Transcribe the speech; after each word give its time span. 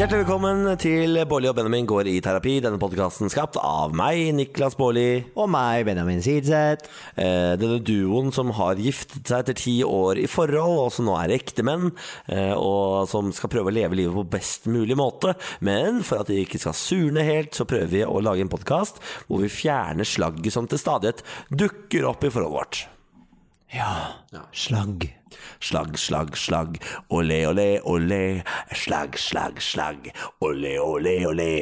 Hjertelig 0.00 0.22
velkommen 0.22 0.78
til 0.80 1.18
Bårli 1.28 1.50
og 1.50 1.58
Benjamin 1.58 1.84
går 1.84 2.08
i 2.08 2.14
terapi. 2.24 2.54
Denne 2.64 2.80
podkasten 2.80 3.28
skapt 3.28 3.58
av 3.60 3.92
meg, 3.92 4.30
Niklas 4.32 4.72
Bårli. 4.78 5.26
Og 5.36 5.50
meg, 5.52 5.82
Benjamin 5.84 6.22
Sidseth. 6.24 6.88
Eh, 7.20 7.58
denne 7.60 7.82
duoen 7.84 8.32
som 8.32 8.54
har 8.56 8.80
giftet 8.80 9.28
seg 9.28 9.44
etter 9.44 9.58
ti 9.60 9.74
år 9.84 10.22
i 10.22 10.24
forhold, 10.24 10.78
og 10.86 10.88
som 10.96 11.04
nå 11.04 11.18
er 11.20 11.36
ektemenn, 11.36 11.92
eh, 12.32 12.54
og 12.56 13.12
som 13.12 13.28
skal 13.36 13.52
prøve 13.52 13.68
å 13.68 13.76
leve 13.76 14.00
livet 14.00 14.16
på 14.16 14.24
best 14.38 14.72
mulig 14.72 14.96
måte. 14.96 15.36
Men 15.60 16.00
for 16.00 16.24
at 16.24 16.32
de 16.32 16.40
ikke 16.46 16.64
skal 16.64 16.80
surne 16.80 17.28
helt, 17.28 17.52
så 17.52 17.68
prøver 17.68 17.92
vi 17.92 18.04
å 18.08 18.24
lage 18.24 18.40
en 18.40 18.56
podkast 18.56 19.04
hvor 19.28 19.44
vi 19.44 19.52
fjerner 19.52 20.08
slagget 20.08 20.56
som 20.56 20.64
til 20.64 20.80
stadighet 20.80 21.20
dukker 21.52 22.08
opp 22.08 22.24
i 22.24 22.32
forholdet 22.32 22.56
vårt. 22.56 22.84
Ja. 23.76 23.92
Slagg. 24.48 25.10
Slagg, 25.60 25.98
slagg, 26.00 26.36
slagg. 26.38 26.80
Olé, 27.14 27.42
olé, 27.50 27.68
olé. 27.84 28.42
Slagg, 28.76 29.18
slagg, 29.20 29.62
slagg. 29.64 30.10
Olé, 30.44 30.76
olé, 30.82 31.16
olé. 31.28 31.54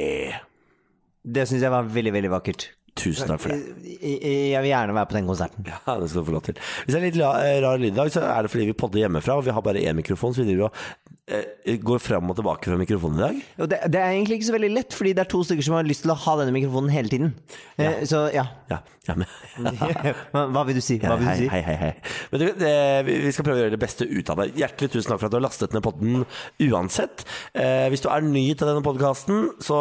Det 1.28 1.48
syns 1.48 1.64
jeg 1.66 1.74
var 1.74 1.88
veldig, 1.92 2.14
veldig 2.14 2.34
vakkert. 2.38 2.70
Tusen 2.98 3.30
takk 3.30 3.42
for 3.42 3.54
det. 3.54 3.90
Jeg, 4.02 4.58
vil 4.62 4.70
gjerne 4.72 4.94
være 4.96 5.10
på 5.10 5.18
den 5.18 5.28
konserten. 5.28 5.68
Ja, 5.68 5.94
det 6.00 6.08
skal 6.10 6.24
du 6.24 6.28
få 6.28 6.34
lov 6.34 6.46
til. 6.48 6.58
Hvis 6.58 6.94
det 6.94 6.98
er 6.98 7.06
litt 7.06 7.20
eh, 7.20 7.58
rar 7.64 7.78
lyd 7.80 7.92
i 7.92 7.98
dag, 7.98 8.10
så 8.14 8.24
er 8.26 8.44
det 8.44 8.52
fordi 8.52 8.66
vi 8.70 8.76
podder 8.78 9.04
hjemmefra, 9.04 9.38
og 9.38 9.46
vi 9.46 9.54
har 9.54 9.64
bare 9.64 9.84
én 9.84 9.98
mikrofon, 9.98 10.34
så 10.34 10.42
vi 10.42 10.50
driver 10.50 10.68
og 10.68 11.12
eh, 11.30 11.76
går 11.84 12.02
fram 12.02 12.32
og 12.32 12.38
tilbake 12.40 12.70
fra 12.70 12.78
mikrofonen 12.80 13.20
i 13.20 13.24
dag. 13.24 13.68
Det, 13.74 13.80
det 13.94 14.02
er 14.02 14.16
egentlig 14.16 14.40
ikke 14.40 14.48
så 14.50 14.56
veldig 14.56 14.72
lett, 14.74 14.96
fordi 14.98 15.14
det 15.14 15.24
er 15.24 15.30
to 15.34 15.42
stykker 15.46 15.68
som 15.68 15.78
har 15.78 15.86
lyst 15.88 16.06
til 16.06 16.14
å 16.14 16.18
ha 16.24 16.36
denne 16.40 16.56
mikrofonen 16.56 16.94
hele 16.94 17.12
tiden. 17.12 17.34
Ja. 17.78 17.92
Så 18.08 18.24
ja. 18.34 18.48
Ja, 18.72 18.82
ja 19.08 19.16
men 19.18 19.28
Hva 20.54 20.64
vil 20.68 20.78
du 20.78 20.82
si? 20.84 20.98
Hva 21.02 21.16
vil 21.18 21.28
du 21.28 21.42
si? 21.42 21.48
hei, 21.50 21.60
hei, 21.64 21.76
hei. 21.80 21.90
Men 22.32 22.42
du, 22.42 22.64
vi 23.08 23.32
skal 23.34 23.46
prøve 23.46 23.58
å 23.58 23.62
gjøre 23.64 23.74
det 23.74 23.80
beste 23.82 24.06
ut 24.06 24.32
av 24.32 24.42
det. 24.42 24.48
Hjertelig 24.58 24.92
tusen 24.94 25.12
takk 25.12 25.20
for 25.22 25.28
at 25.28 25.34
du 25.34 25.38
har 25.38 25.44
lastet 25.44 25.74
ned 25.76 25.84
podden 25.84 26.24
uansett. 26.68 27.24
Eh, 27.56 27.86
hvis 27.92 28.04
du 28.04 28.08
er 28.12 28.24
ny 28.24 28.44
til 28.52 28.68
denne 28.68 28.84
podkasten, 28.84 29.50
så 29.64 29.80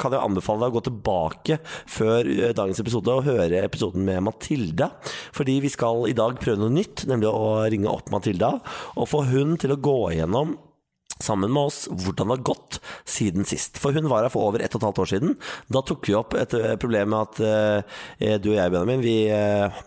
kan 0.00 0.14
jeg 0.14 0.22
anbefale 0.22 0.64
deg 0.64 0.72
å 0.74 0.78
gå 0.78 0.84
tilbake 0.90 1.60
før 1.90 2.30
eh, 2.30 2.54
dagens 2.56 2.82
episode 2.82 3.16
og 3.16 3.26
høre 3.28 3.62
episoden 3.64 4.06
med 4.06 4.24
Matilda. 4.28 4.92
Fordi 5.36 5.60
vi 5.64 5.72
skal 5.72 6.08
i 6.10 6.16
dag 6.16 6.38
prøve 6.40 6.62
noe 6.62 6.74
nytt, 6.74 7.06
nemlig 7.10 7.30
å 7.30 7.60
ringe 7.70 7.90
opp 7.90 8.12
Matilda 8.14 8.56
og 8.96 9.08
få 9.10 9.24
hun 9.30 9.56
til 9.60 9.74
å 9.74 9.80
gå 9.80 9.98
igjennom 10.14 10.58
sammen 11.22 11.52
med 11.52 11.70
oss 11.70 11.84
hvordan 11.90 12.30
det 12.30 12.36
har 12.36 12.44
gått 12.50 12.80
siden 13.08 13.46
sist. 13.48 13.78
For 13.80 13.96
hun 13.96 14.08
var 14.10 14.26
her 14.26 14.32
for 14.32 14.48
over 14.48 14.62
ett 14.64 14.74
og 14.74 14.82
et 14.82 14.88
halvt 14.88 15.02
år 15.04 15.10
siden. 15.12 15.36
Da 15.72 15.84
tok 15.86 16.08
vi 16.08 16.16
opp 16.18 16.36
et 16.38 16.56
eh, 16.56 16.76
problem 16.80 17.12
med 17.14 17.20
at 17.28 17.40
eh, 18.20 18.36
du 18.42 18.52
og 18.52 18.58
jeg, 18.58 18.74
Benjamin, 18.74 19.04
vi 19.04 19.16
eh, 19.32 19.80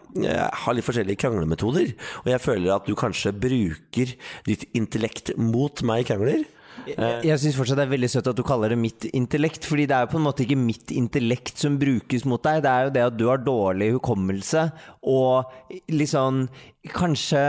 har 0.64 0.78
litt 0.78 0.88
forskjellige 0.88 1.23
kranglemetoder. 1.25 1.94
Og 2.23 2.34
jeg 2.34 2.44
føler 2.44 2.75
at 2.75 2.90
du 2.90 2.95
kanskje 3.00 3.36
bruker 3.36 4.16
ditt 4.48 4.67
intellekt 4.78 5.34
mot 5.40 5.84
meg 5.86 6.03
i 6.03 6.12
krangler. 6.12 6.45
Jeg, 6.88 7.20
jeg 7.28 7.40
syns 7.40 7.58
fortsatt 7.58 7.80
det 7.80 7.86
er 7.86 7.94
veldig 7.94 8.10
søtt 8.12 8.28
at 8.32 8.38
du 8.38 8.44
kaller 8.46 8.74
det 8.74 8.80
mitt 8.82 9.06
intellekt, 9.16 9.68
fordi 9.70 9.86
det 9.90 9.96
er 9.96 10.06
jo 10.06 10.12
på 10.14 10.20
en 10.20 10.26
måte 10.26 10.44
ikke 10.46 10.60
mitt 10.60 10.92
intellekt 10.96 11.62
som 11.62 11.78
brukes 11.80 12.26
mot 12.30 12.44
deg, 12.44 12.64
det 12.66 12.72
er 12.72 12.88
jo 12.88 12.94
det 12.98 13.06
at 13.06 13.18
du 13.20 13.26
har 13.30 13.44
dårlig 13.44 13.94
hukommelse 13.98 14.68
og 15.14 15.80
liksom 15.92 16.48
Kanskje 16.94 17.40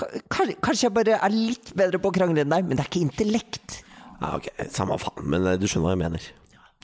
Kanskje, 0.00 0.56
kanskje 0.64 0.86
jeg 0.88 0.94
bare 0.96 1.18
er 1.20 1.34
litt 1.34 1.74
bedre 1.76 2.00
på 2.00 2.10
å 2.10 2.14
krangle 2.14 2.42
enn 2.42 2.50
deg, 2.50 2.64
men 2.66 2.78
det 2.78 2.86
er 2.86 2.88
ikke 2.88 3.02
intellekt. 3.04 3.80
Ja, 4.16 4.30
ok, 4.38 4.48
Samme 4.72 4.96
faen, 5.00 5.26
men 5.28 5.44
eh, 5.44 5.58
du 5.60 5.66
skjønner 5.68 5.90
hva 5.90 5.92
jeg 5.92 6.00
mener. 6.00 6.28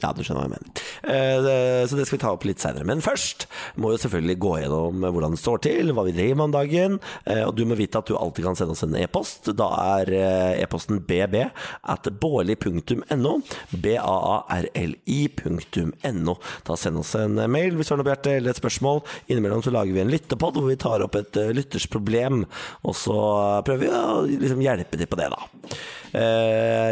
Ja, 0.02 0.10
du 0.12 0.18
skjønner 0.20 0.42
hva 0.44 0.48
jeg 0.50 0.52
mener. 0.52 0.68
Eh, 1.08 1.86
Så 1.88 1.96
det 1.96 2.04
skal 2.04 2.18
vi 2.18 2.20
ta 2.20 2.30
opp 2.34 2.42
litt 2.44 2.60
seinere. 2.60 2.84
Men 2.84 3.00
først 3.00 3.46
må 3.80 3.94
vi 3.94 4.00
selvfølgelig 4.02 4.34
gå 4.44 4.50
gjennom 4.60 5.00
hvordan 5.06 5.32
det 5.32 5.40
står 5.40 5.62
til, 5.64 5.92
hva 5.96 6.02
vi 6.04 6.12
driver 6.12 6.36
med 6.36 6.44
om 6.50 6.52
dagen. 6.52 6.98
Eh, 7.24 7.40
Og 7.46 7.54
du 7.56 7.62
må 7.64 7.78
vite 7.80 7.96
at 7.96 8.04
du 8.04 8.12
alltid 8.12 8.44
kan 8.44 8.56
sende 8.58 8.72
oss 8.76 8.82
en 8.84 8.92
e-post. 9.00 9.48
Da 9.56 9.70
er 9.96 10.12
eh, 10.12 10.60
e-posten 10.66 11.00
bb 11.00 11.46
at 11.48 12.10
baarli.no. 12.20 13.32
B-a-a-r-l-i.no. 13.72 15.14
Da 16.68 16.76
send 16.76 17.00
oss 17.00 17.14
en 17.16 17.40
mail 17.48 17.72
hvis 17.80 17.88
du 17.88 17.94
har 17.94 18.00
noe 18.02 18.10
Bjarte, 18.10 18.36
eller 18.36 18.52
et 18.52 18.60
spørsmål. 18.60 19.00
Innimellom 19.32 19.64
så 19.64 19.72
lager 19.72 19.96
vi 19.96 20.04
en 20.04 20.12
lyttepod 20.12 20.60
hvor 20.60 20.68
vi 20.68 20.76
tar 20.76 21.00
opp 21.08 21.16
et 21.16 21.32
lyttersproblem, 21.32 21.56
lytters 21.56 21.86
problem, 21.88 22.44
og 22.84 22.94
så 23.00 23.16
prøver 23.64 23.80
vi 23.80 23.88
å 23.96 24.28
liksom 24.44 24.60
hjelpe 24.60 24.98
til 25.00 25.08
på 25.08 25.16
det, 25.18 25.28
da. 25.32 25.40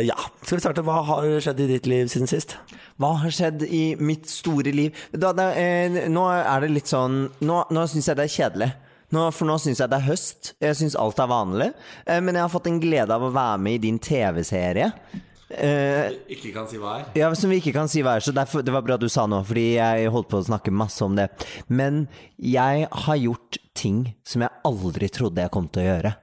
Ja, 0.05 0.17
skal 0.43 0.57
vi 0.59 0.63
starte? 0.65 0.83
Hva 0.85 0.99
har 1.07 1.29
skjedd 1.45 1.61
i 1.65 1.69
ditt 1.71 1.87
liv 1.89 2.09
siden 2.13 2.29
sist? 2.29 2.57
Hva 3.01 3.11
har 3.25 3.33
skjedd 3.35 3.65
i 3.67 3.83
mitt 3.99 4.29
store 4.31 4.71
liv? 4.75 4.95
Da, 5.11 5.33
da, 5.35 5.49
eh, 5.59 6.05
nå 6.09 6.25
er 6.31 6.61
det 6.63 6.71
litt 6.71 6.87
sånn 6.91 7.25
Nå, 7.43 7.65
nå 7.75 7.87
syns 7.91 8.07
jeg 8.11 8.17
det 8.21 8.29
er 8.29 8.35
kjedelig. 8.37 8.71
Nå, 9.15 9.29
for 9.35 9.47
nå 9.47 9.59
syns 9.63 9.79
jeg 9.83 9.91
det 9.91 9.99
er 10.01 10.07
høst. 10.09 10.53
Jeg 10.63 10.79
syns 10.79 10.95
alt 10.99 11.19
er 11.23 11.29
vanlig. 11.31 11.69
Eh, 12.07 12.21
men 12.25 12.35
jeg 12.35 12.43
har 12.47 12.51
fått 12.55 12.67
en 12.71 12.81
glede 12.83 13.15
av 13.15 13.23
å 13.27 13.33
være 13.35 13.59
med 13.67 13.77
i 13.79 13.83
din 13.89 13.99
TV-serie. 14.03 14.89
Eh, 15.55 16.15
Ikke 16.35 16.51
kan 16.55 16.67
si 16.67 16.79
hva 16.81 16.97
er? 16.99 17.05
ja, 17.19 17.29
Som 17.39 17.51
vi 17.53 17.61
ikke 17.61 17.75
kan 17.77 17.87
si 17.91 18.03
hva 18.03 18.17
er, 18.17 18.25
så 18.25 18.33
derfor, 18.35 18.65
det 18.65 18.73
var 18.75 18.83
bra 18.83 18.97
du 18.99 19.07
sa 19.13 19.27
noe, 19.31 19.45
fordi 19.47 19.75
jeg 19.77 20.11
holdt 20.11 20.31
på 20.33 20.41
å 20.41 20.47
snakke 20.49 20.73
masse 20.75 21.05
om 21.05 21.15
det. 21.19 21.29
Men 21.69 22.07
jeg 22.43 22.89
har 22.91 23.21
gjort 23.21 23.59
ting 23.77 24.15
som 24.27 24.43
jeg 24.47 24.51
aldri 24.67 25.11
trodde 25.15 25.45
jeg 25.45 25.53
kom 25.55 25.69
til 25.69 25.85
å 25.85 25.89
gjøre. 25.93 26.15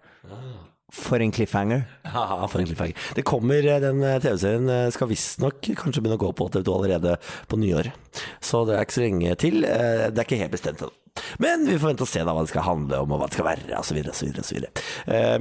For 0.91 1.23
en 1.23 1.31
cliffhanger. 1.31 1.85
Ja, 2.03 2.47
for 2.51 2.59
en 2.59 2.67
cliffhanger. 2.67 2.97
Det 3.15 3.23
kommer, 3.23 3.63
eh, 3.67 3.79
Den 3.79 4.03
eh, 4.03 4.19
TV-serien 4.19 4.69
eh, 4.69 4.89
skal 4.91 5.07
visstnok 5.07 5.61
kanskje 5.79 6.01
begynne 6.03 6.17
å 6.19 6.25
gå 6.25 6.31
på 6.35 6.49
TV2 6.51 6.73
allerede 6.75 7.15
på 7.47 7.59
nyåret. 7.59 7.95
Så 8.43 8.65
det 8.67 8.75
er 8.75 8.83
ikke 8.83 8.97
så 8.97 9.05
lenge 9.05 9.35
til. 9.39 9.61
Det 9.63 10.11
er 10.11 10.25
ikke 10.25 10.41
helt 10.41 10.51
bestemt 10.51 10.83
ennå. 10.83 10.91
Men 11.39 11.63
vi 11.67 11.77
får 11.79 11.93
vente 11.93 12.03
og 12.03 12.11
se 12.11 12.23
da 12.27 12.35
hva 12.35 12.43
det 12.43 12.51
skal 12.51 12.67
handle 12.67 12.99
om, 13.03 13.15
og 13.15 13.21
hva 13.21 13.29
det 13.29 13.37
skal 13.37 13.47
være, 13.47 13.79
osv. 13.79 14.01
osv. 14.11 14.35
osv. 14.43 14.67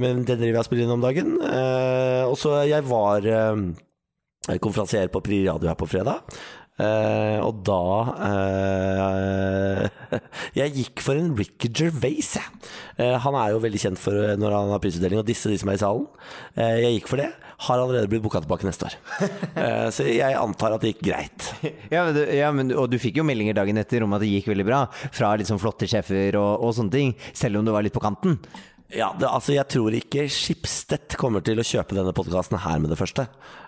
Men 0.03 0.23
det 0.23 0.37
driver 0.39 0.55
jeg 0.55 0.63
og 0.63 0.67
spiller 0.67 0.87
inn 0.87 0.95
om 0.95 1.03
dagen. 1.03 1.35
Og 2.27 2.35
så 2.39 2.57
jeg 2.67 2.87
var 2.87 3.27
konferansier 4.63 5.11
på 5.11 5.23
Pri 5.23 5.43
Radio 5.47 5.71
her 5.71 5.79
på 5.79 5.87
fredag. 5.91 6.35
Og 7.47 7.63
da 7.67 7.81
Jeg 10.59 10.75
gikk 10.79 11.03
for 11.03 11.19
en 11.19 11.35
Ricky 11.39 11.71
Gervais, 11.71 12.35
jeg. 12.39 12.60
Eh, 12.97 13.15
han 13.23 13.37
er 13.39 13.53
jo 13.53 13.61
veldig 13.63 13.81
kjent 13.81 14.01
for 14.01 14.17
eh, 14.17 14.37
når 14.39 14.55
han 14.55 14.73
har 14.73 14.81
prisutdeling, 14.83 15.21
og 15.21 15.27
disse 15.27 15.51
de 15.51 15.59
som 15.61 15.71
er 15.71 15.79
i 15.79 15.81
salen. 15.81 16.07
Eh, 16.55 16.77
jeg 16.85 16.97
gikk 16.97 17.11
for 17.11 17.21
det. 17.21 17.29
Har 17.67 17.77
allerede 17.77 18.09
blitt 18.09 18.23
booka 18.23 18.41
tilbake 18.41 18.65
neste 18.65 18.87
år. 18.89 18.95
Så 19.93 20.07
jeg 20.09 20.33
antar 20.33 20.73
at 20.73 20.81
det 20.81 20.95
gikk 20.95 21.03
greit. 21.11 21.51
Ja, 21.93 22.07
men, 22.07 22.17
ja 22.33 22.49
men, 22.55 22.73
og 22.73 22.89
du 22.89 22.97
fikk 23.01 23.19
jo 23.21 23.25
meldinger 23.27 23.53
dagen 23.59 23.77
etter 23.77 24.01
om 24.01 24.15
at 24.17 24.23
det 24.23 24.31
gikk 24.31 24.49
veldig 24.49 24.65
bra. 24.65 24.81
Fra 25.13 25.35
liksom 25.37 25.61
flotte 25.61 25.85
sjefer 25.89 26.39
og, 26.39 26.65
og 26.65 26.73
sånne 26.77 26.95
ting. 26.95 27.13
Selv 27.37 27.61
om 27.61 27.67
du 27.67 27.73
var 27.75 27.85
litt 27.85 27.93
på 27.93 28.01
kanten. 28.01 28.39
Ja, 28.91 29.13
det, 29.15 29.29
altså 29.29 29.53
Jeg 29.53 29.69
tror 29.71 29.93
ikke 29.95 30.25
Skipstedt 30.27 31.15
kommer 31.21 31.45
til 31.45 31.61
å 31.61 31.67
kjøpe 31.67 31.95
denne 31.95 32.15
podkasten 32.17 32.59
her 32.65 32.81
med 32.81 32.91
det 32.91 32.99
første. 32.99 33.27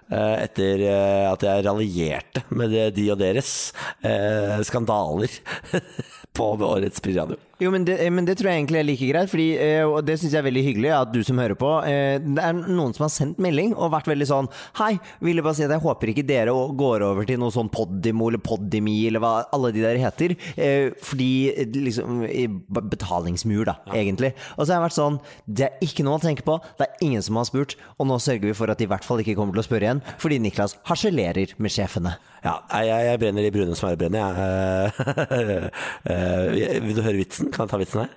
Eh, 0.09 0.35
etter 0.47 0.84
at 1.29 1.45
jeg 1.45 1.63
raljerte 1.69 2.44
med 2.50 2.73
det, 2.73 2.90
de 2.97 3.07
og 3.13 3.22
deres 3.22 3.53
eh, 4.01 4.57
skandaler 4.67 5.38
på 6.34 6.50
årets 6.66 7.02
Pri 7.04 7.14
Jo, 7.62 7.70
men 7.72 7.86
det, 7.86 7.96
men 8.12 8.26
det 8.26 8.36
tror 8.40 8.50
jeg 8.50 8.64
egentlig 8.64 8.80
er 8.82 8.88
like 8.88 9.08
greit, 9.12 9.30
fordi, 9.32 9.46
eh, 9.62 9.84
og 9.86 10.02
det 10.06 10.16
syns 10.20 10.34
jeg 10.34 10.42
er 10.42 10.48
veldig 10.48 10.64
hyggelig 10.66 10.92
at 10.98 11.12
du 11.14 11.20
som 11.24 11.38
hører 11.40 11.56
på 11.60 11.70
eh, 11.88 12.18
Det 12.24 12.42
er 12.44 12.58
noen 12.58 12.96
som 12.96 13.06
har 13.06 13.14
sendt 13.14 13.42
melding 13.44 13.76
og 13.78 13.92
vært 13.94 14.10
veldig 14.10 14.28
sånn 14.30 14.50
Hei, 14.80 14.96
ville 15.24 15.44
bare 15.46 15.58
si 15.60 15.66
at 15.68 15.74
jeg 15.76 15.84
håper 15.84 16.12
ikke 16.14 16.26
dere 16.28 16.56
går 16.80 17.06
over 17.06 17.30
til 17.30 17.40
noe 17.42 17.54
sånn 17.54 17.70
Podimo 17.74 18.32
eller 18.32 18.42
Podimi 18.44 18.98
eller 19.10 19.24
hva 19.24 19.34
alle 19.54 19.72
de 19.76 19.86
der 19.86 20.02
heter. 20.02 20.36
eh, 20.58 20.90
Fordi 21.06 21.30
eh, 21.54 21.80
liksom 21.88 22.26
i 22.28 22.48
Betalingsmur, 22.50 23.66
da, 23.70 23.78
egentlig. 23.94 24.34
Og 24.58 24.66
så 24.66 24.74
har 24.74 24.80
jeg 24.80 24.88
vært 24.88 24.98
sånn 24.98 25.22
Det 25.46 25.70
er 25.70 25.86
ikke 25.86 26.06
noe 26.08 26.18
å 26.20 26.24
tenke 26.26 26.46
på. 26.48 26.58
Det 26.80 26.88
er 26.90 27.06
ingen 27.06 27.24
som 27.26 27.38
har 27.40 27.48
spurt. 27.50 27.78
Og 28.00 28.10
nå 28.10 28.18
sørger 28.22 28.50
vi 28.50 28.58
for 28.58 28.74
at 28.74 28.82
de 28.82 28.88
i 28.88 28.92
hvert 28.92 29.06
fall 29.08 29.22
ikke 29.24 29.38
kommer 29.38 29.56
til 29.56 29.64
å 29.64 29.68
spørre 29.70 29.88
igjen, 29.88 30.04
fordi 30.22 30.42
Niklas 30.44 30.78
harselerer 30.90 31.54
med 31.62 31.74
sjefene. 31.74 32.18
Ja, 32.44 32.54
jeg, 32.84 33.06
jeg 33.08 33.20
brenner 33.22 33.46
i 33.48 33.52
brune 33.56 33.76
smørebrenner, 33.80 34.20
jeg. 34.20 35.70
Eh, 36.12 36.84
vil 36.84 36.98
du 36.98 37.02
høre 37.06 37.22
vitsen? 37.22 37.52
Kan 37.53 37.64
jeg 37.66 37.72
ta 37.72 37.79
vitsen 37.79 38.03
her? 38.03 38.12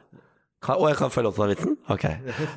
Kan, 0.66 0.80
å, 0.80 0.88
jeg 0.90 0.98
kan 0.98 1.12
følge 1.14 1.30
opp 1.30 1.38
den 1.38 1.52
vitsen? 1.52 1.74
Ok. 1.92 2.04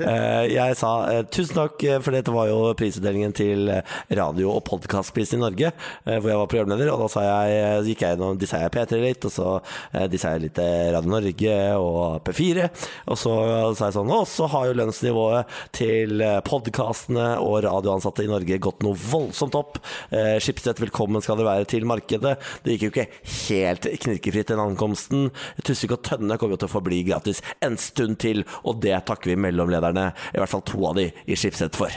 Eh, 0.10 0.46
jeg 0.50 0.78
sa 0.80 0.92
eh, 1.12 1.22
tusen 1.30 1.58
takk, 1.58 1.84
eh, 1.86 2.00
for 2.02 2.16
dette 2.16 2.34
var 2.34 2.48
jo 2.50 2.72
prisutdelingen 2.78 3.34
til 3.36 3.70
radio- 4.18 4.54
og 4.56 4.64
podkastprisen 4.66 5.38
i 5.38 5.44
Norge, 5.44 5.72
hvor 6.06 6.30
jeg 6.32 6.40
var 6.40 6.50
programleder. 6.50 6.90
Og 6.94 7.04
da 7.04 7.24
jeg, 7.26 7.84
gikk 7.92 8.04
jeg 8.06 8.16
gjennom 8.16 8.40
dissa 8.42 8.62
jeg 8.64 8.74
P3 8.74 9.02
litt, 9.04 9.28
og 9.30 9.34
så 9.34 9.48
eh, 9.94 10.08
dissa 10.12 10.34
jeg 10.34 10.48
litt 10.48 10.62
Radio 10.96 11.14
Norge 11.14 11.58
og 11.78 12.26
P4. 12.26 12.66
Og 13.12 13.20
så 13.20 13.36
sa 13.78 13.90
jeg 13.90 13.98
sånn 14.00 14.14
Og 14.16 14.26
så 14.30 14.48
har 14.50 14.70
jo 14.70 14.78
lønnsnivået 14.80 15.60
til 15.76 16.24
podkastene 16.48 17.28
og 17.44 17.60
radioansatte 17.68 18.26
i 18.26 18.32
Norge 18.32 18.60
gått 18.64 18.86
noe 18.86 18.98
voldsomt 18.98 19.58
opp. 19.60 19.82
Eh, 20.10 20.40
velkommen 20.80 21.22
skal 21.22 21.38
dere 21.40 21.50
være 21.52 21.70
til 21.70 21.86
markedet. 21.90 22.38
Det 22.64 22.76
gikk 22.76 22.88
jo 22.88 22.92
ikke 22.94 23.08
helt 23.50 23.88
knirkefritt 24.06 24.54
den 24.54 24.64
ankomsten. 24.64 25.30
Tusvik 25.68 25.98
og 25.98 26.04
Tønne 26.08 26.40
kommer 26.40 26.58
jo 26.58 26.64
til 26.64 26.72
å 26.72 26.76
forbli 26.78 27.04
gratis 27.08 27.44
en 27.66 27.78
stund 27.78 27.99
til, 28.20 28.44
og 28.64 28.80
det 28.82 28.96
takker 29.06 29.34
vi 29.34 29.36
mellomlederne, 29.36 30.12
i 30.34 30.38
hvert 30.40 30.50
fall 30.50 30.62
to 30.68 30.86
av 30.90 30.96
de, 30.96 31.10
i 31.28 31.36
Schibsted 31.36 31.76
for. 31.76 31.92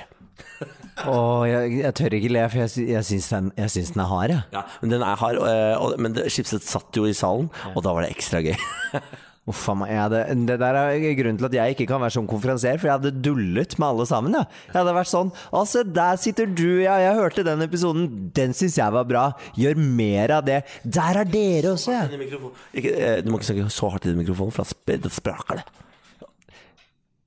Åh, 1.09 1.43
jeg, 1.49 1.71
jeg 1.81 1.95
tør 1.99 2.15
ikke 2.19 2.33
le, 2.35 2.45
for 2.53 2.59
jeg, 2.67 2.87
jeg 2.93 3.05
syns 3.09 3.29
den, 3.33 3.51
den 3.57 4.03
er 4.05 4.11
hard, 4.11 4.31
jeg. 4.35 4.43
Ja, 4.53 4.63
men 4.83 4.91
den 4.93 5.03
er 5.07 5.17
hard, 5.17 5.39
og, 5.41 5.49
og, 5.81 5.99
men 6.03 6.13
det- 6.19 6.29
satt 6.63 6.97
jo 6.97 7.07
i 7.09 7.15
salen, 7.17 7.49
og 7.75 7.83
da 7.83 7.95
var 7.97 8.03
det 8.05 8.13
ekstra 8.15 8.43
gøy. 8.45 8.55
Uff 9.51 9.65
a 9.73 9.75
meg. 9.75 9.91
hadde- 9.91 10.47
Det 10.47 10.55
der 10.61 10.77
er 10.79 11.01
grunnen 11.19 11.39
til 11.41 11.47
at 11.49 11.55
jeg 11.57 11.75
ikke 11.75 11.87
kan 11.91 11.99
være 12.05 12.15
sånn 12.15 12.29
konferansier, 12.31 12.77
for 12.79 12.87
jeg 12.87 12.95
hadde 13.01 13.23
dullet 13.25 13.75
med 13.81 13.89
alle 13.89 14.07
sammen. 14.07 14.37
Ja. 14.39 14.45
Jeg 14.69 14.77
hadde 14.77 14.95
vært 14.95 15.11
sånn 15.11 15.33
Å, 15.51 15.65
se, 15.67 15.83
der 15.83 16.21
sitter 16.23 16.47
du, 16.47 16.69
ja. 16.85 16.95
Jeg 17.03 17.17
hørte 17.19 17.43
den 17.49 17.65
episoden. 17.65 18.05
Den 18.37 18.55
syns 18.55 18.77
jeg 18.79 18.95
var 18.95 19.09
bra. 19.09 19.25
Gjør 19.59 19.81
mer 19.83 20.37
av 20.37 20.45
det. 20.47 20.61
Der 20.87 21.19
er 21.25 21.27
dere 21.27 21.73
også, 21.75 21.91
ja. 21.97 22.05
Eh, 22.07 23.19
du 23.25 23.33
må 23.33 23.41
ikke 23.41 23.49
snakke 23.51 23.67
så 23.75 23.91
hardt 23.91 24.07
i 24.07 24.15
mikrofonen, 24.15 24.55
for 24.55 24.63
da 24.87 25.11
spraker 25.11 25.59
det. 25.59 25.67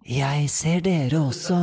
Jeg 0.06 0.50
ser 0.54 0.84
dere 0.86 1.18
også, 1.18 1.56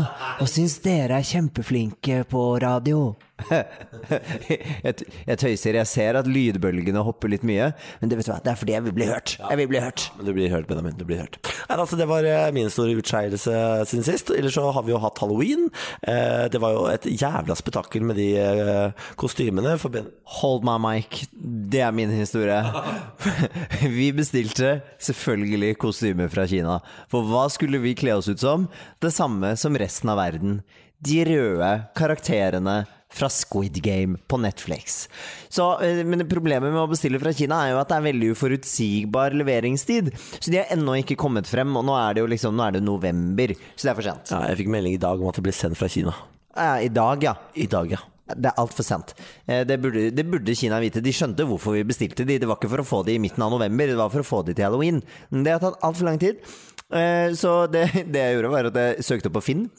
og 0.43 0.49
syns 0.50 0.81
dere 0.83 1.21
er 1.21 1.27
kjempeflinke 1.29 2.25
på 2.27 2.41
radio. 2.59 3.12
jeg, 4.85 4.94
jeg 5.27 5.39
tøyser. 5.43 5.79
Jeg 5.81 5.89
ser 5.91 6.19
at 6.21 6.29
lydbølgene 6.31 7.03
hopper 7.06 7.33
litt 7.33 7.44
mye, 7.47 7.71
men 8.00 8.12
det, 8.12 8.19
hva, 8.23 8.39
det 8.44 8.53
er 8.53 8.59
fordi 8.61 8.75
jeg 8.77 8.87
vil 8.87 8.97
bli 8.97 9.09
hørt. 9.11 9.35
Jeg 9.41 9.61
vil 9.62 9.71
bli 9.71 9.83
hørt. 9.83 10.06
Men 10.19 10.29
du 10.29 10.33
blir 10.37 10.53
hørt, 10.53 10.69
Benjamin. 10.71 10.97
Du 10.99 11.05
blir 11.09 11.23
hørt. 11.23 11.39
Nei, 11.69 11.77
altså, 11.79 11.99
det 12.00 12.09
var 12.11 12.27
eh, 12.29 12.49
min 12.55 12.71
store 12.73 12.97
utskeielse 13.00 13.56
siden 13.91 14.06
sist. 14.06 14.33
Ellers 14.35 14.56
så 14.59 14.67
har 14.75 14.87
vi 14.87 14.94
jo 14.94 15.00
hatt 15.03 15.21
halloween. 15.23 15.69
Eh, 16.03 16.49
Det 16.53 16.61
var 16.62 16.75
jo 16.77 16.85
et 16.93 17.06
jævla 17.09 17.56
spetakkel 17.59 18.05
med 18.09 18.19
de 18.21 18.29
eh, 18.41 19.06
kostymene. 19.21 19.77
Hold 20.41 20.67
my 20.67 20.77
mic. 20.83 21.25
Det 21.33 21.83
er 21.85 21.94
min 21.97 22.12
historie. 22.15 22.61
Vi 23.99 24.11
bestilte 24.17 24.77
selvfølgelig 25.03 25.77
kostymer 25.83 26.31
fra 26.33 26.47
Kina. 26.49 26.79
For 27.12 27.27
hva 27.29 27.47
skulle 27.53 27.81
vi 27.83 27.94
kle 27.99 28.15
oss 28.19 28.29
ut 28.31 28.41
som? 28.43 28.69
Det 29.03 29.12
samme 29.15 29.55
som 29.61 29.77
resten 29.79 30.11
av 30.12 30.21
verden. 30.21 30.61
De 31.03 31.19
røde 31.27 31.71
karakterene 31.99 32.83
fra 33.12 33.29
Squid 33.32 33.76
Game 33.85 34.17
på 34.29 34.38
Netflix. 34.41 35.06
Så, 35.53 35.67
eh, 35.85 36.03
men 36.09 36.25
problemet 36.31 36.73
med 36.73 36.81
å 36.81 36.88
bestille 36.91 37.20
fra 37.20 37.32
Kina 37.37 37.59
er 37.67 37.73
jo 37.75 37.81
at 37.82 37.91
det 37.93 37.99
er 38.00 38.06
veldig 38.09 38.31
uforutsigbar 38.35 39.35
leveringstid. 39.37 40.12
Så 40.38 40.50
de 40.50 40.61
har 40.62 40.70
ennå 40.73 40.97
ikke 41.03 41.19
kommet 41.20 41.47
frem, 41.50 41.75
og 41.76 41.85
nå 41.88 41.97
er 41.99 42.14
det 42.17 42.25
jo 42.25 42.31
liksom 42.32 42.56
Nå 42.56 42.67
er 42.69 42.73
det 42.79 42.82
november, 42.85 43.53
så 43.76 43.85
det 43.87 43.91
er 43.93 43.99
for 44.00 44.09
sent. 44.09 44.32
ja, 44.32 44.41
jeg 44.49 44.62
fikk 44.62 44.73
melding 44.75 44.94
i 44.97 45.03
dag 45.03 45.20
om 45.20 45.29
at 45.29 45.37
det 45.38 45.44
ble 45.47 45.53
sendt 45.56 45.76
fra 45.81 45.88
Kina. 45.93 46.14
I 46.82 46.88
dag, 46.93 47.23
ja. 47.25 47.35
I 47.56 47.67
dag, 47.67 47.91
ja. 47.94 48.00
Det 48.32 48.49
er 48.49 48.59
altfor 48.61 48.85
sent. 48.87 49.15
Eh, 49.49 49.65
Det 49.69 49.76
burde, 49.82 50.11
det 50.15 50.25
burde 50.31 50.55
Kina 50.56 50.79
vite. 50.81 51.03
De 51.05 51.12
skjønte 51.12 51.44
hvorfor 51.49 51.73
vi 51.76 51.82
bestilte 51.85 52.25
de. 52.25 52.38
Det 52.38 52.49
var 52.49 52.56
ikke 52.56 52.70
for 52.73 52.81
å 52.85 52.87
få 52.87 53.05
de 53.05 53.17
i 53.17 53.19
midten 53.20 53.43
av 53.44 53.50
november, 53.53 53.87
det 53.87 53.97
var 53.99 54.08
for 54.12 54.20
å 54.25 54.29
få 54.29 54.43
de 54.47 54.55
til 54.55 54.65
halloween. 54.65 55.03
Men 55.31 55.44
det 55.44 55.53
har 55.53 55.61
tatt 55.65 55.81
altfor 55.82 56.05
lang 56.08 56.19
tid. 56.23 56.38
Eh, 56.93 57.32
Så 57.37 57.67
det, 57.73 57.87
det 58.12 58.20
jeg 58.20 58.37
gjorde, 58.38 58.53
var 58.53 58.69
at 58.70 58.75
jeg 58.81 59.05
søkte 59.05 59.29
opp 59.32 59.37
på 59.41 59.44
Finn. 59.50 59.70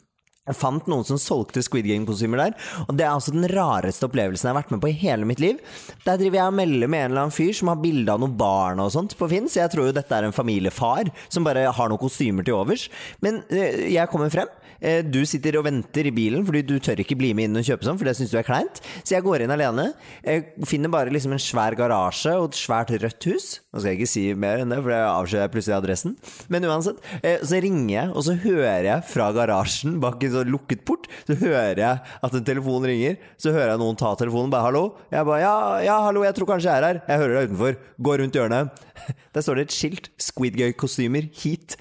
Jeg 0.44 0.58
fant 0.60 0.88
noen 0.92 1.06
som 1.08 1.16
solgte 1.20 1.62
Squid 1.64 1.86
Game-kostymer 1.88 2.36
der. 2.42 2.56
Og 2.84 2.92
det 2.98 3.06
er 3.06 3.14
altså 3.14 3.32
den 3.32 3.46
rareste 3.48 4.04
opplevelsen 4.04 4.50
jeg 4.50 4.52
har 4.52 4.58
vært 4.58 4.74
med 4.74 4.82
på 4.82 4.90
i 4.90 4.96
hele 5.00 5.24
mitt 5.28 5.40
liv. 5.40 5.62
Der 6.04 6.18
driver 6.20 6.36
jeg 6.42 6.50
og 6.52 6.58
melder 6.58 6.90
med 6.92 7.00
en 7.06 7.14
eller 7.14 7.22
annen 7.26 7.32
fyr 7.36 7.54
som 7.56 7.70
har 7.72 7.80
bilde 7.80 8.12
av 8.12 8.20
noen 8.20 8.34
barn 8.36 8.82
og 8.84 8.92
sånt 8.92 9.16
på 9.16 9.30
Finn, 9.32 9.48
så 9.48 9.62
jeg 9.62 9.72
tror 9.72 9.88
jo 9.88 9.94
dette 9.96 10.12
er 10.18 10.28
en 10.28 10.36
familiefar 10.36 11.08
som 11.32 11.48
bare 11.48 11.64
har 11.72 11.88
noen 11.88 12.02
kostymer 12.02 12.44
til 12.44 12.58
overs. 12.58 12.90
Men 13.24 13.40
eh, 13.48 13.86
jeg 13.94 14.12
kommer 14.12 14.28
frem. 14.34 14.52
Eh, 14.84 15.00
Du 15.06 15.22
sitter 15.24 15.56
og 15.56 15.64
venter 15.64 16.10
i 16.10 16.12
bilen 16.12 16.44
fordi 16.44 16.60
du 16.68 16.74
tør 16.82 17.00
ikke 17.00 17.16
bli 17.16 17.32
med 17.32 17.48
inn 17.48 17.62
og 17.62 17.64
kjøpe 17.64 17.88
sånn, 17.88 17.96
for 17.96 18.10
det 18.10 18.16
syns 18.18 18.34
du 18.34 18.36
er 18.42 18.44
kleint. 18.44 18.82
Så 19.00 19.16
jeg 19.16 19.24
går 19.24 19.46
inn 19.46 19.54
alene. 19.54 19.88
Jeg 20.26 20.44
finner 20.68 20.92
bare 20.92 21.14
liksom 21.14 21.32
en 21.32 21.40
svær 21.40 21.72
garasje 21.78 22.34
og 22.36 22.50
et 22.50 22.60
svært 22.60 22.92
rødt 23.00 23.30
hus. 23.32 23.48
Nå 23.72 23.80
skal 23.80 23.94
jeg 23.94 24.02
ikke 24.02 24.12
si 24.12 24.26
mer 24.36 24.60
enn 24.60 24.76
det, 24.76 24.82
for 24.84 24.92
det 24.92 25.00
avslører 25.08 25.46
jeg 25.46 25.54
plutselig 25.56 25.78
adressen. 25.78 26.16
Men 26.52 26.68
uansett, 26.68 27.00
eh, 27.22 27.40
så 27.40 27.64
ringer 27.64 27.94
jeg, 27.96 28.12
og 28.12 28.28
så 28.28 28.36
hører 28.44 28.90
jeg 28.90 29.08
fra 29.08 29.32
garasjen 29.40 29.96
bak 30.04 30.20
en 30.28 30.33
sånn 30.34 30.52
lukket 30.52 30.84
port, 30.88 31.08
så 31.28 31.36
hører 31.40 31.80
jeg 31.80 32.16
at 32.28 32.38
en 32.38 32.46
telefon 32.46 32.88
ringer. 32.88 33.18
Så 33.40 33.54
hører 33.54 33.74
jeg 33.74 33.82
noen 33.82 33.98
ta 34.00 34.14
telefonen, 34.20 34.52
bare 34.52 34.68
'hallo'. 34.68 34.94
Jeg 35.10 35.26
bare 35.26 35.40
ja, 35.40 35.54
'ja, 35.84 35.98
hallo, 36.06 36.24
jeg 36.24 36.34
tror 36.34 36.50
kanskje 36.52 36.70
jeg 36.70 36.82
er 36.82 36.88
her'. 36.88 37.02
Jeg 37.08 37.18
hører 37.22 37.34
deg 37.34 37.50
utenfor. 37.50 37.78
Går 38.02 38.18
rundt 38.22 38.34
hjørnet. 38.34 38.82
Der 39.34 39.40
står 39.40 39.54
det 39.54 39.64
et 39.68 39.78
skilt. 39.78 40.10
Squid 40.18 40.58
Game-kostymer 40.58 41.30
hit. 41.32 41.76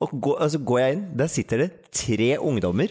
Og 0.00 0.10
så 0.12 0.36
altså 0.40 0.58
går 0.60 0.78
jeg 0.78 0.96
inn, 0.96 1.04
der 1.16 1.26
sitter 1.32 1.56
det 1.62 1.70
tre 1.96 2.36
ungdommer 2.36 2.90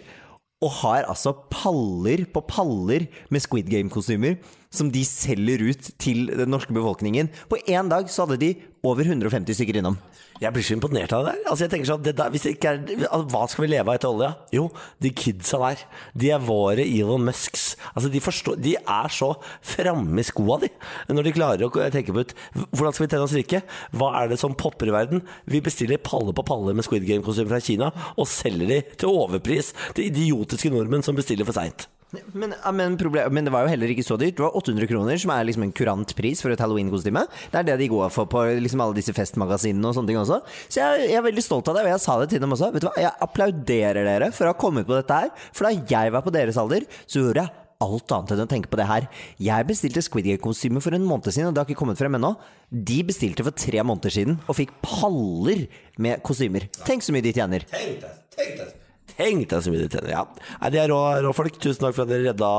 og 0.64 0.72
har 0.82 1.06
altså 1.12 1.34
paller 1.52 2.24
på 2.34 2.42
paller 2.48 3.06
med 3.30 3.44
Squid 3.44 3.70
Game-kostymer 3.70 4.40
som 4.78 4.92
de 4.94 5.04
selger 5.08 5.64
ut 5.70 5.92
til 6.02 6.28
den 6.32 6.52
norske 6.54 6.76
befolkningen. 6.76 7.32
På 7.52 7.60
én 7.66 7.90
dag 7.92 8.10
så 8.12 8.26
hadde 8.26 8.42
de 8.42 8.54
over 8.86 9.08
150 9.08 9.58
stykker 9.58 9.80
innom. 9.82 9.98
Jeg 10.44 10.52
blir 10.52 10.66
så 10.68 10.76
imponert 10.76 11.14
av 11.16 11.24
det 11.24 11.32
der. 11.32 11.44
Altså 11.48 11.64
jeg 11.64 11.72
tenker 11.72 11.88
sånn, 11.88 12.04
der 12.06 12.32
hvis 12.34 12.44
det 12.44 12.56
ikke 12.58 12.74
er, 12.74 12.82
altså, 13.08 13.28
Hva 13.32 13.44
skal 13.48 13.64
vi 13.64 13.70
leve 13.72 13.88
av 13.88 13.96
etter 13.96 14.12
olja? 14.12 14.32
Jo, 14.52 14.66
de 15.00 15.12
kidsa 15.16 15.62
der. 15.62 15.86
De 16.12 16.32
er 16.36 16.44
våre 16.44 16.84
Elon 16.84 17.24
Musks. 17.24 17.64
Altså 17.94 18.12
De, 18.12 18.22
forstår, 18.24 18.60
de 18.60 18.76
er 18.76 19.16
så 19.16 19.32
framme 19.64 20.20
i 20.20 20.28
skoa, 20.28 20.60
de. 20.66 20.72
Når 21.08 21.30
de 21.30 21.36
klarer 21.38 21.66
å 21.68 21.90
tenke 21.94 22.12
på 22.12 22.26
ut 22.26 22.36
Hvordan 22.76 22.92
skal 22.92 23.06
vi 23.06 23.12
tjene 23.14 23.30
oss 23.30 23.38
rike? 23.38 23.64
Hva 23.96 24.12
er 24.20 24.34
det 24.34 24.42
som 24.44 24.58
popper 24.60 24.92
i 24.92 24.96
verden? 24.98 25.24
Vi 25.48 25.64
bestiller 25.64 26.04
palle 26.04 26.36
på 26.36 26.46
palle 26.48 26.76
med 26.76 26.88
Squid 26.88 27.08
Game-kostymer 27.08 27.56
fra 27.56 27.64
Kina 27.64 27.94
og 28.20 28.28
selger 28.30 28.76
de 28.76 28.84
til 29.00 29.16
overpris 29.24 29.72
til 29.96 30.10
idiotiske 30.12 30.74
nordmenn 30.74 31.06
som 31.06 31.16
bestiller 31.16 31.48
for 31.48 31.56
seint. 31.56 31.88
Men, 32.34 32.54
men, 32.78 32.96
men 33.36 33.48
det 33.48 33.54
var 33.54 33.66
jo 33.66 33.72
heller 33.74 33.92
ikke 33.94 34.06
så 34.06 34.18
dyrt. 34.20 34.38
Det 34.38 34.46
var 34.46 34.56
800 34.60 34.90
kroner, 34.92 35.20
som 35.22 35.34
er 35.36 35.48
liksom 35.48 35.66
en 35.68 35.74
kurant 35.76 36.16
pris 36.18 36.44
for 36.44 36.54
et 36.54 36.62
halloween-kostyme. 36.62 37.26
Det 37.52 37.62
er 37.62 37.68
det 37.72 37.80
de 37.84 37.90
går 37.92 38.14
for 38.14 38.30
på 38.32 38.46
liksom 38.62 38.84
alle 38.86 38.98
disse 38.98 39.16
festmagasinene 39.16 39.90
og 39.90 39.98
sånne 39.98 40.12
ting 40.12 40.22
også. 40.22 40.42
Så 40.68 40.82
jeg, 40.82 41.10
jeg 41.12 41.20
er 41.20 41.28
veldig 41.28 41.46
stolt 41.46 41.70
av 41.72 41.80
det, 41.80 41.86
og 41.88 41.94
jeg 41.94 42.06
sa 42.06 42.18
det 42.22 42.32
til 42.34 42.44
dem 42.44 42.56
også. 42.56 42.72
Vet 42.76 42.86
du 42.86 42.90
hva, 42.90 42.96
Jeg 43.06 43.14
applauderer 43.28 44.08
dere 44.08 44.32
for 44.36 44.48
å 44.48 44.56
ha 44.56 44.60
kommet 44.66 44.88
på 44.88 44.98
dette 44.98 45.22
her. 45.22 45.32
For 45.56 45.68
da 45.68 45.76
jeg 45.96 46.16
var 46.16 46.26
på 46.26 46.34
deres 46.36 46.60
alder, 46.62 46.88
så 47.06 47.22
gjorde 47.22 47.46
jeg 47.46 47.62
alt 47.86 48.14
annet 48.16 48.32
enn 48.34 48.46
å 48.46 48.48
tenke 48.50 48.72
på 48.72 48.80
det 48.80 48.88
her. 48.90 49.10
Jeg 49.42 49.68
bestilte 49.68 50.04
Squid 50.06 50.30
Game-kostyme 50.30 50.82
for 50.84 50.96
en 50.96 51.06
måned 51.08 51.28
siden, 51.30 51.50
og 51.50 51.56
det 51.56 51.62
har 51.64 51.70
ikke 51.70 51.82
kommet 51.84 52.00
frem 52.00 52.16
ennå. 52.18 52.32
De 52.72 53.02
bestilte 53.08 53.46
for 53.46 53.56
tre 53.66 53.84
måneder 53.84 54.16
siden, 54.16 54.40
og 54.48 54.58
fikk 54.62 54.74
paller 54.86 55.68
med 56.02 56.24
kostymer. 56.26 56.70
Tenk 56.88 57.06
så 57.06 57.16
mye 57.16 57.26
de 57.26 57.36
tjener. 57.36 57.68
Tenk 57.72 58.02
det, 58.04 58.16
tenk 58.38 58.58
deg 58.64 58.74
Tenk 59.16 59.48
deg 59.52 59.62
så 59.64 59.72
mye 59.72 59.84
de 59.86 59.88
tjener. 59.92 60.12
Ja. 60.12 60.24
Nei, 60.62 60.70
de 60.74 60.80
er 60.82 60.90
rå, 60.92 61.00
rå 61.24 61.32
folk. 61.36 61.56
Tusen 61.64 61.86
takk 61.86 61.96
for 61.96 62.04
at 62.06 62.12
dere 62.12 62.26
redda 62.34 62.50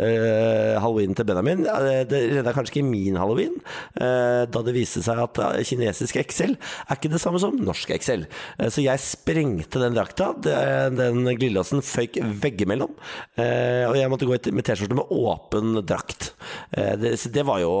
uh, 0.00 0.80
halloween 0.80 1.14
til 1.16 1.26
Benjamin. 1.28 1.64
Ja, 1.66 1.76
Det, 2.08 2.20
redda 2.38 2.54
kanskje 2.56 2.76
ikke 2.78 2.86
min 2.88 3.18
halloween, 3.20 3.58
uh, 4.00 4.44
da 4.48 4.62
det 4.66 4.74
viste 4.76 5.02
seg 5.04 5.20
at 5.22 5.40
kinesisk 5.68 6.16
Excel 6.20 6.54
er 6.56 6.96
ikke 6.96 7.10
det 7.12 7.20
samme 7.22 7.40
som 7.42 7.56
norsk 7.60 7.92
Excel. 7.96 8.24
Eh, 8.58 8.68
så 8.72 8.82
jeg 8.84 9.02
sprengte 9.02 9.80
den 9.82 9.96
drakta. 9.96 10.30
Den, 10.42 10.96
Den 10.96 11.28
glidelåsen 11.36 11.82
føyk 11.84 12.18
veggimellom. 12.42 12.92
Og 13.36 13.96
jeg 13.98 14.10
måtte 14.10 14.26
gå 14.28 14.34
et- 14.36 14.48
med 14.54 14.64
T-skjorte 14.66 14.96
med 14.96 15.10
åpen 15.12 15.80
drakt. 15.86 16.30
Det, 16.72 17.12
det 17.32 17.44
var 17.46 17.60
jo 17.60 17.72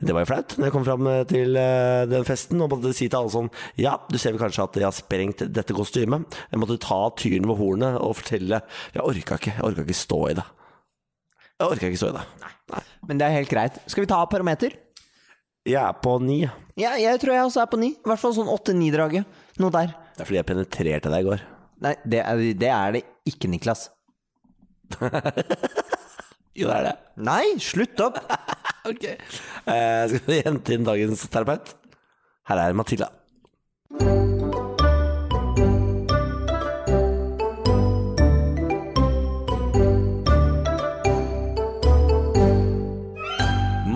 Det 0.00 0.14
var 0.14 0.24
jo 0.24 0.30
flaut 0.30 0.54
når 0.58 0.66
jeg 0.68 0.72
kom 0.74 0.84
fram 0.86 1.08
til 1.30 1.54
den 2.10 2.24
festen 2.26 2.60
og 2.62 2.70
måtte 2.72 2.92
si 2.96 3.08
til 3.08 3.18
alle 3.20 3.32
sånn 3.34 3.50
Ja, 3.80 3.96
du 4.10 4.18
ser 4.18 4.32
vel 4.34 4.40
kanskje 4.42 4.64
at 4.64 4.78
jeg 4.80 4.86
har 4.88 4.96
sprengt 4.96 5.44
dette 5.52 5.76
kostymet. 5.76 6.26
Jeg 6.50 6.60
måtte 6.62 6.78
ta 6.82 7.01
tyren 7.18 7.48
ved 7.50 7.58
hornet 7.58 7.98
og 8.00 8.16
fortelle 8.20 8.62
Jeg 8.94 9.02
orka 9.02 9.38
ikke. 9.40 9.54
Jeg 9.56 9.66
orka 9.66 9.84
ikke 9.86 9.98
stå 9.98 10.20
i 10.30 10.36
det. 10.38 10.46
Jeg 11.60 11.68
orka 11.68 11.90
ikke 11.90 12.00
stå 12.00 12.10
i 12.12 12.16
det. 12.18 12.24
Nei. 12.72 12.82
Men 13.08 13.20
det 13.20 13.26
er 13.26 13.36
helt 13.38 13.52
greit. 13.52 13.78
Skal 13.86 14.04
vi 14.06 14.10
ta 14.10 14.20
parameter? 14.30 14.76
Jeg 15.68 15.78
er 15.78 15.98
på 16.02 16.16
ni. 16.22 16.40
Ja, 16.80 16.96
jeg 16.98 17.20
tror 17.22 17.36
jeg 17.36 17.46
også 17.46 17.62
er 17.62 17.70
på 17.70 17.78
ni. 17.78 17.92
I 17.94 18.08
hvert 18.10 18.22
fall 18.22 18.34
sånn 18.34 18.50
åtte-ni-draget. 18.50 19.40
Noe 19.62 19.74
der. 19.74 19.92
Det 20.16 20.24
er 20.24 20.28
fordi 20.28 20.40
jeg 20.40 20.48
penetrerte 20.48 21.12
deg 21.12 21.22
i 21.22 21.28
går. 21.28 21.44
Nei, 21.82 21.94
det 22.06 22.22
er, 22.22 22.42
det 22.58 22.70
er 22.70 22.96
det 22.98 23.04
ikke, 23.30 23.50
Niklas. 23.50 23.88
Jo, 26.52 26.68
det 26.68 26.74
er 26.76 26.84
det. 26.84 26.96
Nei, 27.24 27.44
slutt 27.64 28.02
opp! 28.04 28.20
Ok. 28.82 29.04
Eh, 29.06 30.04
skal 30.10 30.24
vi 30.26 30.40
hente 30.42 30.74
inn 30.74 30.82
dagens 30.82 31.22
terapeut? 31.30 31.70
Her 32.50 32.64
er 32.64 32.74
Matilda. 32.74 33.12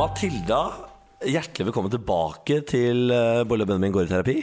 Matilda, 0.06 0.58
hjertelig 1.26 1.64
velkommen 1.66 1.90
tilbake 1.90 2.60
til 2.70 3.10
uh, 3.10 3.42
Bolle 3.48 3.64
og 3.64 3.70
Benjamin 3.72 3.94
går 3.96 4.04
i 4.04 4.10
terapi. 4.12 4.34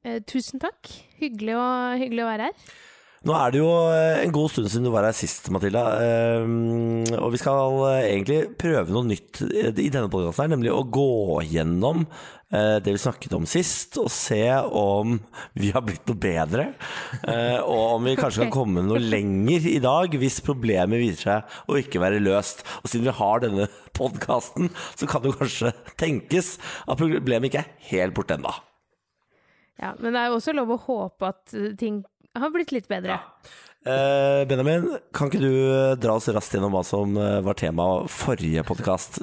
Eh, 0.00 0.22
tusen 0.24 0.62
takk. 0.62 0.88
Hyggelig 1.20 1.58
å, 1.60 1.66
hyggelig 2.00 2.22
å 2.24 2.28
være 2.30 2.46
her. 2.48 2.70
Nå 3.26 3.34
er 3.34 3.50
det 3.50 3.58
jo 3.58 3.70
eh, 3.90 4.20
en 4.22 4.30
god 4.34 4.52
stund 4.52 4.68
siden 4.70 4.86
du 4.86 4.92
var 4.94 5.08
her 5.08 5.14
sist, 5.16 5.48
Matilda. 5.50 5.82
Eh, 5.98 6.44
Og 7.18 7.32
vi 7.34 7.40
skal 7.40 7.74
eh, 7.88 8.04
egentlig 8.12 8.52
prøve 8.60 8.94
noe 8.94 9.08
nytt 9.08 9.40
i 9.42 9.88
denne 9.90 10.06
podkasten, 10.12 10.52
nemlig 10.54 10.70
å 10.70 10.84
gå 10.86 11.42
gjennom 11.50 12.06
det 12.46 12.92
vi 12.94 13.00
snakket 13.02 13.32
om 13.34 13.42
sist, 13.50 13.96
og 13.98 14.06
se 14.14 14.38
om 14.54 15.16
vi 15.58 15.72
har 15.74 15.82
blitt 15.82 16.06
noe 16.06 16.20
bedre. 16.22 16.68
Og 17.66 17.96
om 17.96 18.06
vi 18.06 18.14
kanskje 18.14 18.44
kan 18.44 18.52
komme 18.54 18.84
noe 18.86 19.00
lenger 19.02 19.66
i 19.66 19.80
dag 19.82 20.14
hvis 20.14 20.38
problemet 20.46 21.02
viser 21.02 21.24
seg 21.24 21.58
å 21.66 21.80
ikke 21.80 22.04
være 22.04 22.22
løst. 22.22 22.62
Og 22.84 22.92
siden 22.92 23.08
vi 23.08 23.16
har 23.18 23.42
denne 23.42 23.66
podkasten, 23.98 24.70
så 24.94 25.10
kan 25.10 25.26
det 25.26 25.34
kanskje 25.40 25.74
tenkes 25.98 26.54
at 26.86 27.02
problemet 27.02 27.50
ikke 27.50 27.64
er 27.66 27.90
helt 27.90 28.14
borte 28.14 28.38
ennå. 28.38 28.54
Ja, 29.76 29.92
men 30.00 30.14
det 30.14 30.20
er 30.22 30.30
jo 30.30 30.38
også 30.38 30.54
lov 30.56 30.70
å 30.72 30.82
håpe 30.86 31.28
at 31.28 31.52
eh, 31.56 31.72
ting 32.36 32.44
har 32.44 32.52
blitt 32.52 32.74
litt 32.74 32.88
bedre. 32.90 33.20
Eh, 33.86 34.44
Benjamin, 34.50 34.88
kan 35.14 35.30
ikke 35.30 35.40
du 35.40 35.52
eh, 35.52 35.96
dra 36.00 36.18
oss 36.18 36.28
raskt 36.34 36.56
gjennom 36.56 36.74
hva 36.74 36.82
som 36.84 37.16
eh, 37.16 37.40
var 37.46 37.56
tema 37.58 37.86
forrige 38.10 38.64
podkast? 38.66 39.22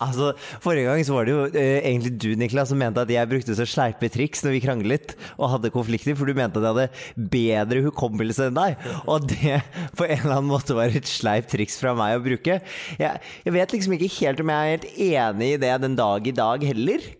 Altså, 0.00 0.30
Forrige 0.64 0.88
gang 0.88 1.02
så 1.04 1.12
var 1.12 1.26
det 1.28 1.32
jo 1.34 1.40
eh, 1.52 1.82
egentlig 1.84 2.14
du 2.16 2.30
Niklas, 2.40 2.70
som 2.72 2.80
mente 2.80 3.02
at 3.04 3.10
jeg 3.12 3.28
brukte 3.28 3.54
så 3.54 3.66
sleipe 3.68 4.08
triks 4.10 4.40
når 4.42 4.54
vi 4.56 4.62
kranglet 4.64 5.12
og 5.36 5.52
hadde 5.52 5.72
konflikter, 5.74 6.16
for 6.16 6.26
du 6.26 6.32
mente 6.36 6.56
at 6.58 6.64
jeg 6.66 6.72
hadde 6.72 7.26
bedre 7.36 7.82
hukommelse 7.84 8.48
enn 8.48 8.56
deg. 8.56 8.86
Og 9.04 9.28
det 9.28 9.60
på 10.00 10.08
en 10.08 10.16
eller 10.16 10.38
annen 10.38 10.50
måte 10.50 10.76
var 10.76 10.90
et 10.90 11.08
sleipt 11.08 11.52
triks 11.52 11.76
fra 11.80 11.92
meg 11.96 12.16
å 12.16 12.24
bruke. 12.24 12.62
Jeg, 12.96 13.26
jeg 13.44 13.56
vet 13.56 13.76
liksom 13.76 13.96
ikke 13.98 14.14
helt 14.16 14.40
om 14.42 14.54
jeg 14.56 14.62
er 14.64 14.72
helt 14.72 14.88
enig 15.10 15.52
i 15.54 15.60
det 15.68 15.74
den 15.84 16.00
dag 16.00 16.32
i 16.32 16.36
dag 16.40 16.64
heller. 16.72 17.10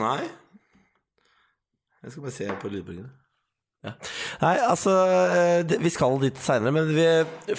Nei. 0.00 0.22
Jeg 2.04 2.16
skal 2.16 2.26
bare 2.26 2.36
se 2.40 2.56
på 2.64 2.72
lydbølgene. 2.72 3.12
Ja. 3.84 3.92
Nei, 4.40 4.54
altså 4.64 4.92
eh, 5.28 5.74
Vi 5.82 5.92
skal 5.92 6.16
dit 6.22 6.38
seinere, 6.40 6.72
men 6.72 6.88
vi, 6.96 7.04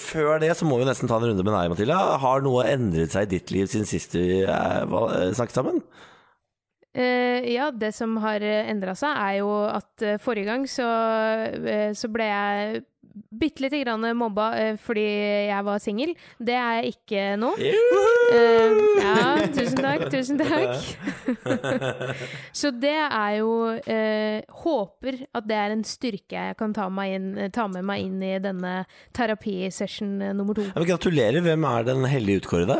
før 0.01 0.39
det 0.41 0.55
så 0.57 0.65
må 0.65 0.79
vi 0.81 0.87
nesten 0.87 1.09
ta 1.09 1.19
en 1.19 1.27
runde 1.29 1.45
med 1.45 1.53
deg, 1.53 1.69
Matilda. 1.75 1.99
Har 2.23 2.41
noe 2.45 2.65
endret 2.71 3.13
seg 3.13 3.27
i 3.27 3.35
ditt 3.35 3.53
liv 3.53 3.69
siden 3.69 3.85
sist 3.89 4.17
vi 4.17 4.41
eh, 4.41 4.81
eh, 4.81 5.29
snakket 5.37 5.59
sammen? 5.61 5.83
Uh, 6.95 7.43
ja, 7.51 7.69
det 7.75 7.91
som 7.91 8.15
har 8.23 8.41
endra 8.41 8.93
seg, 8.97 9.11
er 9.19 9.41
jo 9.41 9.51
at 9.67 10.05
forrige 10.23 10.47
gang 10.47 10.63
så, 10.71 10.87
så 11.99 12.09
ble 12.09 12.29
jeg 12.29 12.85
bitte 13.15 13.63
lite 13.63 13.79
grann 13.83 14.05
mobba 14.17 14.49
eh, 14.59 14.75
fordi 14.81 15.05
jeg 15.49 15.65
var 15.67 15.81
singel. 15.83 16.13
Det 16.37 16.55
er 16.57 16.79
jeg 16.79 16.95
ikke 16.95 17.23
nå. 17.39 17.51
Uh, 17.55 18.81
ja, 18.99 19.15
tusen 19.53 19.79
takk, 19.79 20.07
tusen 20.13 20.41
takk. 20.41 20.73
så 22.59 22.71
det 22.73 22.97
er 23.05 23.37
jo 23.39 23.51
uh, 23.75 24.39
Håper 24.65 25.21
at 25.35 25.47
det 25.47 25.59
er 25.59 25.75
en 25.75 25.85
styrke 25.87 26.35
jeg 26.49 26.57
kan 26.59 26.73
ta, 26.75 26.89
inn, 27.05 27.31
ta 27.53 27.67
med 27.71 27.85
meg 27.87 28.05
inn 28.07 28.19
i 28.25 28.35
denne 28.43 28.77
terapisession 29.15 30.17
nummer 30.35 30.57
to. 30.57 30.67
Ja, 30.71 30.87
gratulerer. 30.95 31.43
Hvem 31.45 31.67
er 31.69 31.89
den 31.91 32.05
heldige 32.09 32.43
utkårede? 32.43 32.79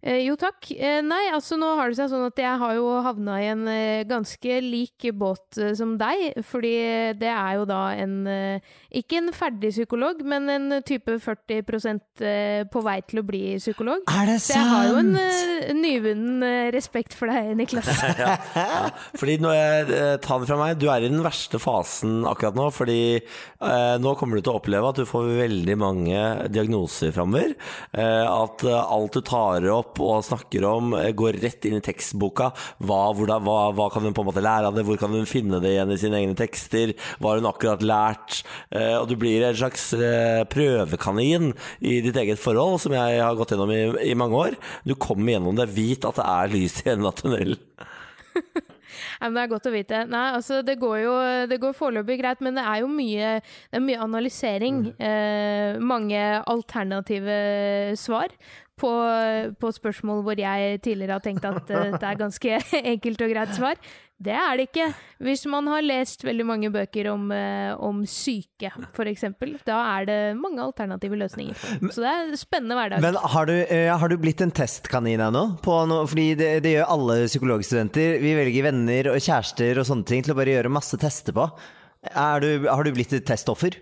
Eh, 0.00 0.22
jo 0.24 0.36
takk. 0.40 0.70
Eh, 0.72 1.00
nei, 1.04 1.26
altså 1.34 1.58
nå 1.60 1.74
har 1.76 1.90
det 1.90 1.98
seg 1.98 2.08
sånn 2.12 2.24
at 2.30 2.38
jeg 2.40 2.60
har 2.62 2.76
jo 2.78 2.86
havna 3.04 3.36
i 3.42 3.48
en 3.52 3.66
eh, 3.68 4.04
ganske 4.08 4.60
lik 4.64 5.04
båt 5.12 5.58
eh, 5.60 5.74
som 5.76 5.96
deg. 6.00 6.40
Fordi 6.48 6.72
det 7.20 7.28
er 7.28 7.58
jo 7.58 7.66
da 7.68 7.80
en 8.00 8.14
eh, 8.30 8.70
Ikke 8.96 9.18
en 9.20 9.28
ferdig 9.36 9.72
psykolog, 9.74 10.22
men 10.26 10.48
en 10.50 10.78
type 10.86 11.18
40 11.20 11.60
eh, 12.24 12.62
på 12.70 12.82
vei 12.84 12.96
til 13.04 13.20
å 13.20 13.26
bli 13.28 13.42
psykolog. 13.60 14.06
Er 14.08 14.32
det 14.32 14.38
Så 14.44 14.56
jeg 14.56 14.70
har 14.70 14.88
jo 14.88 15.02
en 15.02 15.12
eh, 15.20 15.68
nyvunnen 15.76 16.46
eh, 16.48 16.70
respekt 16.74 17.16
for 17.16 17.28
deg, 17.30 17.52
Niklas. 17.60 17.90
Fordi 19.20 19.36
når 19.44 19.56
jeg 19.58 19.84
eh, 19.98 20.16
tar 20.24 20.40
den 20.40 20.48
fra 20.48 20.60
meg, 20.62 20.80
du 20.80 20.88
er 20.88 21.04
i 21.04 21.12
den 21.12 21.20
verste 21.24 21.60
fasen 21.60 22.24
akkurat 22.28 22.56
nå. 22.56 22.70
Fordi 22.72 23.00
eh, 23.20 23.94
nå 24.00 24.16
kommer 24.16 24.40
du 24.40 24.46
til 24.46 24.54
å 24.54 24.62
oppleve 24.62 24.94
at 24.94 25.02
du 25.02 25.04
får 25.08 25.28
veldig 25.42 25.78
mange 25.80 26.24
diagnoser 26.48 27.12
framover. 27.12 27.52
Eh, 27.92 28.24
at 28.24 28.64
eh, 28.64 28.80
alt 28.80 29.20
du 29.20 29.24
tar 29.28 29.68
opp 29.76 29.89
og 29.98 30.22
snakker 30.24 30.64
om, 30.68 30.94
eh, 30.94 31.10
går 31.12 31.40
rett 31.42 31.64
inn 31.64 31.78
i 31.78 31.84
tekstboka. 31.84 32.52
Hva, 32.78 33.00
hvordan, 33.16 33.42
hva, 33.42 33.72
hva 33.74 33.90
kan 33.90 34.02
hun 34.02 34.14
på 34.14 34.22
en 34.22 34.30
måte 34.30 34.44
lære 34.44 34.70
av 34.70 34.74
det? 34.74 34.84
Hvor 34.86 34.98
kan 35.00 35.10
hun 35.10 35.26
finne 35.26 35.60
det 35.60 35.74
igjen 35.74 35.90
i 35.90 35.98
sine 35.98 36.20
egne 36.20 36.36
tekster? 36.38 36.94
Hva 37.18 37.34
har 37.34 37.40
hun 37.40 37.50
akkurat 37.50 37.82
lært? 37.82 38.42
Eh, 38.70 38.96
og 39.00 39.08
du 39.08 39.16
blir 39.16 39.42
en 39.42 39.56
slags 39.56 39.92
eh, 39.94 40.44
prøvekanin 40.44 41.54
i 41.80 42.00
ditt 42.04 42.16
eget 42.16 42.38
forhold, 42.38 42.78
som 42.80 42.92
jeg 42.92 43.20
har 43.20 43.34
gått 43.34 43.50
gjennom 43.56 43.72
i, 43.74 44.10
i 44.10 44.14
mange 44.14 44.36
år. 44.36 44.58
Du 44.84 44.94
kommer 44.94 45.34
gjennom 45.34 45.56
det, 45.56 45.70
vit 45.74 46.04
at 46.04 46.20
det 46.20 46.26
er 46.26 46.54
lys 46.54 46.82
i 46.84 46.90
enden 46.92 47.10
av 47.10 47.16
tunnelen. 47.18 47.58
Ja, 49.20 49.28
men 49.28 49.36
Det 49.36 49.42
er 49.42 49.52
godt 49.52 49.68
å 49.68 49.74
vite. 49.74 50.02
Nei, 50.10 50.24
altså 50.36 50.60
Det 50.66 50.78
går 50.80 50.96
jo 51.04 51.14
det 51.50 51.60
går 51.62 51.76
foreløpig 51.76 52.20
greit, 52.20 52.40
men 52.44 52.56
det 52.58 52.64
er 52.66 52.82
jo 52.82 52.90
mye, 52.92 53.34
det 53.70 53.78
er 53.78 53.84
mye 53.84 54.02
analysering. 54.04 54.80
Eh, 54.96 55.80
mange 55.80 56.20
alternative 56.48 57.36
svar 58.00 58.32
på, 58.80 58.90
på 59.60 59.72
spørsmål 59.76 60.22
hvor 60.26 60.40
jeg 60.40 60.78
tidligere 60.84 61.18
har 61.18 61.24
tenkt 61.24 61.46
at 61.48 61.72
eh, 61.72 61.96
det 61.96 62.06
er 62.06 62.20
ganske 62.20 62.60
enkelt 62.94 63.26
og 63.26 63.34
greit 63.34 63.52
svar. 63.56 63.80
Det 64.20 64.34
er 64.36 64.58
det 64.58 64.66
ikke. 64.68 64.86
Hvis 65.24 65.46
man 65.48 65.68
har 65.72 65.80
lest 65.80 66.26
veldig 66.26 66.44
mange 66.44 66.68
bøker 66.72 67.08
om, 67.08 67.30
eh, 67.32 67.72
om 67.80 68.02
syke, 68.04 68.68
f.eks., 68.92 69.24
da 69.64 69.78
er 69.94 70.08
det 70.10 70.18
mange 70.36 70.60
alternative 70.60 71.16
løsninger. 71.22 71.56
Så 71.88 72.04
det 72.04 72.10
er 72.10 72.36
spennende 72.36 72.76
hverdag. 72.76 73.00
Men 73.00 73.16
har 73.16 73.48
du, 73.48 73.54
eh, 73.64 73.88
har 73.88 74.12
du 74.12 74.18
blitt 74.20 74.44
en 74.44 74.52
testkanin 74.52 75.24
ennå? 75.24 75.46
På 75.64 75.80
Fordi 75.88 76.34
det, 76.36 76.50
det 76.66 76.76
gjør 76.76 76.92
alle 76.96 77.20
psykologstudenter. 77.30 78.18
Vi 78.20 78.36
velger 78.36 78.68
venner 78.68 79.12
og 79.14 79.20
kjærester 79.24 79.80
og 79.80 79.88
sånne 79.88 80.08
ting 80.12 80.26
til 80.26 80.36
å 80.36 80.40
bare 80.40 80.58
gjøre 80.58 80.72
masse 80.72 81.00
tester 81.00 81.36
på. 81.36 81.48
Er 82.12 82.44
du, 82.44 82.68
har 82.68 82.84
du 82.84 82.92
blitt 82.92 83.16
et 83.16 83.24
testoffer? 83.28 83.76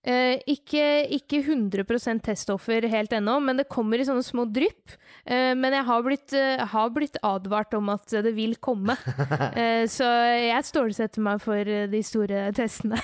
Eh, 0.00 0.38
ikke, 0.48 0.84
ikke 1.12 1.42
100 1.44 2.22
testoffer 2.24 2.86
helt 2.88 3.12
ennå, 3.12 3.34
men 3.44 3.58
det 3.60 3.68
kommer 3.68 4.00
i 4.00 4.06
sånne 4.08 4.24
små 4.24 4.46
drypp. 4.48 4.94
Eh, 5.28 5.52
men 5.52 5.76
jeg 5.76 5.84
har 5.84 6.04
blitt, 6.06 6.32
eh, 6.32 6.62
har 6.72 6.88
blitt 6.94 7.18
advart 7.20 7.76
om 7.76 7.90
at 7.92 8.08
det 8.08 8.32
vil 8.36 8.56
komme. 8.56 8.96
Eh, 9.60 9.84
så 9.90 10.06
jeg 10.38 10.64
stålsetter 10.64 11.22
meg 11.24 11.40
for 11.42 11.58
eh, 11.68 11.86
de 11.90 12.00
store 12.06 12.46
testene. 12.56 13.00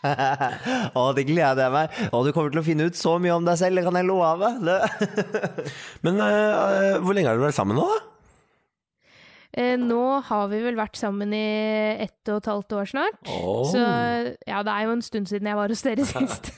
Å, 0.96 1.02
det 1.16 1.26
gleder 1.28 1.66
jeg 1.66 1.74
meg. 1.74 1.98
Og 2.14 2.24
du 2.24 2.32
kommer 2.32 2.54
til 2.54 2.62
å 2.62 2.64
finne 2.64 2.86
ut 2.88 2.96
så 2.96 3.18
mye 3.20 3.34
om 3.36 3.44
deg 3.44 3.58
selv, 3.60 3.76
det 3.76 3.84
kan 3.84 3.98
jeg 3.98 4.08
love. 4.08 4.52
Men 6.06 6.22
eh, 6.24 6.96
hvor 7.02 7.16
lenge 7.16 7.28
har 7.28 7.36
dere 7.36 7.50
vært 7.50 7.58
sammen 7.58 7.80
nå, 7.80 7.84
da? 7.90 8.09
Eh, 9.50 9.74
nå 9.80 10.02
har 10.28 10.48
vi 10.52 10.60
vel 10.62 10.76
vært 10.78 10.98
sammen 10.98 11.32
i 11.34 11.46
ett 12.04 12.30
og 12.30 12.38
et 12.38 12.48
halvt 12.52 12.74
år 12.78 12.90
snart. 12.92 13.16
Oh. 13.26 13.64
Så 13.66 13.80
ja, 13.80 14.60
det 14.66 14.74
er 14.74 14.86
jo 14.86 14.94
en 14.94 15.02
stund 15.02 15.30
siden 15.30 15.48
jeg 15.50 15.58
var 15.58 15.72
hos 15.74 15.82
dere 15.86 16.06
sist. 16.12 16.52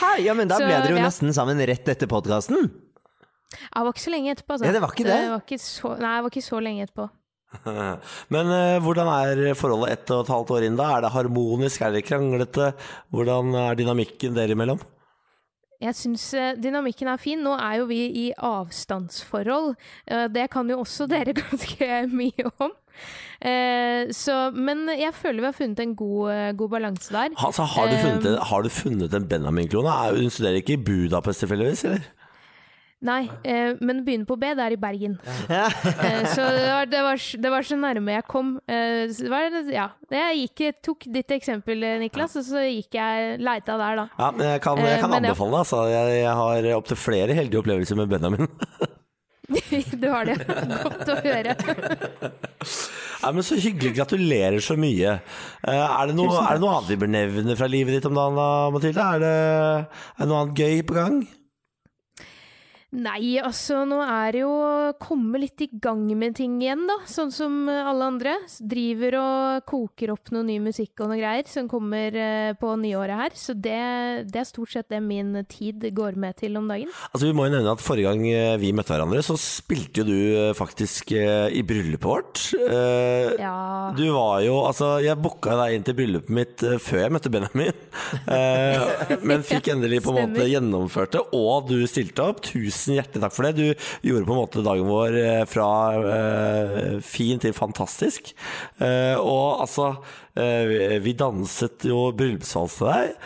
Hei, 0.00 0.16
ja, 0.26 0.34
men 0.38 0.50
da 0.50 0.58
Så, 0.58 0.66
ble 0.66 0.78
dere 0.82 0.96
jo 0.96 0.98
ja. 0.98 1.06
nesten 1.06 1.34
sammen 1.36 1.62
rett 1.70 1.92
etter 1.94 2.10
podkasten. 2.10 2.66
det 2.66 3.84
var 3.86 3.92
ikke 3.94 4.06
så 4.08 4.14
lenge 4.14 4.34
etterpå, 4.34 4.56
altså. 4.56 4.66
Ja, 4.66 4.74
det 4.74 4.82
var 4.82 4.94
ikke 4.96 5.06
det? 5.06 5.18
var 5.36 5.44
ikke 5.44 5.60
så, 5.62 5.92
nei, 6.00 6.14
det 6.16 6.24
var 6.26 6.34
ikke 6.34 6.48
så 6.48 6.62
lenge 6.66 6.88
etterpå. 6.88 7.10
Men 8.32 8.48
uh, 8.48 8.80
hvordan 8.82 9.10
er 9.12 9.42
forholdet 9.60 9.92
ett 9.92 10.12
og 10.14 10.24
et 10.24 10.32
halvt 10.32 10.52
år 10.56 10.66
inn 10.66 10.78
da? 10.80 10.88
Er 10.96 11.04
det 11.04 11.12
harmonisk, 11.14 11.84
er 11.84 11.94
det 11.94 12.06
kranglete? 12.08 12.72
Hvordan 13.14 13.54
er 13.68 13.78
dynamikken 13.78 14.34
dere 14.38 14.56
imellom? 14.56 14.80
Jeg 15.82 15.98
syns 15.98 16.28
eh, 16.38 16.52
dynamikken 16.62 17.10
er 17.10 17.20
fin. 17.20 17.42
Nå 17.42 17.56
er 17.58 17.80
jo 17.80 17.88
vi 17.90 18.04
i 18.24 18.28
avstandsforhold. 18.36 19.74
Eh, 20.06 20.28
det 20.32 20.48
kan 20.52 20.70
jo 20.70 20.82
også 20.84 21.08
dere 21.12 21.34
ganske 21.38 21.90
mye 22.12 22.48
om. 22.62 22.72
Eh, 23.42 24.12
så, 24.14 24.36
men 24.54 24.86
jeg 24.94 25.14
føler 25.16 25.42
vi 25.42 25.48
har 25.50 25.58
funnet 25.58 25.82
en 25.82 25.94
god, 25.98 26.56
god 26.60 26.74
balanse 26.76 27.14
der. 27.14 27.34
Altså, 27.34 27.66
har, 27.74 27.90
du 27.90 27.98
funnet, 28.04 28.38
har 28.50 28.62
du 28.62 28.70
funnet 28.72 29.14
en 29.18 29.28
Benjamin-klone? 29.28 29.94
Hun 30.18 30.30
studerer 30.30 30.60
ikke 30.62 30.78
i 30.78 30.84
Budapest 30.86 31.42
tilfeldigvis, 31.42 31.86
eller? 31.90 32.10
Nei, 33.02 33.24
eh, 33.42 33.72
men 33.82 34.04
begynner 34.06 34.28
på 34.28 34.36
B, 34.38 34.52
det 34.54 34.62
er 34.62 34.74
i 34.76 34.78
Bergen. 34.78 35.16
Eh, 35.52 36.22
så 36.30 36.44
det 36.54 36.68
var, 36.70 36.86
det, 36.86 37.00
var, 37.02 37.18
det 37.42 37.50
var 37.50 37.66
så 37.66 37.76
nærme 37.78 38.14
jeg 38.14 38.24
kom. 38.30 38.52
Eh, 38.70 39.10
det 39.10 39.30
var, 39.30 39.48
ja, 39.74 39.88
jeg 40.14 40.38
gikk, 40.44 40.62
tok 40.86 41.06
ditt 41.14 41.34
eksempel, 41.34 41.82
eh, 41.86 41.98
Niklas, 42.02 42.36
og 42.38 42.46
så 42.46 42.62
gikk 42.66 42.94
jeg 42.98 43.40
leita 43.42 43.74
der, 43.80 43.98
da. 44.04 44.06
Ja, 44.20 44.30
men 44.36 44.46
jeg 44.52 44.62
kan, 44.64 44.78
jeg 44.82 44.96
Eh, 44.96 45.02
kan 45.02 45.10
men 45.10 45.26
anbefale 45.26 45.50
det. 45.56 45.62
Altså. 45.64 45.82
Jeg, 45.90 46.16
jeg 46.22 46.36
har 46.42 46.70
opptil 46.78 47.00
flere 47.08 47.36
heldige 47.38 47.62
opplevelser 47.64 47.98
med 48.02 48.12
Benjamin. 48.14 48.48
Du 50.00 50.06
har 50.08 50.24
det. 50.24 50.38
Godt 50.46 51.10
å 51.12 51.16
høre. 51.20 51.52
Nei, 53.22 53.30
men 53.34 53.44
Så 53.44 53.58
hyggelig. 53.60 53.92
Gratulerer 53.98 54.62
så 54.64 54.76
mye. 54.80 55.18
Eh, 55.66 55.82
Er 55.82 56.08
det, 56.08 56.14
noe, 56.16 56.32
er 56.40 56.56
det 56.56 56.62
noe 56.62 56.78
annet 56.78 56.90
vi 56.94 56.98
bør 57.02 57.10
nevne 57.12 57.56
fra 57.58 57.68
livet 57.70 57.98
ditt 57.98 58.08
om 58.08 58.16
dagen, 58.16 58.38
da, 58.38 58.48
Mathilde? 58.72 59.04
Er 59.16 59.22
det, 59.22 59.34
er 60.16 60.22
det 60.22 60.30
noe 60.30 60.40
annet 60.46 60.62
gøy 60.62 60.82
på 60.88 60.96
gang? 60.96 61.18
Nei, 62.92 63.38
altså 63.40 63.86
nå 63.88 64.02
er 64.04 64.34
det 64.34 64.40
jo 64.42 64.50
å 64.52 64.72
komme 65.00 65.38
litt 65.40 65.62
i 65.64 65.68
gang 65.80 66.02
med 66.20 66.34
ting 66.36 66.58
igjen, 66.60 66.82
da. 66.90 66.98
Sånn 67.08 67.30
som 67.32 67.54
alle 67.72 68.04
andre. 68.10 68.34
Driver 68.60 69.14
og 69.16 69.62
koker 69.70 70.12
opp 70.12 70.28
noe 70.34 70.44
ny 70.44 70.58
musikk 70.60 71.00
og 71.00 71.08
noe 71.08 71.16
greier 71.16 71.48
som 71.48 71.70
kommer 71.72 72.12
eh, 72.20 72.50
på 72.60 72.74
nyåret 72.82 73.16
her. 73.22 73.36
Så 73.38 73.54
det, 73.56 73.78
det 74.28 74.42
er 74.42 74.48
stort 74.48 74.74
sett 74.74 74.90
det 74.92 75.00
min 75.00 75.32
tid 75.48 75.86
går 75.96 76.18
med 76.20 76.36
til 76.42 76.58
om 76.60 76.68
dagen. 76.68 76.92
Altså 77.14 77.30
Vi 77.30 77.32
må 77.38 77.46
jo 77.48 77.54
nevne 77.54 77.72
at 77.72 77.80
Forrige 77.82 78.10
gang 78.12 78.26
eh, 78.28 78.58
vi 78.60 78.74
møtte 78.76 78.92
hverandre, 78.92 79.24
så 79.24 79.38
spilte 79.40 80.02
jo 80.02 80.06
du 80.10 80.18
eh, 80.42 80.52
faktisk 80.58 81.14
eh, 81.16 81.48
i 81.56 81.64
bryllupet 81.64 82.04
vårt. 82.12 82.44
Eh, 82.60 83.32
Ja. 83.40 83.56
Du 83.96 84.04
var 84.12 84.42
jo 84.44 84.58
Altså, 84.66 84.98
jeg 85.02 85.16
booka 85.22 85.56
deg 85.62 85.78
inn 85.78 85.84
til 85.88 85.96
bryllupet 85.96 86.36
mitt 86.36 86.62
eh, 86.68 86.76
før 86.82 87.06
jeg 87.06 87.16
møtte 87.16 87.32
Benjamin. 87.32 87.72
Eh, 88.32 89.16
men 89.26 89.42
fikk 89.44 89.70
endelig 89.72 90.02
på 90.04 90.12
en 90.12 90.30
måte 90.32 90.44
gjennomført 90.48 91.14
det, 91.16 91.22
og 91.36 91.66
du 91.70 91.78
stilte 91.90 92.24
opp. 92.28 92.40
Tusen 92.44 92.81
hjertelig 92.90 93.22
takk 93.22 93.36
for 93.36 93.48
det. 93.48 93.52
Du 93.58 94.08
gjorde 94.08 94.26
på 94.26 94.34
en 94.34 94.40
måte 94.40 94.64
dagen 94.66 94.90
vår 94.90 95.18
eh, 95.20 95.44
fra 95.48 95.68
eh, 96.16 96.98
fin 97.06 97.42
til 97.42 97.54
fantastisk. 97.56 98.34
Eh, 98.82 99.16
og 99.18 99.62
altså 99.66 99.94
vi- 100.34 100.98
vi 101.04 101.12
danset 101.18 101.84
jo 101.84 102.10
bryllupsvals 102.16 102.78
til 102.78 102.86
deg. 102.88 103.16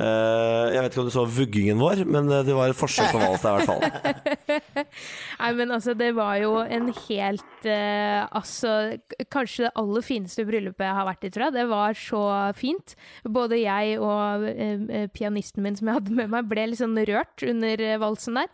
Eh, 0.00 0.72
jeg 0.72 0.80
vet 0.80 0.92
ikke 0.94 1.02
om 1.02 1.08
du 1.10 1.12
så 1.12 1.26
vuggingen 1.28 1.76
vår, 1.82 2.04
men 2.08 2.30
eh, 2.32 2.42
det 2.46 2.54
var 2.56 2.70
et 2.72 2.78
forsøk 2.78 3.10
på 3.12 3.18
vals 3.20 3.42
der, 3.42 3.50
i 3.52 3.56
hvert 3.58 3.68
fall. 3.68 4.86
Nei, 5.42 5.50
men 5.58 5.74
altså, 5.74 5.92
det 5.98 6.12
var 6.16 6.38
jo 6.40 6.54
en 6.64 6.86
helt 7.08 7.66
eh, 7.68 8.22
Altså, 8.32 8.96
kanskje 9.32 9.66
det 9.66 9.72
aller 9.76 10.04
fineste 10.06 10.46
bryllupet 10.48 10.86
jeg 10.86 10.96
har 10.96 11.06
vært 11.10 11.26
i, 11.28 11.30
tror 11.34 11.44
jeg. 11.48 11.54
Det 11.58 11.66
var 11.70 11.98
så 11.98 12.22
fint. 12.56 12.94
Både 13.28 13.58
jeg 13.60 13.98
og 14.00 14.46
eh, 14.48 14.86
eh, 15.02 15.06
pianisten 15.12 15.62
min 15.66 15.76
som 15.76 15.90
jeg 15.90 15.98
hadde 16.00 16.16
med 16.16 16.32
meg, 16.32 16.48
ble 16.50 16.64
litt 16.70 16.80
sånn 16.80 16.96
rørt 17.08 17.44
under 17.52 17.84
eh, 17.84 17.98
valsen 18.00 18.40
der. 18.40 18.48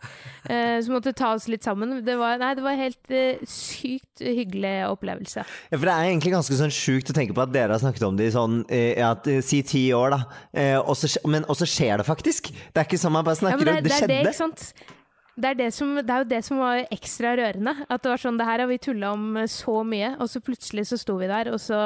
Eh, 0.49 0.75
så 0.83 0.91
måtte 0.93 1.15
ta 1.15 1.31
oss 1.37 1.47
litt 1.51 1.63
sammen. 1.63 2.01
Det 2.03 2.17
var, 2.19 2.35
nei, 2.41 2.51
det 2.59 2.65
var 2.65 2.75
helt 2.79 3.13
eh, 3.15 3.39
sykt 3.47 4.25
hyggelig 4.25 4.75
opplevelse. 4.89 5.45
Ja, 5.71 5.77
for 5.79 5.87
Det 5.87 5.95
er 5.95 6.09
egentlig 6.11 6.35
ganske 6.35 6.59
sånn 6.59 6.73
sjukt 6.75 7.13
å 7.13 7.15
tenke 7.15 7.37
på 7.37 7.45
at 7.47 7.55
dere 7.55 7.77
har 7.77 7.81
snakket 7.83 7.98
om 8.07 8.17
det 8.19 8.27
i 8.29 8.35
sånn 8.35 8.61
eh, 8.69 8.93
ja, 8.99 9.13
si 9.45 9.61
ti 9.67 9.83
år, 9.95 10.15
da. 10.15 10.21
Eh, 10.53 10.77
og 10.79 10.95
så 10.99 11.09
skje- 11.11 11.25
men 11.27 11.43
også 11.49 11.67
skjer 11.69 11.97
det 12.01 12.05
faktisk. 12.07 12.51
Det 12.51 12.81
er 12.83 12.87
ikke 12.87 12.99
sånn 13.01 13.11
man 13.15 13.25
bare 13.27 13.39
snakker 13.41 13.65
det, 13.65 13.75
om 13.77 13.83
det, 13.83 13.89
det, 13.89 13.97
er 14.03 14.07
det, 14.07 14.19
skjedde. 14.23 14.35
sant? 14.37 14.73
Det 15.39 15.53
er, 15.53 15.55
det, 15.55 15.69
som, 15.71 15.93
det 15.95 16.11
er 16.11 16.23
jo 16.23 16.29
det 16.33 16.41
som 16.43 16.59
var 16.59 16.81
ekstra 16.91 17.31
rørende. 17.39 17.73
At 17.87 18.03
det 18.03 18.11
var 18.11 18.21
sånn, 18.21 18.39
det 18.39 18.47
her 18.47 18.63
har 18.63 18.67
vi 18.67 18.79
tulla 18.81 19.13
om 19.15 19.37
eh, 19.39 19.47
så 19.51 19.79
mye, 19.87 20.13
og 20.19 20.27
så 20.31 20.41
plutselig 20.43 20.89
så 20.89 20.99
sto 20.99 21.15
vi 21.19 21.29
der, 21.31 21.51
og 21.53 21.61
så 21.63 21.79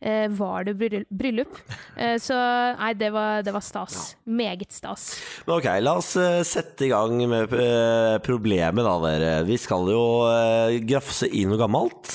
eh, 0.00 0.26
var 0.32 0.68
det 0.68 0.76
bryllup. 0.78 1.60
Eh, 1.96 2.18
så 2.20 2.36
nei, 2.76 2.90
det 2.98 3.08
var, 3.14 3.40
det 3.40 3.52
var 3.54 3.62
stas. 3.64 4.16
Meget 4.28 4.74
stas. 4.74 5.06
Men 5.46 5.54
ok, 5.54 5.68
la 5.80 5.94
oss 5.96 6.10
eh, 6.20 6.42
sette 6.44 6.84
i 6.84 6.90
gang 6.90 7.14
med 7.30 7.54
eh, 7.56 8.16
problemet 8.24 8.84
da, 8.84 8.92
dere. 9.00 9.30
Vi 9.48 9.56
skal 9.60 9.88
jo 9.94 10.02
eh, 10.28 10.76
grafse 10.84 11.30
i 11.32 11.46
noe 11.48 11.56
gammelt. 11.60 12.10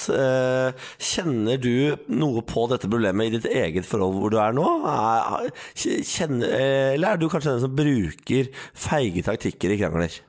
Kjenner 1.01 1.57
du 1.61 1.97
noe 2.13 2.45
på 2.45 2.67
dette 2.69 2.89
problemet 2.91 3.31
i 3.31 3.39
ditt 3.39 3.49
eget 3.49 3.89
forhold 3.89 4.19
hvor 4.21 4.33
du 4.33 4.37
er 4.43 4.53
nå? 4.53 4.67
Er, 4.91 5.49
kjenner, 5.73 6.53
eller 6.93 7.15
er 7.15 7.21
du 7.21 7.25
kanskje 7.31 7.55
den 7.55 7.65
som 7.65 7.77
bruker 7.81 8.53
feige 8.77 9.25
taktikker 9.25 9.73
i 9.73 9.81
krangler? 9.81 10.21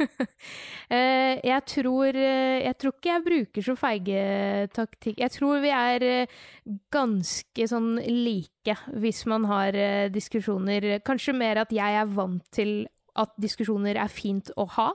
Eh, 0.90 1.38
jeg, 1.46 1.62
tror, 1.70 2.16
eh, 2.18 2.64
jeg 2.64 2.74
tror 2.82 2.94
ikke 2.96 3.10
jeg 3.12 3.22
bruker 3.22 3.62
så 3.62 3.74
feige 3.78 4.22
taktikk. 4.74 5.20
Jeg 5.22 5.30
tror 5.30 5.60
vi 5.62 5.70
er 5.70 6.02
eh, 6.02 6.32
ganske 6.90 7.66
sånn 7.70 7.92
like 8.02 8.74
hvis 8.98 9.20
man 9.30 9.46
har 9.46 9.78
diskusjoner. 10.10 10.96
Kanskje 11.06 11.36
mer 11.38 11.62
at 11.62 11.70
jeg 11.70 12.00
er 12.00 12.10
vant 12.10 12.42
til 12.50 12.72
at 13.18 13.32
diskusjoner 13.40 13.98
er 14.00 14.10
fint 14.12 14.50
å 14.60 14.66
ha. 14.76 14.90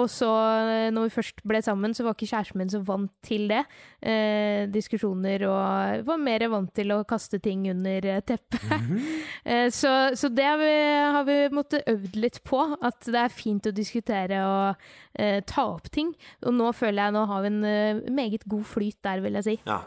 Og 0.00 0.08
så, 0.12 0.28
eh, 0.60 0.90
når 0.94 1.08
vi 1.08 1.14
først 1.16 1.42
ble 1.46 1.60
sammen, 1.64 1.94
så 1.96 2.04
var 2.04 2.16
ikke 2.16 2.30
kjæresten 2.30 2.60
min 2.60 2.72
så 2.72 2.80
vant 2.84 3.12
til 3.24 3.46
det. 3.48 3.62
Eh, 4.02 4.66
diskusjoner 4.72 5.46
og 5.48 6.04
var 6.06 6.20
mer 6.20 6.46
vant 6.52 6.72
til 6.74 6.92
å 6.94 7.02
kaste 7.08 7.40
ting 7.42 7.68
under 7.72 8.10
eh, 8.16 8.24
teppet. 8.24 8.60
Eh, 9.44 9.68
så, 9.74 9.90
så 10.16 10.30
det 10.32 10.44
har 10.46 10.56
vi, 10.56 10.72
har 11.12 11.24
vi 11.26 11.34
måttet 11.52 11.84
øvd 11.90 12.14
litt 12.16 12.38
på. 12.48 12.62
At 12.80 13.04
det 13.04 13.18
er 13.20 13.32
fint 13.32 13.66
å 13.68 13.72
diskutere 13.76 14.38
og 14.48 14.86
eh, 15.20 15.42
ta 15.44 15.66
opp 15.74 15.90
ting. 15.92 16.14
Og 16.46 16.54
nå 16.56 16.70
føler 16.72 17.02
jeg 17.02 17.14
nå 17.16 17.24
har 17.28 17.42
vi 17.44 17.50
en 17.50 17.66
eh, 17.68 18.00
meget 18.08 18.46
god 18.48 18.64
flyt 18.70 18.96
der, 19.04 19.20
vil 19.24 19.36
jeg 19.40 19.46
si. 19.46 19.56
Ja. 19.68 19.82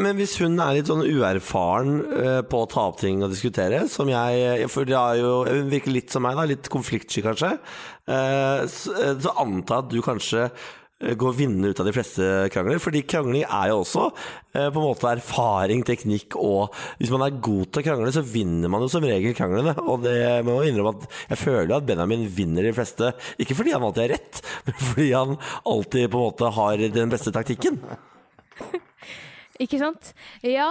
Men 0.00 0.16
hvis 0.16 0.38
hun 0.40 0.56
er 0.62 0.78
litt 0.78 0.88
sånn 0.88 1.04
uerfaren 1.04 2.00
på 2.48 2.62
å 2.62 2.70
ta 2.72 2.86
opp 2.88 3.02
ting 3.02 3.20
og 3.26 3.34
diskutere, 3.34 3.82
som 3.92 4.08
jeg 4.08 4.64
For 4.72 4.88
det 4.88 4.96
er 4.96 5.20
jo, 5.20 5.34
hun 5.44 5.68
virker 5.72 5.92
litt 5.92 6.14
som 6.14 6.24
meg, 6.24 6.38
da, 6.38 6.46
litt 6.48 6.72
konfliktsky 7.16 7.22
kanskje, 7.22 7.58
eh, 8.06 8.66
så, 8.66 8.92
anta 8.92 9.22
så 9.22 9.36
antar 9.40 9.84
at 9.84 9.90
du 9.90 10.00
kanskje 10.02 10.48
eh, 11.00 11.14
går 11.14 11.36
vinnende 11.36 11.70
ut 11.70 11.80
av 11.80 11.86
de 11.86 11.92
fleste 11.92 12.48
krangler. 12.52 12.78
Fordi 12.78 13.02
krangling 13.06 13.44
er 13.44 13.70
jo 13.70 13.82
også 13.82 14.06
eh, 14.54 14.68
på 14.68 14.80
en 14.80 14.86
måte 14.86 15.10
erfaring, 15.10 15.84
teknikk 15.84 16.36
og 16.36 16.74
Hvis 16.98 17.10
man 17.10 17.26
er 17.26 17.40
god 17.40 17.70
til 17.70 17.82
å 17.82 17.86
krangle, 17.86 18.12
så 18.12 18.24
vinner 18.24 18.68
man 18.68 18.82
jo 18.82 18.88
som 18.88 19.04
regel 19.04 19.36
kranglene. 19.36 19.76
Og 19.84 20.02
det 20.04 20.42
må 20.46 20.60
jeg 20.62 20.74
innrømme 20.74 20.96
at 20.96 21.08
jeg 21.30 21.42
føler 21.44 21.76
at 21.76 21.86
Benjamin 21.86 22.26
vinner 22.28 22.62
de 22.62 22.74
fleste. 22.76 23.12
Ikke 23.38 23.56
fordi 23.56 23.74
han 23.76 23.84
alltid 23.84 24.06
har 24.06 24.16
rett, 24.16 24.42
men 24.66 24.82
fordi 24.82 25.12
han 25.12 25.38
alltid 25.64 26.10
på 26.10 26.20
en 26.20 26.28
måte 26.30 26.52
har 26.60 26.90
den 27.00 27.12
beste 27.12 27.34
taktikken. 27.34 27.80
Ikke 29.62 29.78
sant? 29.80 30.10
Ja, 30.44 30.68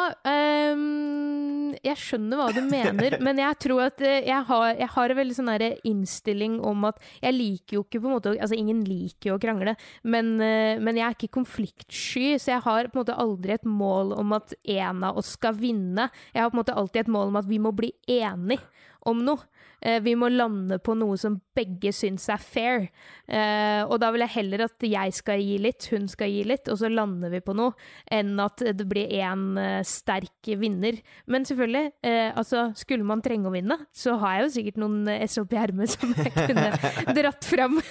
um, 0.76 1.74
jeg 1.86 1.98
skjønner 2.00 2.40
hva 2.40 2.48
du 2.54 2.62
mener, 2.76 3.18
men 3.24 3.42
jeg 3.42 3.60
tror 3.64 3.86
at 3.88 4.04
eh, 4.06 4.26
jeg 4.28 4.46
har, 4.50 4.68
jeg 4.78 4.90
har 4.96 5.14
en 5.14 5.20
veldig 5.20 5.38
sånn 5.38 5.52
innstilling 5.88 6.60
om 6.66 6.86
at 6.90 7.02
jeg 7.22 7.36
liker 7.36 7.80
jo 7.80 7.86
ikke 7.86 8.02
på 8.02 8.10
en 8.10 8.16
måte 8.18 8.34
Altså, 8.36 8.58
ingen 8.58 8.84
liker 8.86 9.32
jo 9.32 9.38
å 9.38 9.42
krangle, 9.42 9.76
men, 10.04 10.36
eh, 10.44 10.82
men 10.82 11.00
jeg 11.00 11.08
er 11.08 11.18
ikke 11.18 11.38
konfliktsky, 11.40 12.36
så 12.42 12.56
jeg 12.56 12.66
har 12.66 12.92
på 12.92 13.00
en 13.00 13.04
måte 13.06 13.20
aldri 13.26 13.56
et 13.56 13.68
mål 13.68 14.14
om 14.18 14.36
at 14.38 14.54
en 14.76 15.04
av 15.08 15.20
oss 15.22 15.34
skal 15.36 15.56
vinne. 15.58 16.10
Jeg 16.34 16.44
har 16.44 16.52
på 16.52 16.58
en 16.58 16.62
måte 16.64 16.78
alltid 16.78 17.06
et 17.06 17.14
mål 17.16 17.32
om 17.32 17.40
at 17.42 17.50
vi 17.50 17.62
må 17.62 17.74
bli 17.76 17.94
enige 18.12 18.64
om 19.06 19.22
noe. 19.26 19.46
Eh, 19.86 20.00
Vi 20.02 20.16
må 20.18 20.30
lande 20.34 20.80
på 20.82 20.96
noe 20.98 21.18
som 21.20 21.38
begge 21.56 21.92
syns 21.96 22.26
er 22.34 22.42
fair. 22.42 22.88
Eh, 23.30 23.82
og 23.86 24.00
da 24.02 24.10
vil 24.14 24.26
jeg 24.26 24.34
heller 24.40 24.66
at 24.66 24.86
jeg 24.86 25.14
skal 25.16 25.42
gi 25.42 25.58
litt, 25.62 25.86
hun 25.94 26.10
skal 26.12 26.32
gi 26.32 26.44
litt, 26.48 26.68
og 26.72 26.80
så 26.82 26.90
lander 26.92 27.32
vi 27.34 27.42
på 27.46 27.56
noe, 27.58 27.76
enn 28.12 28.34
at 28.44 28.64
det 28.76 28.88
blir 28.90 29.12
én 29.22 29.46
eh, 29.62 29.80
sterk 29.88 30.50
vinner. 30.60 30.98
Men 31.32 31.46
selvfølgelig, 31.48 31.92
altså 32.38 32.68
skulle 32.78 33.06
man 33.08 33.22
trenge 33.26 33.50
å 33.50 33.54
vinne, 33.54 33.78
så 33.96 34.16
har 34.22 34.36
jeg 34.38 34.44
jo 34.46 34.52
sikkert 34.56 34.78
noen 34.82 35.10
S 35.10 35.36
SOP 35.36 35.56
i 35.56 35.58
ermet 35.60 35.92
som 35.92 36.12
jeg 36.16 36.32
kunne 36.36 36.68
dratt 37.18 37.48
fram. 37.48 37.80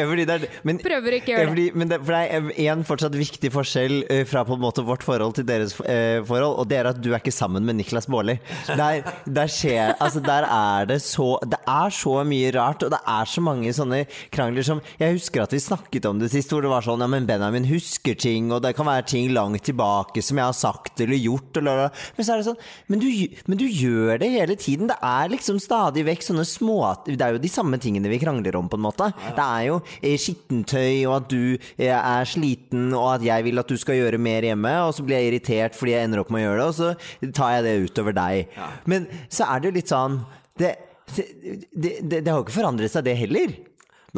Ja, 0.00 0.06
er, 0.06 0.44
men, 0.66 0.78
Prøver 0.82 1.16
ikke 1.18 1.34
å 1.34 1.40
gjøre 1.40 1.54
det. 1.56 1.64
men 1.76 1.90
det, 1.90 1.98
for 2.04 2.14
det 2.14 2.20
er 2.62 2.70
en 2.72 2.82
fortsatt 2.86 3.14
viktig 3.16 3.50
forskjell 3.52 3.96
fra 4.28 4.42
på 4.46 4.54
en 4.56 4.62
måte 4.62 4.84
vårt 4.86 5.02
forhold 5.04 5.34
til 5.38 5.46
deres 5.48 5.74
forhold, 5.76 6.56
og 6.62 6.68
det 6.70 6.78
er 6.80 6.88
at 6.92 7.00
du 7.02 7.10
er 7.10 7.18
ikke 7.18 7.34
sammen 7.34 7.66
med 7.66 7.78
Niklas 7.80 8.08
Baarli. 8.10 8.36
Der, 8.68 9.02
der 9.26 9.50
skjer 9.50 9.94
Altså, 10.00 10.22
der 10.24 10.46
er 10.46 10.88
det 10.90 11.00
så 11.04 11.19
Det 11.50 11.60
er 11.68 11.94
så 11.94 12.14
mye 12.26 12.50
rart, 12.54 12.84
og 12.86 12.92
det 12.94 13.00
er 13.08 13.28
så 13.28 13.42
mange 13.44 13.72
sånne 13.76 14.02
krangler 14.34 14.66
som 14.66 14.80
Jeg 15.00 15.16
husker 15.18 15.44
at 15.44 15.54
vi 15.54 15.60
snakket 15.62 16.08
om 16.08 16.20
det 16.20 16.30
sist, 16.32 16.52
hvor 16.52 16.64
det 16.64 16.72
var 16.72 16.84
sånn 16.86 17.02
Ja, 17.04 17.08
men 17.10 17.28
Benjamin 17.28 17.68
husker 17.70 18.16
ting, 18.18 18.50
og 18.54 18.62
det 18.64 18.74
kan 18.78 18.88
være 18.88 19.06
ting 19.10 19.30
langt 19.34 19.64
tilbake 19.66 20.22
som 20.24 20.40
jeg 20.40 20.48
har 20.48 20.56
sagt 20.56 21.02
eller 21.04 21.20
gjort, 21.20 21.60
eller 21.60 21.88
Men 22.16 22.26
så 22.26 22.34
er 22.34 22.40
det 22.40 22.48
sånn 22.48 22.60
Men 22.90 23.02
du, 23.02 23.08
men 23.50 23.60
du 23.60 23.66
gjør 23.66 24.20
det 24.22 24.30
hele 24.32 24.56
tiden. 24.60 24.90
Det 24.90 24.98
er 25.04 25.32
liksom 25.32 25.60
stadig 25.62 26.04
vekk 26.08 26.26
sånne 26.26 26.46
små 26.48 26.78
Det 27.06 27.20
er 27.20 27.36
jo 27.36 27.42
de 27.42 27.52
samme 27.52 27.80
tingene 27.82 28.10
vi 28.12 28.20
krangler 28.22 28.56
om, 28.58 28.68
på 28.70 28.78
en 28.78 28.86
måte. 28.86 29.10
Det 29.36 29.44
er 29.44 29.66
jo 29.68 29.80
eh, 30.00 30.16
skittentøy, 30.20 31.06
og 31.06 31.16
at 31.20 31.30
du 31.32 31.42
eh, 31.54 31.94
er 31.94 32.28
sliten, 32.28 32.90
og 32.96 33.16
at 33.16 33.26
jeg 33.26 33.46
vil 33.46 33.62
at 33.62 33.70
du 33.70 33.78
skal 33.80 33.98
gjøre 34.00 34.20
mer 34.22 34.46
hjemme, 34.46 34.74
og 34.86 34.94
så 34.96 35.04
blir 35.06 35.20
jeg 35.20 35.32
irritert 35.32 35.76
fordi 35.78 35.94
jeg 35.96 36.08
ender 36.08 36.22
opp 36.22 36.32
med 36.32 36.42
å 36.42 36.46
gjøre 36.48 36.60
det, 36.60 36.68
og 36.68 36.78
så 36.78 37.32
tar 37.36 37.56
jeg 37.56 37.66
det 37.66 37.74
utover 37.88 38.16
deg. 38.16 38.60
Men 38.90 39.08
så 39.28 39.48
er 39.48 39.60
det 39.60 39.70
jo 39.70 39.76
litt 39.78 39.92
sånn 39.92 40.20
Det, 40.60 40.74
det, 41.16 41.96
det, 42.02 42.20
det 42.20 42.28
har 42.30 42.38
jo 42.40 42.46
ikke 42.46 42.58
forandret 42.60 42.92
seg, 42.92 43.04
det 43.08 43.16
heller. 43.20 43.58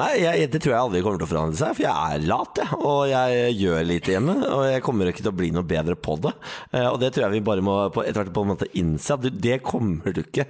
Nei, 0.00 0.06
jeg, 0.22 0.46
det 0.48 0.60
tror 0.64 0.72
jeg 0.72 0.80
aldri 0.86 1.00
kommer 1.04 1.20
til 1.20 1.26
å 1.26 1.30
forandre 1.34 1.58
seg, 1.58 1.74
for 1.76 1.84
jeg 1.84 2.14
er 2.16 2.22
lat, 2.24 2.60
jeg. 2.62 2.76
Og 2.80 3.00
jeg 3.10 3.50
gjør 3.60 3.82
lite 3.84 4.14
hjemme. 4.14 4.36
Og 4.48 4.62
jeg 4.70 4.84
kommer 4.86 5.10
ikke 5.10 5.20
til 5.26 5.28
å 5.34 5.36
bli 5.36 5.50
noe 5.52 5.66
bedre 5.68 5.96
på 6.00 6.14
det. 6.24 6.32
Eh, 6.72 6.86
Og 6.88 6.96
det 7.02 7.10
tror 7.12 7.26
jeg 7.26 7.34
vi 7.34 7.42
bare 7.50 7.64
må 7.66 7.74
på, 7.92 8.00
etter 8.06 8.22
hvert 8.22 8.32
på 8.38 8.44
en 8.46 8.52
måte 8.54 8.70
innse 8.80 9.18
at 9.18 9.26
du, 9.26 9.28
det 9.28 9.58
kommer 9.66 10.16
du 10.16 10.22
ikke 10.22 10.46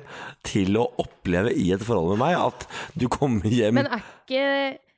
til 0.47 0.79
å 0.79 0.87
oppleve 1.03 1.51
i 1.59 1.73
et 1.75 1.83
forhold 1.83 2.15
med 2.15 2.23
meg. 2.23 2.39
At 2.39 2.69
du 2.95 3.09
kommer 3.11 3.51
hjem 3.51 3.81
Men 3.81 3.91
er 3.99 4.07
ikke, 4.07 4.47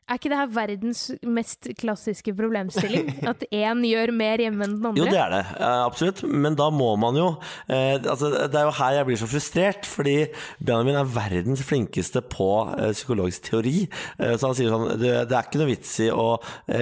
er 0.04 0.18
ikke 0.18 0.28
det 0.28 0.36
her 0.36 0.50
verdens 0.52 1.02
mest 1.24 1.68
klassiske 1.80 2.34
problemstilling? 2.36 3.06
At 3.30 3.40
én 3.48 3.80
gjør 3.88 4.10
mer 4.12 4.42
hjemme 4.42 4.66
enn 4.66 4.74
den 4.76 4.88
andre? 4.90 5.00
Jo, 5.00 5.06
det 5.08 5.20
er 5.20 5.30
det. 5.32 5.42
Absolutt. 5.64 6.20
Men 6.28 6.58
da 6.58 6.66
må 6.74 6.90
man 7.00 7.16
jo 7.16 7.28
eh, 7.72 7.96
altså, 7.96 8.28
Det 8.52 8.58
er 8.60 8.68
jo 8.68 8.74
her 8.76 8.98
jeg 8.98 9.08
blir 9.08 9.20
så 9.22 9.28
frustrert, 9.30 9.88
fordi 9.88 10.16
Benjamin 10.60 10.98
er 11.00 11.08
verdens 11.08 11.62
flinkeste 11.64 12.20
på 12.28 12.48
eh, 12.74 12.92
psykologisk 12.92 13.48
teori. 13.48 13.86
Eh, 14.18 14.34
så 14.36 14.50
han 14.50 14.58
sier 14.58 14.74
sånn 14.74 15.00
det, 15.00 15.14
er 15.24 15.40
ikke 15.40 15.62
noe 15.62 15.70
vits 15.72 15.94
i 16.04 16.10
å 16.12 16.26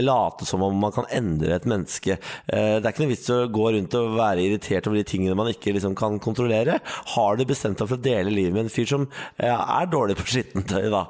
late 0.02 0.48
som 0.48 0.64
om 0.66 0.82
man 0.82 0.94
kan 0.94 1.06
endre 1.14 1.54
et 1.54 1.68
menneske. 1.68 2.18
Det 2.48 2.82
er 2.82 2.90
ikke 2.90 3.04
noe 3.04 3.12
vits 3.12 3.30
i 3.30 3.36
å 3.36 3.50
gå 3.54 3.70
rundt 3.76 3.94
og 3.98 4.16
være 4.18 4.42
irritert 4.48 4.88
over 4.88 4.98
de 4.98 5.06
tingene 5.06 5.36
man 5.38 5.50
ikke 5.52 5.76
liksom, 5.76 5.94
kan 5.98 6.18
kontrollere. 6.22 6.80
Har 7.14 7.38
du 7.38 7.46
bestemt 7.46 7.78
deg 7.78 7.90
for 7.90 8.00
å 8.00 8.02
dele 8.02 8.34
livet 8.34 8.56
med 8.56 8.66
en 8.66 8.72
fyr 8.72 8.88
som 8.90 9.06
er 9.38 9.90
dårlig 9.92 10.18
på 10.18 10.26
skittentøy, 10.32 10.88
da, 10.92 11.04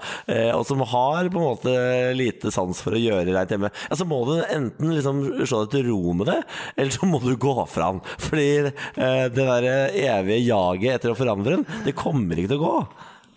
og 0.57 0.65
som 0.69 0.83
har 0.93 1.31
på 1.33 1.41
en 1.41 1.47
måte 1.47 1.75
lite 2.19 2.53
sans 2.55 2.83
for 2.85 2.97
å 2.97 3.01
gjøre 3.01 3.35
reint 3.37 3.53
hjemme, 3.55 3.71
ja, 3.89 3.99
så 3.99 4.07
må 4.09 4.19
du 4.29 4.35
enten 4.43 4.93
liksom 4.97 5.23
slå 5.47 5.63
deg 5.65 5.73
til 5.77 5.87
ro 5.91 6.17
med 6.19 6.27
det, 6.33 6.41
eller 6.77 6.93
så 6.95 7.09
må 7.09 7.21
du 7.23 7.33
gå 7.41 7.55
fra 7.71 7.93
den. 7.95 8.03
Fordi 8.27 8.49
eh, 8.67 9.25
det 9.33 9.47
der 9.49 9.71
evige 9.93 10.43
jaget 10.47 10.99
etter 10.99 11.15
å 11.15 11.19
forandre 11.19 11.57
den, 11.59 11.67
det 11.87 11.97
kommer 11.99 12.39
ikke 12.43 12.53
til 12.55 12.63
å 12.63 12.67
gå. 12.67 12.77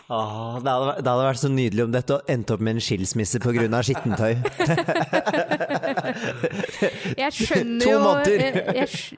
Åh, 0.06 0.58
det, 0.62 0.70
hadde, 0.70 0.92
det 1.02 1.10
hadde 1.10 1.24
vært 1.26 1.40
så 1.42 1.50
nydelig 1.50 1.82
om 1.88 1.94
dette 1.96 2.18
endte 2.30 2.54
opp 2.54 2.62
med 2.62 2.76
en 2.78 2.84
skilsmisse 2.86 3.40
pga. 3.42 3.64
skittentøy. 3.88 4.36
Jeg 7.24 7.32
skjønner 7.34 7.82
To 7.86 7.90
jo 7.96 8.02
måneder. 8.04 8.44
Jeg, 8.46 8.76
jeg, 8.78 8.88
skj- 8.92 9.18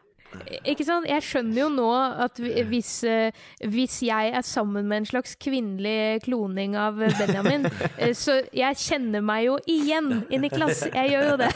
Ikke 0.67 0.85
sant? 0.87 1.07
Jeg 1.09 1.23
skjønner 1.25 1.61
jo 1.61 1.69
nå 1.73 1.87
at 2.25 2.39
hvis, 2.39 2.91
eh, 3.07 3.31
hvis 3.65 3.99
jeg 4.05 4.33
er 4.35 4.45
sammen 4.45 4.87
med 4.87 5.03
en 5.03 5.09
slags 5.09 5.35
kvinnelig 5.41 6.23
kloning 6.27 6.77
av 6.79 6.99
Benjamin, 6.99 7.67
eh, 8.01 8.13
så 8.17 8.39
jeg 8.55 8.79
kjenner 8.81 9.25
meg 9.25 9.47
jo 9.47 9.57
igjen 9.69 10.23
i 10.29 10.41
Niklas. 10.41 10.85
Jeg 10.93 11.15
gjør 11.15 11.33
jo 11.33 11.37
det. 11.43 11.51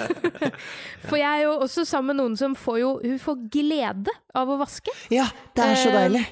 For 1.10 1.20
jeg 1.20 1.30
er 1.30 1.46
jo 1.46 1.56
også 1.68 1.86
sammen 1.88 2.16
med 2.16 2.22
noen 2.24 2.40
som 2.40 2.56
får 2.58 2.78
jo 2.82 2.90
Hun 3.02 3.20
får 3.22 3.46
glede 3.54 4.14
av 4.38 4.50
å 4.50 4.58
vaske. 4.60 4.94
Ja, 5.14 5.28
det 5.56 5.72
er 5.72 5.80
så 5.80 5.92
Eh, 5.92 5.98
deilig. 6.00 6.26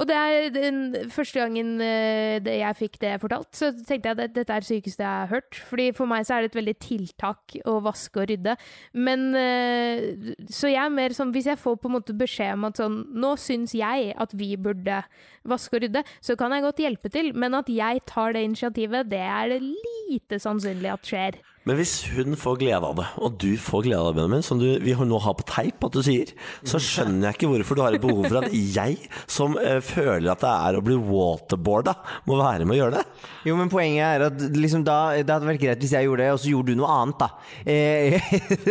Og 0.00 0.08
det 0.08 0.16
er 0.16 0.46
den 0.54 0.78
første 1.12 1.42
gangen 1.42 1.74
eh, 1.84 2.40
jeg 2.40 2.78
fikk 2.78 2.94
det 3.02 3.18
fortalt, 3.20 3.50
så 3.52 3.68
tenkte 3.76 4.08
jeg 4.08 4.16
at 4.16 4.32
dette 4.38 4.54
er 4.54 4.64
det 4.64 4.68
sykeste 4.70 5.04
jeg 5.04 5.10
har 5.10 5.28
hørt. 5.28 5.58
Fordi 5.68 5.90
for 5.96 6.08
meg 6.08 6.24
så 6.24 6.38
er 6.38 6.44
det 6.46 6.52
et 6.52 6.58
veldig 6.62 6.76
tiltak 6.80 7.56
å 7.68 7.76
vaske 7.84 8.22
og 8.22 8.30
rydde. 8.32 8.56
Men 8.96 9.28
eh, 9.36 10.32
Så 10.48 10.72
jeg 10.72 10.80
er 10.80 10.92
mer 10.92 11.12
sånn 11.16 11.32
Hvis 11.34 11.50
jeg 11.50 11.60
får 11.60 11.76
på 11.82 11.90
en 11.90 11.96
måte 11.98 12.16
beskjed 12.16 12.56
om 12.56 12.66
at 12.68 12.80
sånn 12.80 12.98
Nå 13.12 13.34
syns 13.40 13.74
jeg 13.76 14.12
at 14.16 14.32
vi 14.36 14.54
burde 14.56 15.02
vaske 15.48 15.76
og 15.76 15.84
rydde, 15.84 16.04
så 16.24 16.36
kan 16.40 16.54
jeg 16.56 16.64
godt 16.64 16.84
hjelpe 16.86 17.12
til. 17.12 17.32
Men 17.36 17.58
at 17.58 17.68
jeg 17.68 18.04
tar 18.08 18.32
det 18.32 18.46
initiativet, 18.48 19.10
det 19.12 19.22
er 19.22 19.52
det 19.52 19.60
lite 19.66 20.40
sannsynlig 20.40 20.92
at 20.94 21.08
skjer. 21.12 21.42
Men 21.68 21.76
hvis 21.78 21.92
hun 22.10 22.34
får 22.34 22.56
glede 22.58 22.82
av 22.88 22.96
det, 22.98 23.04
og 23.22 23.36
du 23.38 23.52
får 23.60 23.84
glede 23.86 24.00
av 24.02 24.08
det, 24.10 24.16
Benjamin, 24.18 24.42
som 24.42 24.58
du, 24.58 24.66
vi 24.82 24.94
nå 24.98 25.18
har 25.22 25.36
på 25.38 25.44
teip 25.46 25.84
at 25.86 25.94
du 25.94 26.00
sier, 26.02 26.32
så 26.66 26.80
skjønner 26.82 27.28
jeg 27.28 27.38
ikke 27.38 27.50
hvorfor 27.52 27.78
du 27.78 27.82
har 27.84 27.94
et 27.94 28.02
behov 28.02 28.24
for 28.26 28.40
at 28.40 28.50
jeg, 28.56 28.96
som 29.30 29.54
uh, 29.54 29.78
føler 29.84 30.26
at 30.32 30.42
det 30.42 30.50
er 30.50 30.78
å 30.78 30.82
bli 30.82 30.96
waterboarda, 30.98 31.94
må 32.26 32.40
være 32.40 32.66
med 32.66 32.74
å 32.74 32.80
gjøre 32.80 32.98
det. 32.98 33.04
Jo, 33.46 33.54
men 33.60 33.70
poenget 33.70 34.02
er 34.08 34.24
at 34.26 34.42
liksom 34.58 34.82
da, 34.86 34.96
det 35.22 35.30
hadde 35.30 35.48
vært 35.52 35.62
greit 35.62 35.82
hvis 35.86 35.94
jeg 35.94 36.08
gjorde 36.08 36.26
det, 36.26 36.32
og 36.34 36.42
så 36.42 36.50
gjorde 36.50 36.74
du 36.74 36.80
noe 36.82 36.96
annet, 36.98 37.22
da. 37.22 37.30
Eh, 37.62 38.18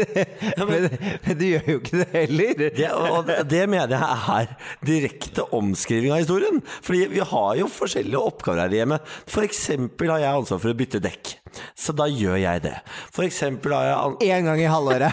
men, 0.70 0.88
men 1.26 1.40
du 1.40 1.46
gjør 1.48 1.72
jo 1.72 1.80
ikke 1.80 2.02
det 2.04 2.10
heller. 2.16 2.64
Det, 2.76 2.90
og 2.92 3.22
det- 3.32 3.40
det 3.52 3.64
mener 3.72 3.96
jeg 3.96 4.20
er 4.36 4.52
direkte 4.88 5.48
omskriving 5.56 6.12
av 6.14 6.22
historien. 6.26 6.60
Fordi 6.84 7.08
vi 7.16 7.24
har 7.32 7.56
jo 7.60 7.72
forskjellige 7.72 8.22
oppgaver 8.32 8.66
her 8.66 8.78
hjemme. 8.82 9.00
Eksempel 9.42 10.12
har 10.14 10.22
jeg 10.24 10.38
ansvar 10.44 10.62
for 10.64 10.72
å 10.72 10.78
bytte 10.78 11.02
dekk. 11.04 11.34
Så 11.76 11.94
da 11.98 12.08
gjør 12.08 12.38
jeg 12.42 12.64
det. 12.64 12.76
For 13.12 13.26
eksempel 13.28 13.74
har 13.76 13.90
jeg 13.90 14.32
Én 14.32 14.48
gang 14.48 14.62
i 14.62 14.70
halvåret. 14.72 15.12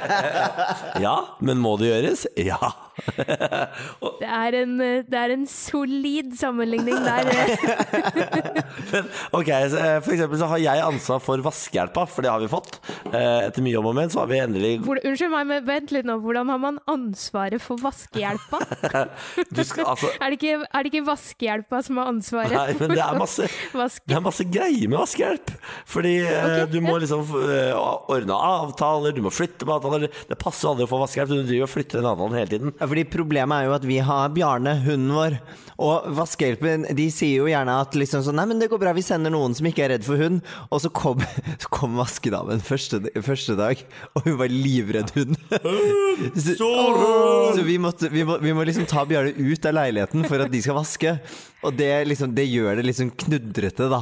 Ja, 1.04 1.16
men 1.40 1.60
må 1.62 1.76
det 1.80 1.90
gjøres? 1.90 2.26
Ja. 2.36 2.58
Det 4.20 4.28
er 4.28 4.56
en, 4.62 4.74
eh, 4.84 5.02
det 5.08 5.18
er 5.18 5.34
en 5.34 5.46
solid 5.50 6.34
sammenligning 6.38 6.98
der. 7.04 7.28
Men, 8.92 9.08
ok, 9.36 9.50
så, 9.70 9.80
eh, 9.80 9.96
For 10.04 10.14
eksempel 10.14 10.40
så 10.40 10.48
har 10.50 10.62
jeg 10.62 10.84
ansvar 10.84 11.20
for 11.22 11.42
vaskehjelpa, 11.44 12.06
for 12.10 12.26
det 12.26 12.32
har 12.32 12.42
vi 12.42 12.50
fått. 12.50 12.78
Eh, 13.10 13.48
Etter 13.48 13.64
mye 13.64 13.78
om 13.80 13.88
og 13.90 13.96
men 13.96 14.10
så 14.12 14.22
har 14.22 14.30
vi 14.30 14.38
endelig 14.40 14.72
Hvor, 14.84 15.00
unnskyld 15.06 15.32
meg, 15.32 15.46
men 15.50 15.64
vent 15.66 15.94
litt 15.94 16.06
nå. 16.08 16.18
Hvordan 16.22 16.50
har 16.52 16.60
man 16.62 16.78
ansvaret 16.90 17.62
for 17.62 17.80
vaskehjelpa? 17.82 18.60
du 19.56 19.62
skal, 19.66 19.88
altså, 19.94 20.10
Er 20.18 20.32
det, 20.32 20.38
ikke, 20.38 20.66
er 20.66 20.86
det 20.86 20.92
ikke 20.92 21.06
vaskehjelpa 21.08 21.82
som 21.86 22.00
har 22.00 22.10
ansvaret? 22.12 22.54
Nei, 22.54 22.76
men 22.80 22.94
det 22.94 23.02
er 23.04 23.18
masse, 23.20 23.48
det 24.06 24.16
er 24.18 24.24
masse 24.24 24.46
greier 24.50 24.90
med 24.90 24.98
vaskehjelp. 25.00 25.54
Fordi 25.90 26.14
okay, 26.26 26.66
du 26.70 26.78
må 26.84 26.96
liksom 27.02 27.24
eh, 27.42 27.74
ordne 28.10 28.38
avtaler, 28.50 29.14
du 29.16 29.22
må 29.24 29.32
flytte 29.34 29.66
på 29.66 29.76
avtaler. 29.76 30.08
Det 30.30 30.38
passer 30.40 30.70
aldri 30.70 30.86
å 30.86 30.90
få 30.90 31.02
vaskehjelp, 31.02 31.32
du 31.32 31.42
driver 31.50 31.66
og 31.68 31.72
flytter 31.74 32.00
den 32.00 32.10
avtale 32.10 32.40
hele 32.40 32.52
tiden. 32.54 32.74
Fordi 32.90 33.06
Problemet 33.10 33.62
er 33.62 33.68
jo 33.68 33.74
at 33.76 33.86
vi 33.86 33.98
har 34.02 34.32
Bjarne, 34.34 34.74
hunden 34.84 35.12
vår. 35.14 35.36
Og 35.80 36.08
vaskehjelpen 36.18 36.84
de 36.96 37.06
sier 37.12 37.40
jo 37.40 37.48
gjerne 37.48 37.78
at 37.80 37.94
liksom 37.96 38.24
sånn 38.26 38.36
Nei, 38.36 38.46
men 38.50 38.60
det 38.60 38.68
går 38.72 38.80
bra, 38.82 38.92
vi 38.96 39.04
sender 39.04 39.32
noen 39.32 39.54
som 39.56 39.68
ikke 39.68 39.86
er 39.86 39.94
redd 39.94 40.04
for 40.06 40.20
hund. 40.20 40.42
Og 40.68 40.82
så 40.84 40.90
kom, 40.92 41.22
så 41.62 41.70
kom 41.72 41.96
vaskedamen 42.00 42.62
første, 42.64 43.02
første 43.24 43.56
dag, 43.58 43.80
og 44.14 44.26
hun 44.26 44.38
var 44.40 44.52
livredd 44.52 45.14
hund. 45.16 45.38
Så, 46.40 46.66
så 46.66 47.62
vi, 47.64 47.76
måtte, 47.80 48.10
vi, 48.12 48.22
må, 48.26 48.36
vi 48.42 48.52
må 48.54 48.64
liksom 48.66 48.84
ta 48.88 49.06
Bjarne 49.08 49.32
ut 49.32 49.66
av 49.66 49.74
leiligheten 49.76 50.26
for 50.28 50.42
at 50.44 50.52
de 50.52 50.60
skal 50.62 50.76
vaske. 50.76 51.14
Og 51.60 51.74
det, 51.76 51.92
liksom, 52.08 52.32
det 52.36 52.46
gjør 52.48 52.78
det 52.78 52.86
liksom 52.86 53.10
knudrete, 53.20 53.88
da. 53.92 54.00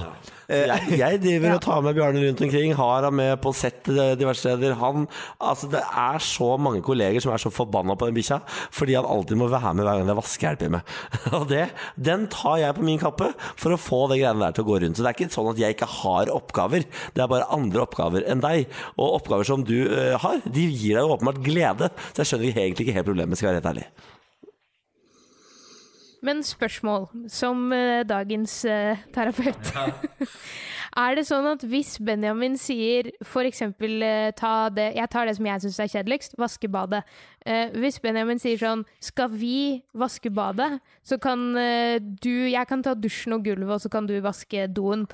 Jeg, 0.48 0.94
jeg 0.96 1.18
driver 1.20 1.56
og 1.56 1.60
tar 1.60 1.82
med 1.84 1.96
Bjarne 1.98 2.20
rundt 2.22 2.40
omkring, 2.46 2.70
har 2.78 3.04
han 3.04 3.16
med 3.18 3.34
på 3.44 3.50
sett 3.56 3.88
eh, 3.92 4.14
diverse 4.16 4.40
steder. 4.40 4.76
Han, 4.80 5.04
altså 5.44 5.68
Det 5.68 5.82
er 5.82 6.22
så 6.24 6.54
mange 6.56 6.80
kolleger 6.86 7.20
som 7.20 7.34
er 7.34 7.42
så 7.42 7.52
forbanna 7.52 7.98
på 7.98 8.08
den 8.08 8.16
bikkja, 8.16 8.38
fordi 8.72 8.96
han 8.96 9.08
alltid 9.08 9.40
må 9.42 9.50
være 9.52 9.74
med 9.76 9.84
hver 9.84 9.98
gang 9.98 10.08
det 10.08 10.14
er 10.14 10.20
vaskehjelp 10.22 10.64
hjemme. 10.64 10.82
Og 11.40 11.48
det, 11.50 11.64
den 12.00 12.28
tar 12.32 12.62
jeg 12.62 12.78
på 12.78 12.86
min 12.88 13.02
kappe 13.02 13.32
for 13.50 13.74
å 13.74 13.80
få 13.80 14.04
det 14.12 14.22
greiene 14.22 14.46
der 14.46 14.56
til 14.56 14.64
å 14.64 14.70
gå 14.70 14.78
rundt. 14.84 14.96
Så 14.96 15.04
det 15.04 15.12
er 15.12 15.18
ikke 15.18 15.36
sånn 15.36 15.52
at 15.52 15.62
jeg 15.64 15.76
ikke 15.76 15.92
har 15.98 16.32
oppgaver, 16.32 16.86
det 17.16 17.24
er 17.24 17.32
bare 17.34 17.50
andre 17.54 17.84
oppgaver 17.84 18.24
enn 18.30 18.44
deg. 18.44 18.70
Og 18.96 19.18
oppgaver 19.18 19.50
som 19.50 19.66
du 19.66 19.76
uh, 19.90 20.14
har, 20.22 20.40
de 20.46 20.70
gir 20.70 20.94
deg 20.96 21.02
jo 21.02 21.18
åpenbart 21.18 21.42
glede, 21.44 21.90
så 22.12 22.22
jeg 22.22 22.32
skjønner 22.32 22.62
egentlig 22.64 22.88
ikke 22.88 22.96
helt 23.00 23.10
problemet, 23.10 23.40
skal 23.40 23.50
jeg 23.50 23.58
være 23.58 23.62
helt 23.66 23.74
ærlig. 23.74 24.16
Men 26.22 26.42
spørsmål, 26.42 27.06
som 27.30 27.68
uh, 27.72 28.02
dagens 28.06 28.64
uh, 28.66 28.98
terapeut. 29.14 29.70
er 30.98 31.14
det 31.14 31.24
sånn 31.28 31.46
at 31.46 31.62
hvis 31.68 31.94
Benjamin 32.02 32.56
sier 32.58 33.12
for 33.22 33.46
eksempel 33.46 34.02
eh, 34.02 34.30
ta 34.34 34.70
det 34.72 34.88
Jeg 34.96 35.10
tar 35.12 35.28
det 35.28 35.36
som 35.36 35.46
jeg 35.46 35.62
syns 35.62 35.78
er 35.84 35.90
kjedeligst, 35.92 36.34
vaske 36.40 36.70
badet. 36.72 37.04
Uh, 37.46 37.70
hvis 37.78 38.00
Benjamin 38.02 38.42
sier 38.42 38.58
sånn 38.58 38.82
Skal 39.04 39.30
vi 39.36 39.58
vaske 39.94 40.32
badet? 40.34 40.80
Så 41.06 41.20
kan 41.22 41.52
du 41.54 42.34
Jeg 42.50 42.66
kan 42.66 42.82
ta 42.82 42.96
dusjen 42.98 43.38
og 43.38 43.46
gulvet, 43.46 43.76
og 43.76 43.84
så 43.84 43.92
kan 43.92 44.10
du 44.10 44.16
vaske 44.24 44.66
doen. 44.74 45.06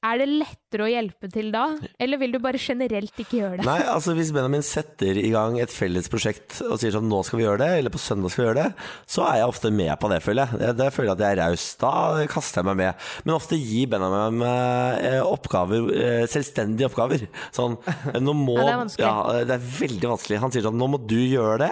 Er 0.00 0.16
det 0.16 0.30
lettere 0.32 0.86
å 0.86 0.88
hjelpe 0.88 1.28
til 1.28 1.50
da, 1.52 1.66
eller 2.00 2.16
vil 2.22 2.32
du 2.32 2.38
bare 2.40 2.56
generelt 2.56 3.18
ikke 3.20 3.36
gjøre 3.36 3.58
det? 3.58 3.66
Nei, 3.66 3.82
altså 3.84 4.14
hvis 4.16 4.30
Benjamin 4.32 4.62
setter 4.64 5.18
i 5.20 5.28
gang 5.34 5.58
et 5.60 5.72
felles 5.74 6.06
prosjekt 6.08 6.62
og 6.64 6.78
sier 6.80 6.94
sånn 6.94 7.10
nå 7.10 7.18
skal 7.26 7.36
vi 7.36 7.44
gjøre 7.44 7.60
det, 7.60 7.68
eller 7.82 7.92
på 7.92 8.00
søndag 8.00 8.32
skal 8.32 8.42
vi 8.42 8.46
gjøre 8.46 8.62
det, 8.62 8.86
så 9.04 9.26
er 9.26 9.42
jeg 9.42 9.50
ofte 9.52 9.72
med 9.76 9.92
på 10.00 10.08
det, 10.08 10.22
føler 10.24 10.54
jeg. 10.54 10.76
Det, 10.78 10.86
føler 10.94 11.10
jeg 11.10 11.16
at 11.18 11.24
jeg 11.26 11.36
er 11.36 11.40
raus. 11.42 11.66
Da 11.82 11.92
kaster 12.32 12.62
jeg 12.62 12.68
meg 12.70 12.78
med. 12.80 13.10
Men 13.26 13.34
ofte 13.34 13.58
gir 13.60 13.90
Benjamin 13.92 14.38
meg 14.40 15.04
eh, 15.10 15.18
oppgaver, 15.20 15.90
eh, 15.92 16.24
selvstendige 16.32 16.88
oppgaver. 16.88 17.26
Sånn 17.52 17.76
nå 18.24 18.36
må 18.40 18.56
Ja, 18.60 18.64
det 18.64 18.72
er 18.72 18.80
vanskelig. 18.80 19.04
Ja, 19.04 19.44
det 19.50 19.56
er 19.58 19.68
veldig 19.82 20.12
vanskelig. 20.14 20.40
Han 20.46 20.56
sier 20.56 20.66
sånn 20.70 20.80
nå 20.80 20.90
må 20.94 21.02
du 21.12 21.18
gjøre 21.18 21.60
det. 21.66 21.70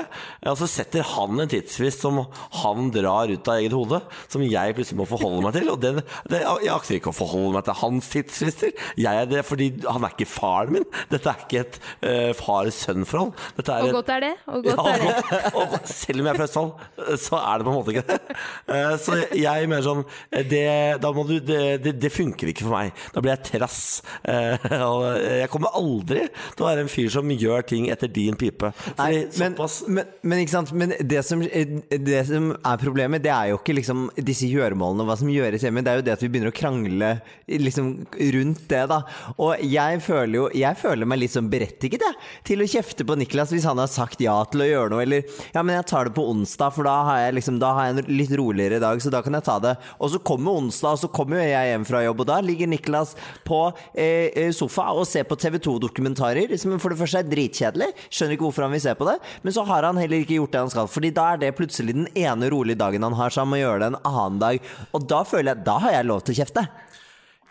Og 0.52 0.60
så 0.60 0.68
setter 0.68 1.08
han 1.14 1.46
en 1.46 1.48
tidsfrist 1.48 2.04
som 2.04 2.20
han 2.60 2.92
drar 2.92 3.32
ut 3.32 3.48
av 3.48 3.56
eget 3.56 3.78
hode, 3.78 4.04
som 4.28 4.44
jeg 4.44 4.76
plutselig 4.76 5.00
må 5.00 5.08
forholde 5.08 5.48
meg 5.48 5.56
til. 5.56 5.72
Og 5.72 5.80
den, 5.80 6.04
det, 6.28 6.44
jeg 6.44 6.76
akter 6.76 7.00
ikke 7.00 7.16
å 7.16 7.20
forholde 7.24 7.56
meg 7.56 7.64
til 7.64 7.80
hans 7.86 8.12
tidsfrister. 8.18 8.72
Jeg 8.98 9.22
er 9.22 9.28
det 9.30 9.44
fordi 9.46 9.70
han 9.86 10.04
er 10.04 10.14
ikke 10.14 10.28
faren 10.28 10.74
min. 10.78 10.86
Dette 11.12 11.30
er 11.32 11.44
ikke 11.44 11.62
et 11.64 11.78
uh, 12.02 12.32
far-sønn-forhold. 12.38 13.32
Dette 13.58 13.76
er 13.76 13.88
Og 13.88 13.98
godt 14.00 14.12
er 14.16 14.24
det. 14.26 14.32
Og 14.46 14.64
godt 14.66 14.82
ja, 14.82 14.94
er 14.94 15.04
det. 15.04 15.42
og, 15.52 15.76
og 15.78 15.88
selv 15.88 16.22
om 16.22 16.28
jeg 16.28 16.34
er 16.34 16.40
fra 16.40 16.48
Østfold, 16.48 17.18
så 17.24 17.40
er 17.40 17.58
det 17.58 17.68
på 17.68 17.72
en 17.72 17.78
måte 17.78 17.94
ikke 17.94 18.06
det. 18.08 18.20
Uh, 18.68 18.94
Så 19.08 19.16
jeg 19.38 19.68
mener 19.70 19.84
sånn 19.84 20.02
det, 20.50 20.64
da 21.02 21.10
må 21.14 21.24
du, 21.28 21.38
det, 21.40 21.60
det, 21.84 21.94
det 22.02 22.10
funker 22.12 22.50
ikke 22.50 22.66
for 22.66 22.74
meg. 22.74 23.04
Da 23.14 23.22
blir 23.24 23.34
jeg 23.36 23.44
trass. 23.52 23.80
Uh, 24.26 24.56
Og 24.88 25.04
jeg 25.22 25.50
kommer 25.52 25.74
aldri 25.78 26.26
til 26.28 26.64
å 26.64 26.68
være 26.68 26.84
en 26.84 26.92
fyr 26.92 27.10
som 27.12 27.30
gjør 27.32 27.66
ting 27.68 27.88
etter 27.92 28.10
din 28.12 28.36
pipe. 28.38 28.72
Nei, 28.98 29.24
men, 29.40 29.56
men, 29.88 30.12
men 30.22 30.42
ikke 30.42 30.54
sant 30.54 30.72
Men 30.76 30.94
det 30.98 31.22
som, 31.26 31.42
det 31.42 32.22
som 32.28 32.50
er 32.56 32.80
problemet, 32.82 33.22
det 33.24 33.32
er 33.34 33.52
jo 33.52 33.60
ikke 33.60 33.76
liksom 33.78 34.08
disse 34.24 34.48
gjøremålene 34.50 35.04
og 35.04 35.10
hva 35.10 35.18
som 35.20 35.30
gjøres 35.32 35.64
hjemme. 35.64 35.84
Det 35.84 35.92
er 35.92 36.00
jo 36.00 36.06
det 36.08 36.16
at 36.16 36.24
vi 36.24 36.30
begynner 36.32 36.52
å 36.52 36.56
krangle 36.58 37.12
liksom 37.48 37.92
rundt 38.16 38.64
det, 38.70 38.84
da. 38.90 39.00
Og 39.36 39.60
jeg 39.64 40.00
føler 40.04 40.34
jo 40.38 40.44
Jeg 40.54 40.78
føler 40.80 41.08
meg 41.08 41.20
litt 41.22 41.34
sånn 41.34 41.50
berettiget, 41.50 42.04
jeg, 42.04 42.16
til 42.46 42.62
å 42.62 42.68
kjefte 42.68 43.06
på 43.06 43.16
Niklas 43.18 43.52
hvis 43.54 43.66
han 43.68 43.80
har 43.80 43.90
sagt 43.90 44.22
ja 44.24 44.36
til 44.50 44.64
å 44.64 44.68
gjøre 44.68 44.92
noe, 44.94 45.04
eller 45.04 45.24
Ja, 45.54 45.62
men 45.62 45.76
jeg 45.76 45.88
tar 45.90 46.08
det 46.08 46.14
på 46.16 46.26
onsdag, 46.30 46.74
for 46.76 46.88
da 46.88 46.96
har 47.08 47.22
jeg 47.26 47.38
liksom 47.38 47.60
Da 47.62 47.72
har 47.76 47.88
jeg 47.88 47.96
en 47.96 48.12
litt 48.18 48.34
roligere 48.38 48.80
dag, 48.82 49.02
så 49.02 49.12
da 49.12 49.22
kan 49.24 49.36
jeg 49.36 49.46
ta 49.46 49.58
det. 49.62 49.74
Og 49.98 50.12
så 50.12 50.22
kommer 50.22 50.58
onsdag, 50.62 50.96
og 50.96 51.02
så 51.02 51.12
kommer 51.12 51.40
jo 51.40 51.48
jeg 51.48 51.72
hjem 51.72 51.86
fra 51.88 52.02
jobb, 52.04 52.22
og 52.24 52.30
da 52.30 52.38
ligger 52.44 52.70
Niklas 52.70 53.14
på 53.46 53.60
eh, 53.92 54.28
eh, 54.32 54.50
sofa 54.54 54.88
og 54.94 55.06
ser 55.08 55.26
på 55.28 55.38
TV 55.40 55.58
2-dokumentarer, 55.64 56.54
som 56.60 56.76
for 56.80 56.94
det 56.94 57.00
første 57.00 57.22
er 57.22 57.30
dritkjedelig. 57.30 57.90
Skjønner 58.08 58.36
ikke 58.36 58.48
hvorfor 58.48 58.66
han 58.66 58.74
vil 58.74 58.84
se 58.84 58.94
på 58.98 59.08
det. 59.08 59.18
Men 59.44 59.56
så 59.56 59.64
har 59.68 59.86
han 59.88 60.00
heller 60.00 60.24
ikke 60.24 60.38
gjort 60.38 60.54
det 60.54 60.64
han 60.64 60.74
skal, 60.74 60.90
Fordi 60.90 61.12
da 61.14 61.30
er 61.32 61.42
det 61.42 61.54
plutselig 61.58 61.96
den 61.96 62.10
ene 62.18 62.50
rolige 62.52 62.80
dagen 62.80 63.06
han 63.06 63.16
har, 63.18 63.32
så 63.32 63.44
han 63.44 63.52
må 63.52 63.60
gjøre 63.60 63.82
det 63.84 63.92
en 63.92 64.02
annen 64.08 64.42
dag. 64.42 64.60
Og 64.92 65.08
da 65.08 65.24
føler 65.26 65.54
jeg 65.54 65.66
Da 65.68 65.78
har 65.82 65.98
jeg 65.98 66.08
lov 66.08 66.24
til 66.24 66.36
å 66.36 66.40
kjefte. 66.42 66.68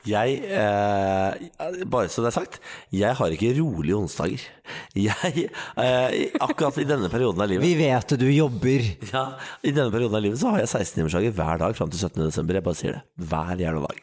Jeg, 0.07 0.37
eh, 0.47 1.83
bare 1.91 2.07
så 2.11 2.23
det 2.23 2.29
er 2.31 2.35
sagt, 2.37 2.59
jeg 2.95 3.13
har 3.19 3.33
ikke 3.35 3.53
rolige 3.59 3.97
onsdager. 3.97 4.45
Jeg, 4.99 5.45
eh, 5.79 6.15
akkurat 6.43 6.75
i 6.81 6.83
denne 6.87 7.07
perioden 7.07 7.39
av 7.39 7.47
livet 7.47 7.63
Vi 7.63 7.75
vet 7.79 8.09
det, 8.11 8.17
du 8.19 8.25
jobber. 8.27 8.81
Ja, 9.13 9.21
I 9.63 9.71
denne 9.71 9.93
perioden 9.93 10.17
av 10.19 10.23
livet 10.25 10.41
så 10.41 10.51
har 10.51 10.59
jeg 10.63 10.67
16-timersdager 10.73 11.31
hver 11.37 11.61
dag 11.61 11.77
fram 11.77 11.91
til 11.93 12.01
17. 12.01 12.25
desember. 12.25 12.57
Jeg 12.59 12.65
bare 12.65 12.79
sier 12.79 12.97
det. 12.97 13.01
Hver 13.31 13.63
jævla 13.63 13.83
dag. 13.87 14.01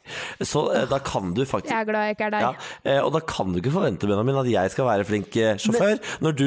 Så 0.49 0.63
eh, 0.73 0.87
da 0.89 1.01
kan 1.05 1.35
du 1.37 1.43
faktisk 1.45 1.73
Jeg 1.75 1.85
er 1.85 1.91
glad 1.91 2.09
jeg 2.09 2.17
ikke 2.17 2.29
er 2.31 2.35
deg. 2.37 2.47
ja, 2.47 2.95
eh, 2.95 3.01
Og 3.05 3.13
da 3.17 3.21
kan 3.35 3.53
du 3.53 3.61
ikke 3.61 3.75
forvente 3.77 4.09
Benjamin, 4.09 4.41
at 4.41 4.51
jeg 4.55 4.73
skal 4.73 4.89
være 4.89 5.09
flink 5.09 5.37
eh, 5.41 5.55
sjåfør. 5.61 6.01
Når 6.25 6.37
du 6.41 6.47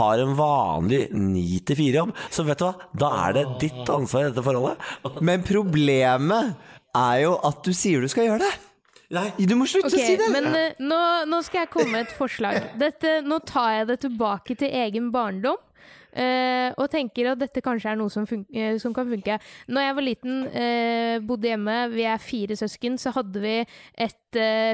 har 0.00 0.24
en 0.24 0.34
vanlig 0.38 1.04
9-4-jobb, 1.14 2.14
så 2.34 2.46
vet 2.50 2.58
du 2.62 2.66
hva, 2.68 2.74
da 3.04 3.12
er 3.28 3.38
det 3.38 3.46
ditt 3.68 3.90
ansvar 3.94 4.26
i 4.26 4.30
dette 4.32 4.44
forholdet. 4.46 5.20
Men 5.24 5.46
problemet 5.46 6.54
er 6.94 7.24
jo 7.24 7.36
at 7.46 7.62
du 7.66 7.72
sier 7.74 8.02
du 8.02 8.10
skal 8.10 8.28
gjøre 8.32 8.42
det. 8.46 8.52
Nei. 9.14 9.28
Du 9.46 9.54
må 9.58 9.68
slutte 9.70 9.92
okay, 9.92 10.02
å 10.02 10.08
si 10.08 10.16
det! 10.20 10.30
Men 10.34 10.50
uh, 10.50 10.82
nå, 10.82 11.02
nå 11.30 11.42
skal 11.46 11.64
jeg 11.64 11.72
komme 11.74 11.94
med 11.94 12.08
et 12.08 12.16
forslag. 12.16 12.70
Dette, 12.84 13.20
nå 13.26 13.40
tar 13.46 13.80
jeg 13.80 13.92
det 13.92 14.00
tilbake 14.06 14.58
til 14.58 14.74
egen 14.84 15.12
barndom. 15.14 15.60
Uh, 16.14 16.70
og 16.78 16.86
tenker 16.92 17.32
at 17.32 17.40
dette 17.40 17.58
kanskje 17.58 17.90
er 17.90 17.96
noe 17.98 18.12
som, 18.12 18.22
fun 18.30 18.44
eh, 18.54 18.76
som 18.78 18.92
kan 18.94 19.08
funke. 19.10 19.34
Når 19.66 19.82
jeg 19.82 19.94
var 19.96 20.06
liten, 20.06 20.36
uh, 20.46 21.16
bodde 21.26 21.50
hjemme, 21.50 21.78
vi 21.90 22.04
er 22.06 22.22
fire 22.22 22.54
søsken, 22.58 23.00
så 23.02 23.10
hadde 23.16 23.42
vi 23.42 23.56
et 23.98 24.20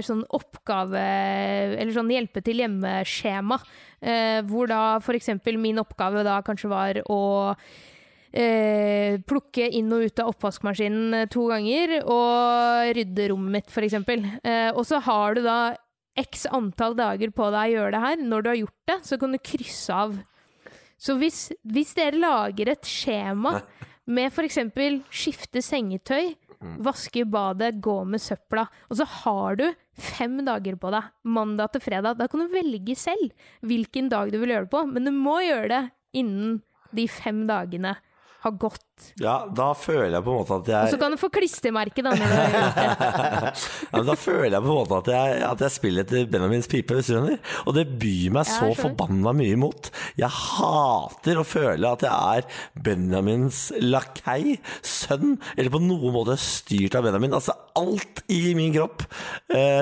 sånn 0.05 0.23
oppgave 0.33 1.01
Eller 1.77 1.91
sånn 1.93 2.09
hjelpe 2.09 2.41
til 2.45 2.63
hjemme-skjema. 2.63 3.59
eh, 4.01 4.41
hvor 4.49 4.69
da 4.71 4.97
f.eks. 5.01 5.35
min 5.61 5.81
oppgave 5.83 6.25
da 6.25 6.41
kanskje 6.45 6.71
var 6.73 7.01
å 7.13 7.21
eh, 8.33 9.21
plukke 9.27 9.69
inn 9.77 9.91
og 9.95 10.07
ut 10.07 10.23
av 10.23 10.33
oppvaskmaskinen 10.33 11.21
eh, 11.21 11.29
to 11.33 11.47
ganger, 11.51 11.99
og 12.05 12.95
rydde 12.97 13.31
rommet 13.33 13.61
mitt, 13.61 13.71
f.eks. 13.71 13.97
Eh, 14.45 14.71
og 14.71 14.83
så 14.89 15.01
har 15.07 15.39
du 15.39 15.45
da 15.47 15.61
x 16.21 16.47
antall 16.51 16.97
dager 16.99 17.33
på 17.35 17.49
deg 17.55 17.73
å 17.73 17.77
gjøre 17.79 17.95
det 17.95 18.05
her. 18.05 18.27
Når 18.33 18.43
du 18.43 18.51
har 18.51 18.61
gjort 18.61 18.93
det, 18.93 18.99
så 19.09 19.21
kan 19.21 19.35
du 19.35 19.41
krysse 19.43 19.97
av. 20.05 20.19
Så 21.01 21.17
hvis, 21.21 21.49
hvis 21.65 21.95
dere 21.97 22.21
lager 22.21 22.75
et 22.75 22.87
skjema 22.87 23.57
med 24.11 24.29
f.eks. 24.29 24.59
skifte 25.15 25.63
sengetøy, 25.65 26.35
vaske 26.85 27.25
badet, 27.25 27.79
gå 27.81 28.03
med 28.05 28.21
søpla, 28.21 28.67
og 28.91 28.99
så 28.99 29.07
har 29.23 29.57
du 29.57 29.65
fem 29.97 30.43
dager 30.45 30.77
på 30.81 30.91
deg, 30.93 31.09
mandag 31.25 31.73
til 31.73 31.85
fredag, 31.87 32.19
da 32.19 32.29
kan 32.29 32.45
du 32.45 32.53
velge 32.53 32.97
selv 33.01 33.33
hvilken 33.65 34.11
dag 34.13 34.33
du 34.33 34.37
vil 34.43 34.53
gjøre 34.53 34.69
det 34.69 34.75
på, 34.75 34.85
men 34.91 35.09
du 35.09 35.13
må 35.15 35.39
gjøre 35.45 35.71
det 35.73 35.83
innen 36.21 36.59
de 36.97 37.07
fem 37.09 37.47
dagene 37.49 37.95
har 38.41 38.55
gått. 38.57 38.85
Ja, 39.21 39.47
da 39.57 39.71
føler 39.77 40.19
jeg 40.19 40.25
på 40.27 40.33
en 40.33 40.39
måte 40.43 40.57
at 40.61 40.69
jeg 40.69 40.89
Og 40.89 40.93
så 40.93 40.99
kan 41.01 41.15
du 41.15 41.17
få 41.21 41.31
klistremerke 41.33 42.03
da 42.05 42.13
ja, 42.21 43.53
men 43.95 44.05
Da 44.09 44.17
føler 44.19 44.59
jeg 44.59 44.65
på 44.65 44.69
en 44.69 44.77
måte 44.77 44.99
at 44.99 45.11
jeg, 45.15 45.39
at 45.47 45.65
jeg 45.65 45.75
spiller 45.75 46.05
etter 46.05 46.27
Benjamins 46.31 46.69
pipe, 46.71 46.97
hvis 46.97 47.09
du 47.09 47.15
skjønner. 47.15 47.39
Og 47.65 47.77
det 47.79 47.87
byr 48.01 48.35
meg 48.37 48.49
så 48.49 48.71
forbanna 48.77 49.33
mye 49.37 49.57
imot. 49.57 49.91
Jeg 50.21 50.29
hater 50.37 51.41
å 51.41 51.47
føle 51.49 51.95
at 51.95 52.05
jeg 52.05 52.41
er 52.41 52.61
Benjamins 52.89 53.63
lakei, 53.81 54.59
sønn, 54.85 55.39
eller 55.57 55.73
på 55.73 55.83
noen 55.85 56.17
måte 56.17 56.37
styrt 56.41 56.97
av 56.99 57.09
Benjamin. 57.09 57.37
Altså 57.41 57.57
alt 57.81 58.25
i 58.33 58.55
min 58.59 58.75
kropp 58.77 59.05
eh, 59.55 59.81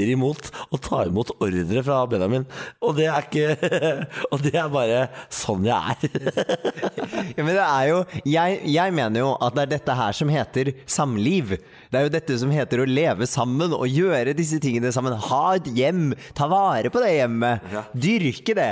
stritter 0.00 0.12
imot 0.14 0.48
å 0.72 0.78
ta 0.80 1.04
imot 1.06 1.32
ordre 1.40 1.82
fra 1.84 2.00
Benjamin. 2.08 2.46
Og 2.80 2.96
det 2.96 3.08
er 3.10 3.26
ikke 3.26 3.46
Og 4.32 4.42
det 4.44 4.54
er 4.56 4.70
bare 4.72 5.00
sånn 5.32 5.66
jeg 5.68 5.76
er. 5.76 5.98
Ja, 7.36 7.44
men 7.44 7.54
det 7.54 7.64
er 7.64 7.86
jo 7.90 7.98
jeg, 8.28 8.60
jeg 8.72 8.94
mener 8.94 9.22
jo 9.22 9.30
at 9.42 9.54
det 9.56 9.62
er 9.62 9.70
dette 9.74 9.96
her 9.96 10.16
som 10.16 10.30
heter 10.32 10.70
samliv. 10.90 11.56
Det 11.90 11.98
er 11.98 12.06
jo 12.06 12.12
dette 12.12 12.36
som 12.40 12.52
heter 12.52 12.82
å 12.82 12.88
leve 12.88 13.28
sammen 13.28 13.74
og 13.76 13.88
gjøre 13.88 14.34
disse 14.36 14.60
tingene 14.62 14.92
sammen. 14.94 15.16
Ha 15.30 15.42
et 15.58 15.70
hjem, 15.76 16.14
ta 16.36 16.48
vare 16.50 16.92
på 16.92 17.02
det 17.02 17.12
hjemmet. 17.16 17.66
Dyrke 17.94 18.56
det. 18.58 18.70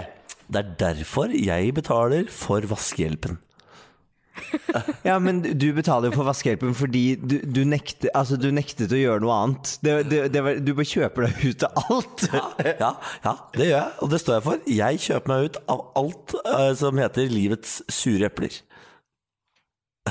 Det 0.49 0.62
er 0.62 0.73
derfor 0.81 1.35
jeg 1.35 1.75
betaler 1.77 2.31
for 2.33 2.64
vaskehjelpen. 2.71 3.38
Ja, 5.07 5.18
men 5.22 5.40
du 5.42 5.66
betaler 5.77 6.11
jo 6.11 6.18
for 6.18 6.29
vaskehjelpen 6.29 6.74
fordi 6.77 7.03
du, 7.16 7.38
du, 7.42 7.62
nekte, 7.68 8.11
altså, 8.16 8.38
du 8.40 8.51
nektet 8.55 8.92
å 8.92 9.01
gjøre 9.01 9.22
noe 9.24 9.37
annet. 9.44 9.74
Det, 9.85 9.94
det, 10.11 10.22
det 10.35 10.42
du 10.66 10.72
bare 10.74 10.88
kjøper 10.88 11.29
deg 11.29 11.44
ut 11.48 11.66
av 11.68 11.83
alt. 11.85 12.27
Ja, 12.79 12.92
ja, 13.24 13.35
det 13.55 13.68
gjør 13.70 13.77
jeg, 13.79 13.92
og 14.05 14.12
det 14.12 14.20
står 14.22 14.37
jeg 14.37 14.46
for. 14.48 14.64
Jeg 14.79 15.03
kjøper 15.07 15.33
meg 15.33 15.48
ut 15.48 15.61
av 15.74 15.85
alt 16.03 16.35
uh, 16.44 16.72
som 16.79 17.01
heter 17.01 17.33
livets 17.33 17.79
sure 17.92 18.29
epler. 18.29 18.61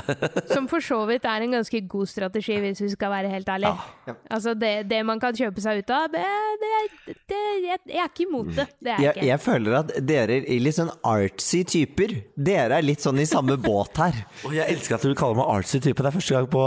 Som 0.54 0.68
for 0.70 0.84
så 0.84 1.00
vidt 1.08 1.26
er 1.28 1.44
en 1.44 1.56
ganske 1.58 1.80
god 1.90 2.10
strategi, 2.10 2.58
hvis 2.62 2.82
vi 2.84 2.90
skal 2.92 3.12
være 3.12 3.32
helt 3.32 3.48
ærlige. 3.48 4.14
Altså 4.30 4.54
det, 4.58 4.72
det 4.90 5.00
man 5.06 5.20
kan 5.22 5.36
kjøpe 5.36 5.62
seg 5.64 5.82
ut 5.82 5.92
av, 5.94 6.08
det, 6.12 6.24
det, 6.62 7.16
det 7.30 7.40
jeg, 7.64 7.80
jeg 7.88 8.02
er 8.02 8.10
ikke 8.10 8.26
imot 8.26 8.50
det. 8.56 8.66
Det 8.78 8.92
er 8.94 9.02
jeg 9.02 9.16
ikke. 9.16 9.26
jeg 9.28 9.42
føler 9.44 9.78
at 9.80 9.92
dere 10.08 10.38
er 10.40 10.62
litt 10.62 10.78
sånn 10.78 10.92
artsy 11.06 11.62
typer. 11.68 12.14
Dere 12.34 12.78
er 12.78 12.86
litt 12.86 13.04
sånn 13.04 13.20
i 13.22 13.26
samme 13.28 13.58
båt 13.68 14.00
her. 14.02 14.22
Og 14.48 14.56
jeg 14.56 14.76
elsker 14.76 14.98
at 14.98 15.06
du 15.06 15.14
kaller 15.18 15.40
meg 15.40 15.52
artsy 15.58 15.82
type. 15.84 16.02
Det 16.02 16.12
er 16.12 16.16
første 16.18 16.36
gang 16.38 16.50
på 16.52 16.64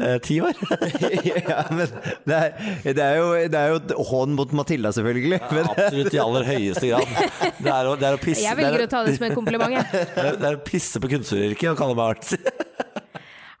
eh, 0.00 0.16
ti 0.24 0.40
år. 0.44 0.64
ja, 1.50 1.64
men 1.74 1.86
det 2.28 2.40
er, 2.40 2.72
det 2.86 3.06
er 3.06 3.20
jo, 3.20 3.28
det 3.52 3.60
er 3.60 3.74
jo 3.74 3.80
et 3.82 3.94
hån 4.10 4.36
mot 4.38 4.56
Matilda, 4.60 4.94
selvfølgelig. 4.96 5.42
Men, 5.50 5.70
Absolutt 5.70 6.16
i 6.16 6.22
aller 6.22 6.48
høyeste 6.48 6.90
grad. 6.90 7.14
Det 7.60 7.74
er 7.74 7.90
å, 7.90 7.94
det 8.00 8.08
er 8.08 8.16
å 8.16 8.22
pisse 8.22 8.44
Jeg 8.44 8.58
velger 8.58 8.86
å 8.86 8.90
ta 8.90 9.04
det 9.06 9.16
som 9.18 9.28
en 9.28 9.36
kompliment. 9.36 9.76
Jeg. 9.76 10.08
det 10.40 10.50
er 10.50 10.58
å 10.58 10.64
pisse 10.64 11.02
på 11.02 11.10
kunstneryrket 11.12 11.72
og 11.72 11.78
kalle 11.80 11.98
meg 11.98 12.16
artsy. 12.16 12.40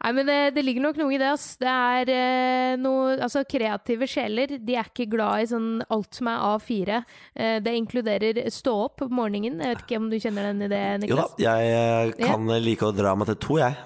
Nei, 0.00 0.12
men 0.16 0.28
det, 0.30 0.38
det 0.56 0.62
ligger 0.64 0.84
nok 0.86 0.96
noe 0.96 1.12
i 1.12 1.18
det. 1.20 1.28
ass. 1.34 1.58
Det 1.60 1.68
er 1.68 2.10
eh, 2.14 2.78
noe 2.80 3.18
Altså, 3.20 3.42
kreative 3.48 4.08
sjeler 4.08 4.56
de 4.56 4.76
er 4.78 4.88
ikke 4.88 5.10
glad 5.12 5.44
i 5.44 5.50
sånn 5.50 5.68
alt 5.92 6.16
som 6.16 6.30
er 6.32 6.44
A4. 6.54 7.00
Eh, 7.34 7.56
det 7.60 7.76
inkluderer 7.76 8.40
stå 8.54 8.76
opp 8.86 9.04
om 9.04 9.12
morgenen. 9.20 9.60
Jeg 9.60 9.74
vet 9.74 9.84
ikke 9.84 10.00
om 10.00 10.08
du 10.12 10.16
kjenner 10.16 10.48
den 10.50 10.64
i 10.64 10.70
det, 10.72 11.10
Jo 11.10 11.20
da, 11.20 11.28
jeg 11.44 12.14
kan 12.16 12.48
kan 12.48 12.64
like 12.64 12.88
å 12.88 12.96
dra 12.96 13.12
meg 13.18 13.28
til 13.28 13.40
to, 13.44 13.58
jeg. 13.60 13.76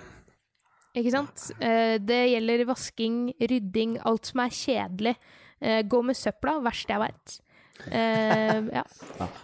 Ikke 0.94 1.10
sant? 1.10 1.48
Eh, 1.58 1.96
det 1.98 2.20
gjelder 2.30 2.68
vasking, 2.68 3.18
rydding, 3.40 3.98
alt 4.06 4.30
som 4.30 4.44
er 4.44 4.54
kjedelig. 4.54 5.16
Eh, 5.58 5.80
gå 5.82 6.02
med 6.06 6.18
søpla, 6.18 6.60
verst 6.62 6.90
jeg 6.94 7.02
veit. 7.02 7.40
Eh, 7.90 8.60
ja. 8.72 8.82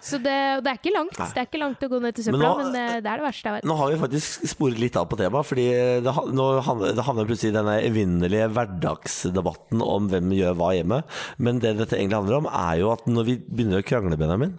Så 0.00 0.18
det, 0.22 0.36
det 0.64 0.72
er 0.72 0.78
ikke 0.78 0.92
langt. 0.94 1.16
Det 1.18 1.42
er 1.42 1.46
ikke 1.48 1.60
langt 1.60 1.84
å 1.84 1.90
gå 1.90 2.00
ned 2.02 2.16
til 2.16 2.32
Men 2.34 2.42
nå- 2.44 2.52
men, 2.60 2.70
det, 2.74 2.84
det 3.04 3.10
er 3.12 3.20
det 3.20 3.26
verste 3.26 3.48
jeg 3.48 3.56
vet. 3.58 3.68
Nå 3.68 3.76
har 3.80 3.92
vi 3.92 3.98
faktisk 4.00 4.46
sporet 4.54 4.80
litt 4.80 4.96
av 5.00 5.08
på 5.10 5.18
temaet, 5.20 5.48
fordi 5.48 5.66
det, 6.04 6.14
nå 6.36 6.46
havner, 6.64 7.28
plutselig 7.28 7.54
denne 7.56 7.76
evinnelige 7.84 8.48
hverdagsdebatten 8.54 9.84
om 9.84 10.08
hvem 10.12 10.34
gjør 10.36 10.56
hva 10.60 10.70
hjemme. 10.76 11.02
Men 11.38 11.60
det 11.62 11.74
dette 11.80 11.98
egentlig 11.98 12.20
handler 12.20 12.40
om, 12.40 12.50
er 12.50 12.80
jo 12.82 12.92
at 12.94 13.06
når 13.10 13.28
vi 13.28 13.36
begynner 13.48 13.82
å 13.82 13.86
krangle, 13.86 14.18
Benjamin, 14.20 14.56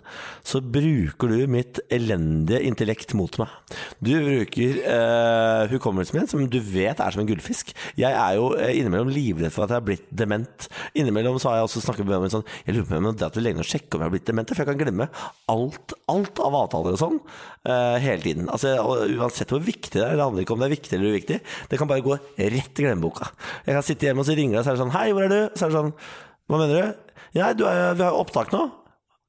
så 0.48 0.62
bruker 0.64 1.32
du 1.32 1.46
mitt 1.52 1.82
elendige 1.94 2.62
intellekt 2.68 3.16
mot 3.18 3.36
meg. 3.42 3.52
Du 4.02 4.14
bruker 4.22 4.80
uh, 4.86 5.66
hukommelsen 5.72 6.20
min, 6.20 6.30
som 6.32 6.46
du 6.52 6.60
vet 6.62 7.02
er 7.02 7.14
som 7.14 7.24
en 7.24 7.30
gullfisk. 7.30 7.74
Jeg 8.00 8.12
er 8.12 8.38
jo 8.40 8.52
eh, 8.58 8.74
innimellom 8.80 9.12
livredd 9.12 9.54
for 9.54 9.66
at 9.66 9.74
jeg 9.74 9.82
har 9.82 9.88
blitt 9.88 10.08
dement. 10.10 10.68
Innimellom 10.98 11.40
så 11.42 11.52
har 11.52 11.62
jeg 11.62 11.70
også 11.70 11.84
snakket 11.86 12.06
med 12.06 12.14
Benjamin 12.14 12.34
sånn 12.34 12.48
Jeg 12.66 12.76
lurer 12.76 12.88
på 12.90 13.00
om 13.02 13.10
det 13.12 13.28
at 13.28 13.38
vi 13.38 13.44
til 13.52 13.64
oss 13.64 13.71
sjekke 13.72 13.98
om 13.98 14.04
jeg 14.04 14.10
har 14.10 14.16
blitt 14.16 14.28
dement, 14.30 14.52
for 14.52 14.64
jeg 14.64 14.70
kan 14.70 14.82
glemme 14.82 15.08
alt, 15.52 15.96
alt 16.12 16.42
av 16.44 16.58
avtaler 16.64 16.98
og 16.98 17.02
sånn 17.02 17.20
uh, 17.22 17.98
hele 18.02 18.20
tiden. 18.24 18.50
Altså, 18.52 18.76
og 18.84 19.16
uansett 19.18 19.54
hvor 19.54 19.64
viktig 19.66 19.96
det 19.98 20.06
er, 20.06 20.18
det 20.20 20.26
handler 20.26 20.46
ikke 20.46 20.58
om 20.58 20.64
det 20.64 20.70
er 20.70 20.76
viktig 20.76 20.98
eller 20.98 21.16
uviktig, 21.16 21.40
det 21.72 21.80
kan 21.80 21.90
bare 21.92 22.06
gå 22.06 22.18
rett 22.18 22.84
i 22.84 22.86
glemmeboka. 22.86 23.32
Jeg 23.68 23.78
kan 23.78 23.88
sitte 23.88 24.10
hjemme 24.10 24.26
og 24.26 24.30
så 24.30 24.38
ringer 24.38 24.60
og 24.60 24.66
så 24.66 24.74
er 24.74 24.78
det 24.78 24.84
sånn 24.84 24.94
Hei, 24.98 25.08
hvor 25.16 25.26
er 25.26 25.32
du? 25.32 25.40
Så 25.56 25.66
er 25.66 25.72
det 25.72 25.80
sånn 25.80 25.96
Hva 26.52 26.60
mener 26.60 26.78
du? 26.78 27.18
Ja, 27.38 27.54
du 27.56 27.66
er, 27.70 27.96
vi 27.96 28.04
har 28.04 28.18
opptak 28.20 28.52
nå. 28.52 28.66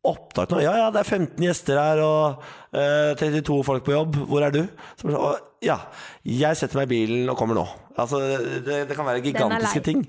Opptak 0.02 0.50
nå? 0.50 0.58
Ja, 0.64 0.74
ja, 0.80 0.86
det 0.90 1.04
er 1.04 1.06
15 1.06 1.44
gjester 1.46 1.78
her 1.78 2.00
og 2.02 2.42
eh, 2.74 3.12
32 3.20 3.60
folk 3.66 3.84
på 3.86 3.94
jobb. 3.94 4.18
Hvor 4.26 4.42
er 4.42 4.54
du? 4.54 4.64
Så 4.98 5.06
bare 5.06 5.14
sånn, 5.14 5.48
ja, 5.62 5.78
jeg 6.26 6.58
setter 6.58 6.80
meg 6.80 6.88
i 6.88 6.94
bilen 6.96 7.30
og 7.30 7.38
kommer 7.38 7.60
nå. 7.60 7.62
Altså, 7.94 8.18
det, 8.66 8.80
det 8.90 8.96
kan 8.98 9.06
være 9.06 9.22
gigantiske 9.22 9.84
lei. 9.86 10.02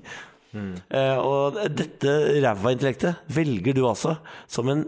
Ting. 0.54 0.74
Eh, 0.94 1.16
og 1.20 1.58
dette 1.76 2.18
ræva 2.44 2.74
intellektet 2.74 3.34
velger 3.34 3.76
du 3.76 3.84
altså 3.88 4.18
som 4.50 4.70
en 4.72 4.86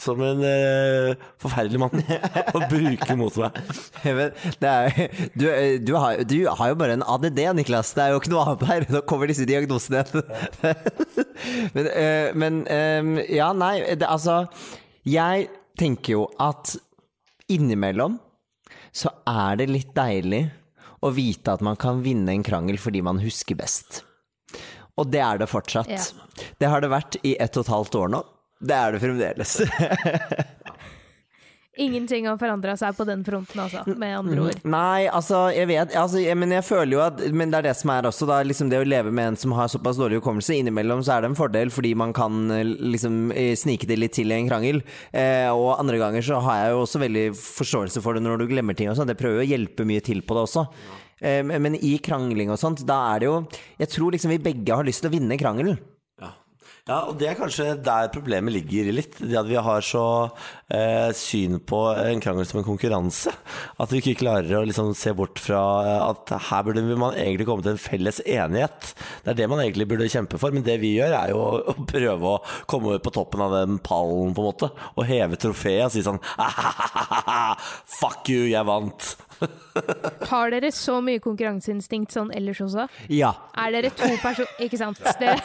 som 0.00 0.20
en 0.24 0.42
eh, 0.46 1.16
forferdelig 1.40 1.80
mann 1.80 2.02
å 2.56 2.62
bruke 2.70 3.16
mot 3.20 3.36
meg. 3.42 3.58
er, 4.06 4.94
du, 5.34 5.46
du, 5.84 5.92
har, 6.00 6.22
du 6.24 6.38
har 6.48 6.72
jo 6.72 6.78
bare 6.80 6.96
en 6.96 7.04
ADD, 7.04 7.42
Niklas. 7.58 7.92
Det 7.96 8.04
er 8.04 8.14
jo 8.14 8.22
ikke 8.22 8.32
noe 8.34 8.46
annet 8.46 8.66
her. 8.70 8.86
Nå 8.94 9.02
kommer 9.08 9.30
disse 9.30 9.46
diagnosene 9.48 10.04
men, 11.76 11.90
eh, 11.92 12.30
men 12.36 12.62
eh, 12.70 13.10
ja, 13.36 13.50
nei, 13.56 13.74
det, 13.92 14.08
altså 14.08 14.42
Jeg 15.08 15.48
tenker 15.80 16.18
jo 16.18 16.26
at 16.40 16.76
innimellom 17.50 18.18
så 18.90 19.12
er 19.28 19.60
det 19.60 19.70
litt 19.70 19.92
deilig 19.96 20.44
å 21.00 21.12
vite 21.14 21.52
at 21.54 21.62
man 21.64 21.78
kan 21.80 22.02
vinne 22.04 22.34
en 22.34 22.44
krangel 22.44 22.78
fordi 22.80 23.02
man 23.04 23.20
husker 23.22 23.56
best. 23.58 24.02
Og 24.98 25.10
det 25.10 25.22
er 25.24 25.42
det 25.42 25.50
fortsatt. 25.50 25.90
Ja. 25.90 26.48
Det 26.58 26.70
har 26.72 26.82
det 26.82 26.90
vært 26.92 27.20
i 27.22 27.36
ett 27.38 27.56
og 27.56 27.66
et 27.66 27.74
halvt 27.74 28.00
år 28.02 28.14
nå. 28.16 28.24
Det 28.60 28.76
er 28.76 28.92
det 28.92 29.00
fremdeles. 29.02 29.60
Ingenting 31.80 32.26
har 32.28 32.36
forandra 32.36 32.74
seg 32.76 32.96
på 32.98 33.04
den 33.08 33.22
fronten, 33.24 33.60
altså, 33.62 33.84
med 33.96 34.12
andre 34.18 34.42
ord. 34.42 34.64
Nei, 34.68 35.06
altså, 35.08 35.46
jeg 35.54 35.68
vet 35.70 35.94
altså, 35.96 36.18
jeg, 36.20 36.36
Men 36.36 36.52
jeg 36.52 36.64
føler 36.66 36.92
jo 36.96 37.02
at 37.04 37.22
Men 37.32 37.52
det 37.52 37.60
er 37.60 37.68
det 37.70 37.74
som 37.78 37.92
er 37.94 38.08
også, 38.10 38.26
da. 38.28 38.40
Liksom 38.44 38.72
det 38.72 38.82
å 38.82 38.88
leve 38.88 39.12
med 39.14 39.32
en 39.32 39.38
som 39.40 39.54
har 39.56 39.70
såpass 39.72 40.00
dårlig 40.00 40.18
hukommelse. 40.20 40.58
Innimellom 40.58 41.04
så 41.06 41.14
er 41.14 41.24
det 41.24 41.30
en 41.30 41.38
fordel, 41.38 41.72
fordi 41.72 41.94
man 41.96 42.12
kan 42.16 42.50
eh, 42.52 42.66
liksom 42.66 43.30
eh, 43.32 43.54
snike 43.56 43.88
det 43.88 44.00
litt 44.00 44.16
til 44.18 44.32
i 44.32 44.36
en 44.36 44.50
krangel. 44.50 44.82
Eh, 45.14 45.48
og 45.48 45.78
andre 45.78 46.02
ganger 46.02 46.26
så 46.26 46.42
har 46.44 46.64
jeg 46.64 46.74
jo 46.74 46.82
også 46.84 47.04
veldig 47.06 47.26
forståelse 47.38 48.04
for 48.04 48.18
det 48.18 48.26
når 48.26 48.42
du 48.42 48.50
glemmer 48.50 48.76
ting 48.76 48.90
og 48.90 48.98
sånn. 48.98 49.08
Det 49.08 49.18
prøver 49.20 49.44
å 49.44 49.48
hjelpe 49.48 49.88
mye 49.88 50.04
til 50.04 50.20
på 50.26 50.36
det 50.36 50.44
også. 50.50 50.66
Eh, 51.20 51.42
men 51.44 51.76
i 51.76 51.96
krangling 52.02 52.52
og 52.52 52.60
sånt, 52.60 52.84
da 52.88 52.98
er 53.12 53.20
det 53.20 53.28
jo 53.28 53.36
Jeg 53.82 53.92
tror 53.92 54.14
liksom 54.14 54.32
vi 54.32 54.42
begge 54.50 54.76
har 54.76 54.86
lyst 54.86 55.04
til 55.04 55.10
å 55.10 55.14
vinne 55.14 55.38
krangelen. 55.40 55.78
Ja. 56.20 56.32
Ja, 56.88 56.98
og 57.10 57.18
det 57.20 57.28
er 57.30 57.38
kanskje 57.38 57.74
der 57.84 58.08
problemet 58.14 58.56
ligger 58.56 58.90
litt. 58.96 59.18
Det 59.20 59.36
at 59.38 59.48
vi 59.48 59.60
har 59.60 59.84
så 59.84 60.04
eh, 60.74 61.10
syn 61.16 61.58
på 61.66 61.80
en 61.98 62.20
krangel 62.22 62.46
som 62.48 62.60
en 62.60 62.66
konkurranse. 62.66 63.32
At 63.80 63.92
vi 63.92 64.00
ikke 64.00 64.18
klarer 64.22 64.60
å 64.60 64.64
liksom 64.68 64.92
se 64.98 65.12
bort 65.16 65.40
fra 65.42 65.62
eh, 65.84 66.02
at 66.10 66.34
her 66.50 66.66
burde 66.66 66.84
man 67.00 67.16
egentlig 67.18 67.48
komme 67.48 67.64
til 67.66 67.74
en 67.74 67.82
felles 67.82 68.22
enighet. 68.26 68.92
Det 69.24 69.34
er 69.34 69.40
det 69.42 69.50
man 69.50 69.62
egentlig 69.64 69.88
burde 69.90 70.10
kjempe 70.10 70.40
for, 70.40 70.54
men 70.54 70.66
det 70.66 70.78
vi 70.82 70.94
gjør 70.98 71.16
er 71.22 71.34
jo 71.34 71.40
å 71.42 71.76
prøve 71.90 72.34
å 72.34 72.42
komme 72.70 72.98
på 73.02 73.14
toppen 73.14 73.44
av 73.44 73.56
den 73.58 73.80
pallen, 73.84 74.34
på 74.36 74.44
en 74.44 74.50
måte. 74.52 74.70
Og 74.96 75.08
heve 75.08 75.40
trofeet 75.40 75.88
og 75.88 75.94
si 75.94 76.04
sånn 76.06 76.20
Fuck 78.00 78.30
you, 78.32 78.46
jeg 78.50 78.66
vant. 78.68 79.14
Har 80.30 80.50
dere 80.52 80.70
så 80.74 80.98
mye 81.04 81.20
konkurranseinstinkt 81.22 82.12
sånn 82.14 82.30
ellers 82.36 82.60
også? 82.64 82.86
Ja. 83.12 83.32
Er 83.58 83.72
dere 83.76 83.92
to 83.94 84.08
personer 84.20 84.50
Ikke 84.66 84.80
sant? 84.80 85.00
Det, 85.20 85.36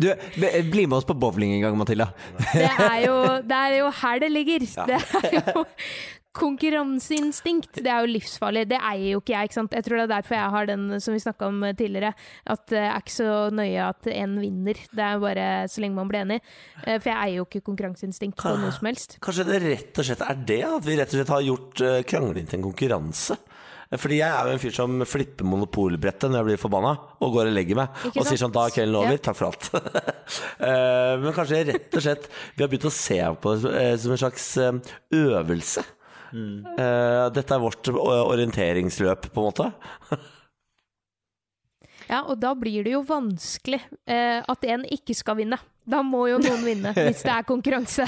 Du, 0.00 0.08
bli 0.72 0.86
med 0.86 0.98
oss 0.98 1.08
på 1.08 1.16
bowling 1.18 1.54
en 1.56 1.66
gang, 1.66 1.78
Matilda. 1.78 2.08
det, 2.52 2.68
er 2.70 2.98
jo, 3.06 3.16
det 3.44 3.58
er 3.58 3.76
jo 3.80 3.90
her 4.02 4.22
det 4.22 4.31
ligger. 4.34 4.66
Det 4.88 4.98
er 4.98 5.52
jo 5.54 5.64
Konkurranseinstinkt, 6.32 7.74
det 7.84 7.90
er 7.92 8.06
jo 8.06 8.12
livsfarlig. 8.14 8.62
Det 8.70 8.78
eier 8.80 9.10
jo 9.12 9.20
ikke 9.20 9.34
jeg. 9.34 9.50
ikke 9.50 9.56
sant? 9.58 9.74
Jeg 9.76 9.84
tror 9.84 9.98
det 10.00 10.04
er 10.06 10.12
derfor 10.14 10.36
jeg 10.38 10.52
har 10.54 10.68
den 10.70 10.86
som 11.04 11.12
vi 11.12 11.20
snakka 11.20 11.48
om 11.50 11.58
tidligere. 11.76 12.14
At 12.48 12.62
det 12.72 12.80
er 12.80 12.96
ikke 13.02 13.12
så 13.18 13.34
nøye 13.52 13.84
at 13.84 14.08
én 14.08 14.38
vinner. 14.40 14.80
Det 14.96 15.04
er 15.04 15.20
bare 15.20 15.46
så 15.68 15.84
lenge 15.84 15.98
man 15.98 16.08
blir 16.08 16.22
enig. 16.24 16.40
Eh, 16.86 16.96
For 16.96 17.10
jeg 17.12 17.18
eier 17.18 17.36
jo 17.42 17.44
ikke 17.50 17.64
konkurranseinstinkt 17.68 18.40
på 18.40 18.54
noe 18.62 18.72
som 18.72 18.88
helst. 18.88 19.18
Kanskje 19.20 19.44
det 19.50 19.60
rett 19.66 20.00
og 20.00 20.08
slett 20.08 20.24
er 20.24 20.40
det? 20.52 20.60
At 20.70 20.88
vi 20.88 20.96
rett 21.02 21.12
og 21.12 21.20
slett 21.20 21.34
har 21.36 21.46
gjort 21.50 21.84
eh, 21.84 22.00
krangling 22.08 22.48
til 22.48 22.60
en 22.62 22.66
konkurranse? 22.70 23.36
Fordi 24.00 24.18
jeg 24.22 24.28
er 24.32 24.46
jo 24.48 24.52
en 24.56 24.60
fyr 24.62 24.72
som 24.76 25.00
flipper 25.04 25.44
monopolbrettet 25.44 26.30
når 26.30 26.38
jeg 26.40 26.46
blir 26.50 26.60
forbanna, 26.62 26.92
og 27.20 27.32
går 27.34 27.50
og 27.50 27.56
legger 27.56 27.76
meg. 27.76 27.88
Og 28.14 28.22
sier 28.24 28.40
sånn 28.40 28.52
'da 28.54 28.66
er 28.66 28.70
kvelden 28.76 28.96
over, 28.96 29.12
Ja. 29.12 29.18
takk 29.18 29.36
for 29.36 29.50
alt'. 29.50 29.68
Eh, 30.62 31.16
Men 31.20 31.32
kanskje 31.34 31.64
rett 31.66 31.94
og 31.98 32.02
slett 32.02 32.28
vi 32.56 32.62
har 32.62 32.68
begynt 32.70 32.86
å 32.88 32.92
se 32.94 33.18
på 33.42 33.52
det 33.60 33.72
eh, 33.82 33.96
som 34.00 34.12
en 34.12 34.18
slags 34.22 34.56
eh, 34.56 34.72
øvelse. 35.12 35.84
Mm. 36.32 36.64
Dette 37.34 37.52
er 37.54 37.60
vårt 37.60 37.88
orienteringsløp, 37.92 39.28
på 39.34 39.42
en 39.42 39.48
måte. 39.50 39.72
Ja, 42.10 42.22
og 42.28 42.40
da 42.42 42.52
blir 42.58 42.84
det 42.84 42.92
jo 42.92 43.02
vanskelig 43.06 43.80
eh, 44.10 44.42
at 44.44 44.64
en 44.68 44.82
ikke 44.84 45.14
skal 45.16 45.38
vinne. 45.38 45.58
Da 45.88 46.02
må 46.04 46.26
jo 46.28 46.38
noen 46.42 46.64
vinne, 46.66 46.92
hvis 46.98 47.22
det 47.24 47.32
er 47.32 47.46
konkurranse. 47.48 48.06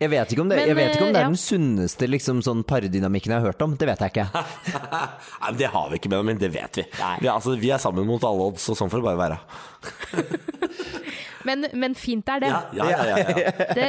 Jeg 0.00 0.10
vet 0.10 0.32
ikke 0.34 0.42
om 0.42 0.48
det, 0.50 0.56
Men, 0.58 0.68
jeg 0.70 0.76
vet 0.78 0.94
ikke 0.96 1.06
om 1.06 1.12
det 1.14 1.20
eh, 1.20 1.22
er 1.22 1.26
ja. 1.26 1.30
den 1.30 1.38
sunneste 1.40 2.08
liksom, 2.10 2.40
sånn 2.44 2.64
pardynamikken 2.66 3.32
jeg 3.34 3.40
har 3.42 3.52
hørt 3.52 3.62
om. 3.62 3.76
Det 3.78 3.86
vet 3.88 4.02
jeg 4.02 4.14
ikke. 4.14 4.26
Nei, 4.96 5.04
men 5.52 5.60
Det 5.60 5.70
har 5.72 5.90
vi 5.92 6.00
ikke, 6.00 6.10
Benjamin. 6.12 6.40
Det 6.42 6.50
vet 6.54 6.80
vi. 6.82 6.84
Vi, 6.90 7.28
er- 7.28 7.32
altså, 7.36 7.54
vi 7.60 7.70
er 7.70 7.82
sammen 7.82 8.08
mot 8.08 8.24
alle 8.26 8.50
odds, 8.50 8.66
og 8.72 8.78
sånn 8.80 8.90
får 8.92 9.02
det 9.04 9.08
bare 9.12 9.22
være. 9.22 9.38
Men, 11.46 11.62
men 11.78 11.92
fint 11.94 12.26
er 12.26 12.40
det. 12.42 12.48
Ja, 12.50 12.62
ja, 12.74 12.86
ja, 12.90 13.04
ja, 13.06 13.34
ja. 13.38 13.66
det. 13.78 13.88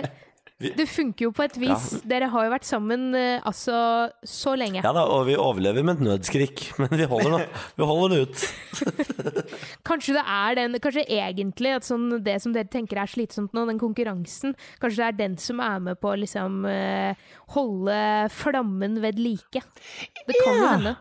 Det 0.58 0.88
funker 0.90 1.28
jo 1.28 1.32
på 1.38 1.44
et 1.46 1.58
vis. 1.62 1.84
Dere 2.10 2.32
har 2.34 2.48
jo 2.48 2.50
vært 2.50 2.66
sammen 2.66 3.12
eh, 3.14 3.44
altså 3.46 4.10
så 4.26 4.56
lenge. 4.58 4.82
ja 4.82 4.94
da, 4.96 5.04
og 5.06 5.28
vi 5.28 5.36
overlever 5.38 5.86
med 5.86 6.00
et 6.00 6.08
nødskrik, 6.08 6.64
men 6.82 6.90
vi 6.98 7.06
holder 7.06 7.44
vi 7.78 7.86
holder 7.92 8.16
det 8.16 8.22
ut. 8.26 8.46
Kanskje 9.88 10.18
det 10.18 10.24
er 10.26 10.58
den 10.58 10.80
Kanskje 10.82 11.06
egentlig 11.06 11.76
at 11.78 11.86
sånn, 11.86 12.08
det 12.26 12.40
som 12.42 12.56
dere 12.58 12.70
tenker 12.74 13.04
er 13.04 13.12
slitsomt 13.12 13.54
nå, 13.54 13.68
den 13.70 13.78
konkurransen, 13.82 14.56
kanskje 14.82 14.98
det 15.04 15.08
er 15.12 15.20
den 15.22 15.38
som 15.42 15.62
er 15.62 15.78
med 15.92 16.00
på 16.02 16.10
å 16.14 16.18
liksom 16.18 16.64
eh, 16.70 17.14
holde 17.54 18.00
flammen 18.34 18.98
ved 19.04 19.22
like. 19.22 19.62
Det 19.62 20.42
kan 20.42 20.56
jo 20.58 20.64
Ja. 20.64 20.72
hende. 20.74 20.96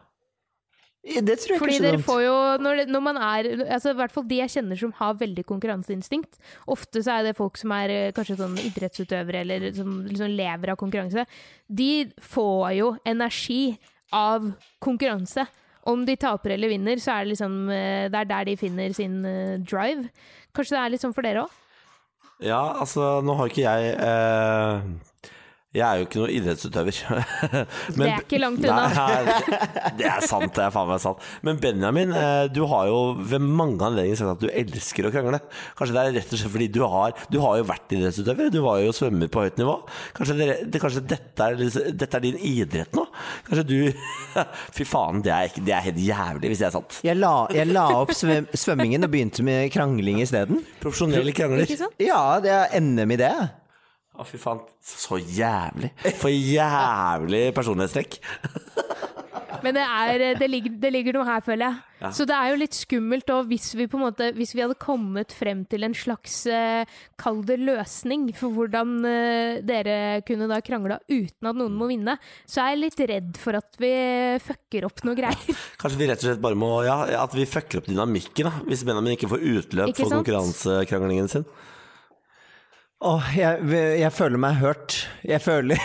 Det 1.07 1.37
tror 1.38 1.55
jeg 1.55 1.61
Fordi 1.61 1.75
ikke 1.77 1.90
er 1.92 1.99
så 2.03 2.14
dumt. 2.16 2.25
jo 2.25 2.37
når, 2.64 2.81
når 2.90 3.03
man 3.05 3.19
er 3.23 3.49
altså 3.77 3.92
I 3.92 3.99
hvert 4.01 4.14
fall 4.14 4.25
de 4.27 4.40
jeg 4.40 4.53
kjenner 4.57 4.79
som 4.81 4.95
har 4.99 5.19
veldig 5.21 5.45
konkurranseinstinkt. 5.47 6.38
Ofte 6.75 7.03
så 7.07 7.21
er 7.21 7.29
det 7.29 7.37
folk 7.38 7.61
som 7.61 7.75
er 7.77 7.92
eh, 7.95 8.12
kanskje 8.16 8.38
sånn 8.40 8.57
idrettsutøvere 8.59 9.45
eller 9.45 9.69
som 9.77 10.01
liksom 10.09 10.35
lever 10.35 10.73
av 10.75 10.81
konkurranse. 10.81 11.27
De 11.69 11.90
får 12.19 12.73
jo 12.81 12.88
energi 13.07 13.77
av 14.16 14.51
konkurranse. 14.83 15.47
Om 15.87 16.03
de 16.09 16.16
taper 16.19 16.57
eller 16.57 16.73
vinner, 16.75 16.99
så 16.99 17.14
er 17.14 17.25
det 17.25 17.37
liksom 17.37 17.55
eh, 17.71 18.09
Det 18.11 18.19
er 18.25 18.33
der 18.33 18.49
de 18.51 18.57
finner 18.59 18.97
sin 18.97 19.21
eh, 19.25 19.61
drive. 19.62 20.09
Kanskje 20.57 20.75
det 20.75 20.83
er 20.83 20.95
litt 20.97 21.07
sånn 21.07 21.14
for 21.14 21.27
dere 21.27 21.47
òg? 21.47 21.62
Ja, 22.42 22.61
altså, 22.83 23.23
nå 23.25 23.33
har 23.38 23.49
ikke 23.49 23.62
jeg 23.64 23.95
eh, 23.97 24.83
Jeg 25.74 25.83
er 25.85 25.98
jo 25.98 26.05
ikke 26.07 26.20
noen 26.22 26.31
idrettsutøver. 26.33 26.98
Men- 27.98 28.07
Det 28.07 28.12
er 28.14 28.22
ikke 28.22 28.38
langt 28.40 28.62
unna. 28.64 28.85
Nei, 28.94 29.48
det 29.98 30.07
er 30.09 30.22
sant, 30.24 30.46
det 30.57 30.62
er 30.64 30.70
faen 30.72 30.87
meg 30.88 31.00
sant. 31.02 31.24
Men 31.44 31.59
Benjamin, 31.61 32.14
eh, 32.16 32.46
du 32.55 32.62
har 32.70 32.87
jo 32.88 33.00
ved 33.18 33.42
mange 33.44 33.83
anledninger 33.85 34.16
sagt 34.16 34.31
at 34.38 34.44
du 34.46 34.48
elsker 34.48 35.09
å 35.09 35.11
krangle. 35.12 35.40
Kanskje 35.76 35.96
det 35.98 36.05
er 36.07 36.14
rett 36.16 36.33
og 36.33 36.40
slett 36.40 36.55
fordi 36.55 36.68
du 36.72 36.81
har 36.88 37.12
Du 37.29 37.37
har 37.44 37.59
jo 37.61 37.66
vært 37.68 37.92
idrettsutøver. 37.92 38.48
Du 38.55 38.61
var 38.64 38.79
jo 38.81 38.94
svømmer 38.96 39.29
på 39.35 39.42
høyt 39.44 39.61
nivå. 39.61 39.74
Kanskje, 40.16 40.38
det, 40.40 40.48
det, 40.72 40.81
kanskje 40.87 41.02
dette, 41.12 41.50
er, 41.50 41.92
dette 42.05 42.20
er 42.22 42.24
din 42.24 42.40
idrett 42.55 42.96
nå? 42.96 43.05
Kanskje 43.50 43.66
du 43.68 43.76
Fy 44.79 44.88
faen, 44.88 45.20
det 45.26 45.35
er, 45.35 45.50
ikke- 45.50 45.66
det 45.66 45.76
er 45.76 45.85
helt 45.90 46.00
jævlig 46.07 46.55
hvis 46.55 46.62
det 46.64 46.70
er 46.70 46.74
sant. 46.79 47.00
Jeg 47.05 47.20
la, 47.20 47.35
jeg 47.52 47.68
la 47.74 47.85
opp 48.00 48.14
svøm, 48.16 48.48
svømmingen 48.57 49.05
og 49.05 49.12
begynte 49.12 49.44
med 49.44 49.68
krangling 49.76 50.22
isteden. 50.24 50.62
Profesjonelle 50.81 51.37
krangler. 51.37 51.66
Ikke 51.68 51.83
sant? 51.85 52.00
Ja, 52.00 52.22
det 52.40 52.55
er 52.62 52.81
NM 52.81 53.12
i 53.18 53.20
det. 53.26 53.35
Å, 54.16 54.24
fy 54.26 54.40
faen. 54.40 54.62
Så 54.81 55.20
jævlig. 55.20 55.92
For 56.20 56.33
jævlig 56.33 57.50
personlighetstrekk. 57.57 58.20
Men 59.64 59.76
det, 59.76 59.83
er, 59.83 60.24
det, 60.38 60.46
ligger, 60.50 60.74
det 60.81 60.90
ligger 60.94 61.16
noe 61.16 61.26
her, 61.29 61.42
føler 61.44 61.66
jeg. 61.66 62.12
Så 62.14 62.26
det 62.29 62.37
er 62.37 62.50
jo 62.52 62.59
litt 62.61 62.76
skummelt 62.76 63.31
òg, 63.33 63.46
hvis 63.50 63.70
vi 63.76 63.87
på 63.88 63.96
en 63.96 64.02
måte 64.05 64.26
Hvis 64.37 64.50
vi 64.52 64.61
hadde 64.61 64.76
kommet 64.79 65.33
frem 65.33 65.62
til 65.64 65.87
en 65.87 65.94
slags 65.96 66.42
eh, 66.52 66.85
Kall 67.18 67.40
det 67.48 67.57
løsning 67.62 68.26
for 68.37 68.52
hvordan 68.52 68.98
eh, 69.09 69.62
dere 69.64 70.20
kunne 70.29 70.48
da 70.50 70.59
krangla 70.64 70.98
uten 71.09 71.48
at 71.48 71.57
noen 71.57 71.79
må 71.79 71.88
vinne, 71.88 72.18
så 72.44 72.66
er 72.66 72.74
jeg 72.74 72.83
litt 72.83 73.02
redd 73.09 73.40
for 73.40 73.57
at 73.59 73.81
vi 73.81 73.92
fucker 74.44 74.87
opp 74.90 75.00
noe 75.09 75.16
greier. 75.18 75.62
Kanskje 75.81 76.02
vi 76.02 76.11
rett 76.11 76.20
og 76.20 76.29
slett 76.29 76.44
bare 76.44 76.59
må 76.59 76.70
Ja, 76.87 76.98
at 77.22 77.35
vi 77.37 77.48
fucker 77.48 77.81
opp 77.81 77.88
dynamikken, 77.88 78.50
da. 78.50 78.66
Hvis 78.68 78.85
Benjamin 78.87 79.16
ikke 79.16 79.33
får 79.33 79.46
utløp 79.55 79.94
Ikke 79.94 80.05
for 80.05 80.18
konkurransekranglingen 80.18 81.33
sin. 81.33 81.48
Åh, 83.04 83.26
jeg, 83.37 83.64
jeg 84.00 84.09
føler 84.16 84.40
meg 84.40 84.54
hørt. 84.56 84.94
Jeg 85.28 85.42
føler 85.44 85.76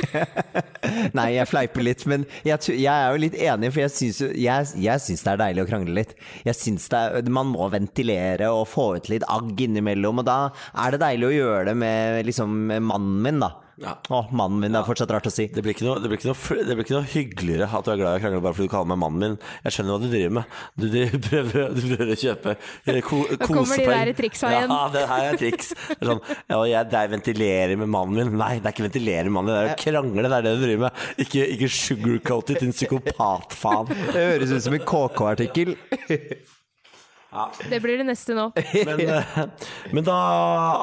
Nei, 1.18 1.26
jeg 1.34 1.44
fleiper 1.50 1.84
litt, 1.84 2.06
men 2.08 2.24
jeg, 2.40 2.56
jeg 2.72 2.88
er 2.88 3.12
jo 3.12 3.20
litt 3.20 3.36
enig, 3.36 3.68
for 3.74 3.82
jeg 3.82 3.92
syns, 3.92 4.20
jeg, 4.32 4.70
jeg 4.80 5.04
syns 5.04 5.26
det 5.26 5.34
er 5.34 5.42
deilig 5.42 5.66
å 5.66 5.68
krangle 5.68 5.98
litt. 5.98 6.14
Jeg 6.46 6.56
syns 6.56 6.88
det 6.88 7.02
er, 7.04 7.28
Man 7.28 7.52
må 7.52 7.68
ventilere 7.74 8.48
og 8.48 8.64
få 8.72 8.94
ut 8.96 9.10
litt 9.12 9.28
agg 9.28 9.60
innimellom, 9.60 10.22
og 10.24 10.28
da 10.30 10.38
er 10.72 10.96
det 10.96 11.02
deilig 11.04 11.28
å 11.28 11.34
gjøre 11.36 11.66
det 11.68 11.76
med 11.84 12.24
liksom 12.30 12.56
mannen 12.80 13.20
min, 13.26 13.44
da. 13.44 13.52
Ja. 13.80 13.94
Å, 14.12 14.18
mannen 14.36 14.60
min, 14.60 14.74
det 14.74 14.80
er 14.82 14.84
fortsatt 14.84 15.12
rart 15.14 15.28
å 15.30 15.32
si. 15.32 15.46
Det 15.48 15.62
blir, 15.64 15.72
ikke 15.72 15.86
noe, 15.86 15.96
det, 16.02 16.10
blir 16.12 16.20
ikke 16.20 16.28
noe, 16.28 16.56
det 16.68 16.74
blir 16.76 16.84
ikke 16.84 16.96
noe 16.98 17.08
hyggeligere 17.08 17.68
at 17.78 17.86
du 17.86 17.92
er 17.94 18.00
glad 18.02 18.12
i 18.12 18.20
å 18.20 18.22
krangle 18.26 18.42
bare 18.44 18.56
fordi 18.58 18.68
du 18.68 18.72
kaller 18.74 18.90
meg 18.92 19.00
mannen 19.00 19.24
min. 19.24 19.36
Jeg 19.64 19.76
skjønner 19.76 19.94
hva 19.94 20.02
du 20.02 20.08
driver 20.12 20.34
med. 20.36 20.58
Du, 20.76 20.86
du, 20.92 20.98
prøver, 21.28 21.72
du 21.72 21.80
prøver 21.86 22.12
å 22.12 22.18
kjøpe 22.20 22.54
eh, 22.56 23.00
Nå 23.00 23.22
Da 23.40 23.48
kommer 23.48 23.80
de 23.80 23.88
der 23.88 24.12
triksa 24.20 24.52
igjen. 24.52 24.76
Ja, 24.76 24.82
det 24.92 25.06
her 25.14 25.30
er 25.30 25.40
triks. 25.40 25.72
Det 25.88 25.96
er 25.96 26.12
sånn, 26.12 26.22
ja, 26.36 26.60
jeg, 26.74 26.90
det 26.92 27.00
er 27.00 27.12
ventilerer 27.16 27.80
med 27.80 27.92
mannen 27.96 28.20
min. 28.20 28.36
Nei, 28.42 28.52
det 28.60 28.68
er 28.68 28.76
ikke 28.76 28.88
ventilere 28.90 29.26
med 29.30 29.36
mannen 29.38 29.54
din, 29.54 29.56
det 29.56 29.64
er 29.64 29.72
å 29.72 29.80
krangle. 29.86 30.28
Det 30.28 30.40
er 30.42 30.48
det 30.48 30.54
du 30.58 30.64
driver 30.66 30.86
med. 30.86 31.02
Ikke, 31.26 31.48
ikke 31.56 31.72
sugarcoat 31.80 32.54
it, 32.54 32.64
din 32.66 32.76
psykopat, 32.76 33.58
faen. 33.64 33.92
Det 34.12 34.30
høres 34.34 34.52
ut 34.52 34.64
som 34.68 34.76
en 34.76 34.88
KK-artikkel. 34.92 35.76
Det 37.70 37.78
blir 37.82 38.00
det 38.00 38.06
neste 38.08 38.34
nå. 38.34 38.48
Men, 38.88 39.00
eh, 39.06 39.66
men 39.94 40.06
da 40.06 40.16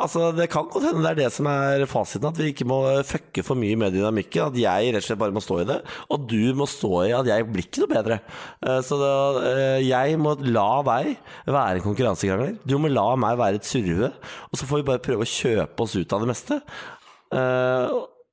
Altså, 0.03 0.29
det 0.35 0.45
kan 0.53 0.67
godt 0.71 0.85
hende 0.87 1.03
det 1.03 1.09
er 1.11 1.19
det 1.25 1.31
som 1.35 1.49
er 1.51 1.83
fasiten. 1.91 2.27
At 2.29 2.39
vi 2.39 2.51
ikke 2.53 2.67
må 2.69 2.77
fucke 3.07 3.43
for 3.43 3.59
mye 3.59 3.75
med 3.79 3.95
dynamikken. 3.97 4.53
At 4.53 4.59
jeg 4.61 4.93
rett 4.95 5.03
og 5.03 5.07
slett 5.09 5.19
bare 5.21 5.35
må 5.35 5.43
stå 5.43 5.59
i 5.63 5.67
det. 5.67 5.79
Og 6.13 6.27
du 6.31 6.53
må 6.57 6.67
stå 6.71 6.91
i 7.09 7.15
at 7.17 7.27
jeg 7.27 7.47
blir 7.51 7.67
ikke 7.67 7.83
noe 7.83 7.91
bedre. 7.91 8.19
Eh, 8.63 8.79
Så 8.87 8.99
da, 9.01 9.11
eh, 9.51 9.79
jeg 9.87 10.19
må 10.23 10.37
la 10.47 10.67
deg 10.87 11.13
være 11.51 11.81
en 11.81 11.85
konkurransekrangler. 11.89 12.55
Du 12.63 12.77
må 12.79 12.91
la 12.93 13.09
meg 13.19 13.39
være 13.41 13.59
et 13.59 13.67
surrehue. 13.67 14.11
Og 14.51 14.61
så 14.61 14.69
får 14.69 14.81
vi 14.83 14.87
bare 14.93 15.03
prøve 15.03 15.27
å 15.27 15.33
kjøpe 15.33 15.83
oss 15.83 15.97
ut 15.99 16.15
av 16.15 16.23
det 16.23 16.31
meste. 16.31 16.61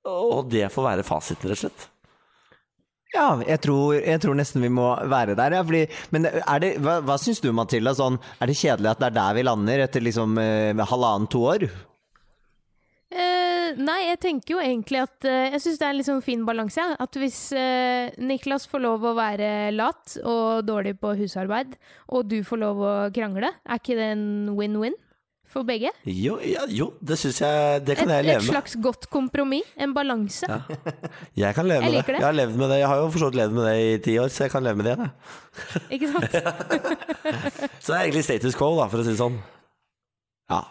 Og 0.05 0.40
det 0.53 0.68
får 0.72 0.87
være 0.90 1.07
fasiten, 1.07 1.50
rett 1.50 1.59
og 1.59 1.64
slett. 1.66 1.88
Ja, 3.14 3.29
jeg 3.46 3.61
tror, 3.62 3.94
jeg 3.94 4.20
tror 4.24 4.35
nesten 4.35 4.64
vi 4.64 4.72
må 4.74 4.88
være 5.11 5.37
der. 5.38 5.55
Ja, 5.55 5.62
fordi, 5.62 5.85
men 6.11 6.27
det, 6.27 6.74
hva, 6.83 6.98
hva 7.07 7.14
syns 7.20 7.38
du, 7.44 7.53
Matilda? 7.55 7.94
Sånn, 7.94 8.18
er 8.42 8.50
det 8.50 8.59
kjedelig 8.59 8.90
at 8.90 9.03
det 9.03 9.11
er 9.12 9.18
der 9.20 9.37
vi 9.38 9.44
lander 9.46 9.85
etter 9.87 10.03
liksom 10.03 10.38
eh, 10.42 10.87
halvannen-to 10.90 11.42
år? 11.53 11.68
Eh, 13.14 13.77
nei, 13.79 14.00
jeg 14.09 14.18
tenker 14.24 14.57
jo 14.57 14.59
egentlig 14.59 14.98
at 15.05 15.27
eh, 15.31 15.53
Jeg 15.55 15.62
syns 15.62 15.79
det 15.79 15.87
er 15.87 15.92
en 15.92 15.98
litt 16.00 16.09
sånn 16.09 16.24
fin 16.27 16.42
balanse. 16.48 16.83
ja. 16.83 16.96
At 16.98 17.14
hvis 17.20 17.38
eh, 17.55 18.11
Niklas 18.18 18.66
får 18.70 18.83
lov 18.83 19.07
å 19.07 19.14
være 19.14 19.70
lat 19.77 20.16
og 20.24 20.66
dårlig 20.66 20.96
på 20.98 21.14
husarbeid, 21.20 21.79
og 22.11 22.27
du 22.33 22.40
får 22.42 22.62
lov 22.64 22.83
å 22.83 22.94
krangle, 23.14 23.55
er 23.62 23.79
ikke 23.79 23.98
det 24.00 24.11
en 24.16 24.27
win-win 24.59 24.98
for 25.55 25.64
begge? 25.69 25.90
Jo, 26.11 26.35
ja, 26.43 26.64
jo 26.69 26.90
det 27.01 27.17
syns 27.21 27.38
jeg 27.40 27.81
Det 27.87 27.95
Et, 27.95 28.03
jeg 28.11 28.27
leve 28.27 28.43
med. 28.43 28.49
slags 28.51 28.75
godt 28.83 29.07
kompromiss. 29.14 29.71
En 29.81 29.95
balanse. 29.97 30.49
Jeg 31.43 31.55
kan 31.57 31.67
leve 31.71 31.87
Jeg 31.87 31.93
med 31.95 31.99
det. 32.03 32.07
det. 32.11 32.21
Jeg 32.21 32.27
har 32.27 32.37
levd 32.37 32.59
med 32.61 32.71
det 32.75 32.79
Jeg 32.83 32.88
har 32.90 33.03
jo 33.05 33.09
for 33.14 33.23
så 33.25 33.31
vidt 33.31 33.38
levd 33.40 33.57
med 33.57 33.67
det 33.71 33.75
i 33.87 33.99
ti 34.11 34.19
år, 34.19 34.29
så 34.35 34.45
jeg 34.49 34.53
kan 34.55 34.67
leve 34.67 34.77
med 34.83 34.85
det 34.90 34.95
igjen, 34.95 35.09
jeg. 35.09 35.83
Ikke 35.97 36.12
sant? 36.12 36.38
Så 37.85 37.93
det 37.93 37.97
er 37.99 38.03
egentlig 38.05 38.25
status 38.27 38.57
quo, 38.59 38.73
da, 38.79 38.87
for 38.90 39.01
å 39.03 39.07
si 39.07 39.12
det 39.14 39.21
sånn. 39.21 39.37
Ja. 40.51 40.62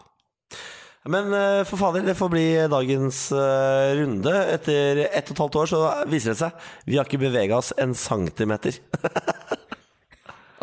Men 1.14 1.34
eh, 1.36 1.62
for 1.68 1.76
fader, 1.82 2.04
det 2.08 2.14
får 2.16 2.30
bli 2.32 2.44
dagens 2.72 3.18
eh, 3.36 3.90
runde. 4.00 4.32
Etter 4.54 5.02
ett 5.10 5.28
og 5.32 5.36
et 5.36 5.42
halvt 5.44 5.58
år 5.64 5.72
så 5.74 5.82
viser 6.12 6.32
det 6.32 6.40
seg 6.40 6.70
vi 6.88 6.96
har 7.00 7.08
ikke 7.10 7.20
bevega 7.26 7.58
oss 7.60 7.74
en 7.84 7.92
centimeter. 7.98 8.78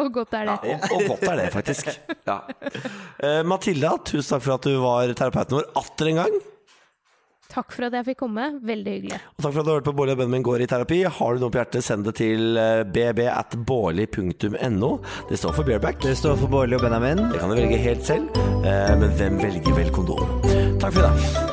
Og 0.01 0.13
godt 0.15 0.39
er 0.39 0.51
det. 0.51 0.59
Og, 0.61 0.95
og 0.97 1.09
godt 1.15 1.27
er 1.33 1.43
det, 1.43 1.51
faktisk. 1.55 1.91
Ja. 2.29 2.39
Uh, 3.21 3.43
Matilda, 3.49 3.97
tusen 4.07 4.37
takk 4.37 4.47
for 4.47 4.57
at 4.57 4.71
du 4.71 4.79
var 4.83 5.13
terapeuten 5.19 5.61
vår 5.61 5.69
atter 5.81 6.13
en 6.13 6.25
gang. 6.25 6.41
Takk 7.51 7.73
for 7.75 7.89
at 7.89 7.97
jeg 7.99 8.07
fikk 8.13 8.21
komme. 8.23 8.47
Veldig 8.63 8.93
hyggelig. 8.95 9.19
Og 9.35 9.43
takk 9.43 9.55
for 9.57 9.61
at 9.61 9.67
du 9.67 9.73
har 9.73 9.81
hørt 9.81 9.89
på 9.89 9.97
Bårli 9.99 10.15
og 10.15 10.23
Benjamin 10.23 10.47
går 10.47 10.65
i 10.65 10.71
terapi. 10.71 11.01
Har 11.19 11.35
du 11.35 11.43
noe 11.43 11.51
på 11.51 11.61
hjertet, 11.61 11.87
send 11.87 12.07
det 12.07 12.15
til 12.21 12.59
eh, 12.61 12.85
bb 12.87 13.25
at 13.33 13.59
bårli.no. 13.67 14.93
Det 15.31 15.43
står 15.43 15.57
for 15.59 15.67
bareback. 15.67 16.03
Det 16.07 16.17
står 16.23 16.39
for 16.41 16.53
Bårli 16.53 16.79
og 16.79 16.87
Benjamin. 16.87 17.27
Det 17.33 17.43
kan 17.43 17.51
du 17.51 17.59
velge 17.59 17.85
helt 17.91 18.07
selv, 18.07 18.43
eh, 18.63 18.93
men 19.03 19.17
hvem 19.19 19.41
velger 19.43 19.81
vel 19.83 19.95
kondom? 19.95 20.37
Takk 20.79 20.93
for 20.93 21.03
i 21.03 21.09
dag. 21.09 21.50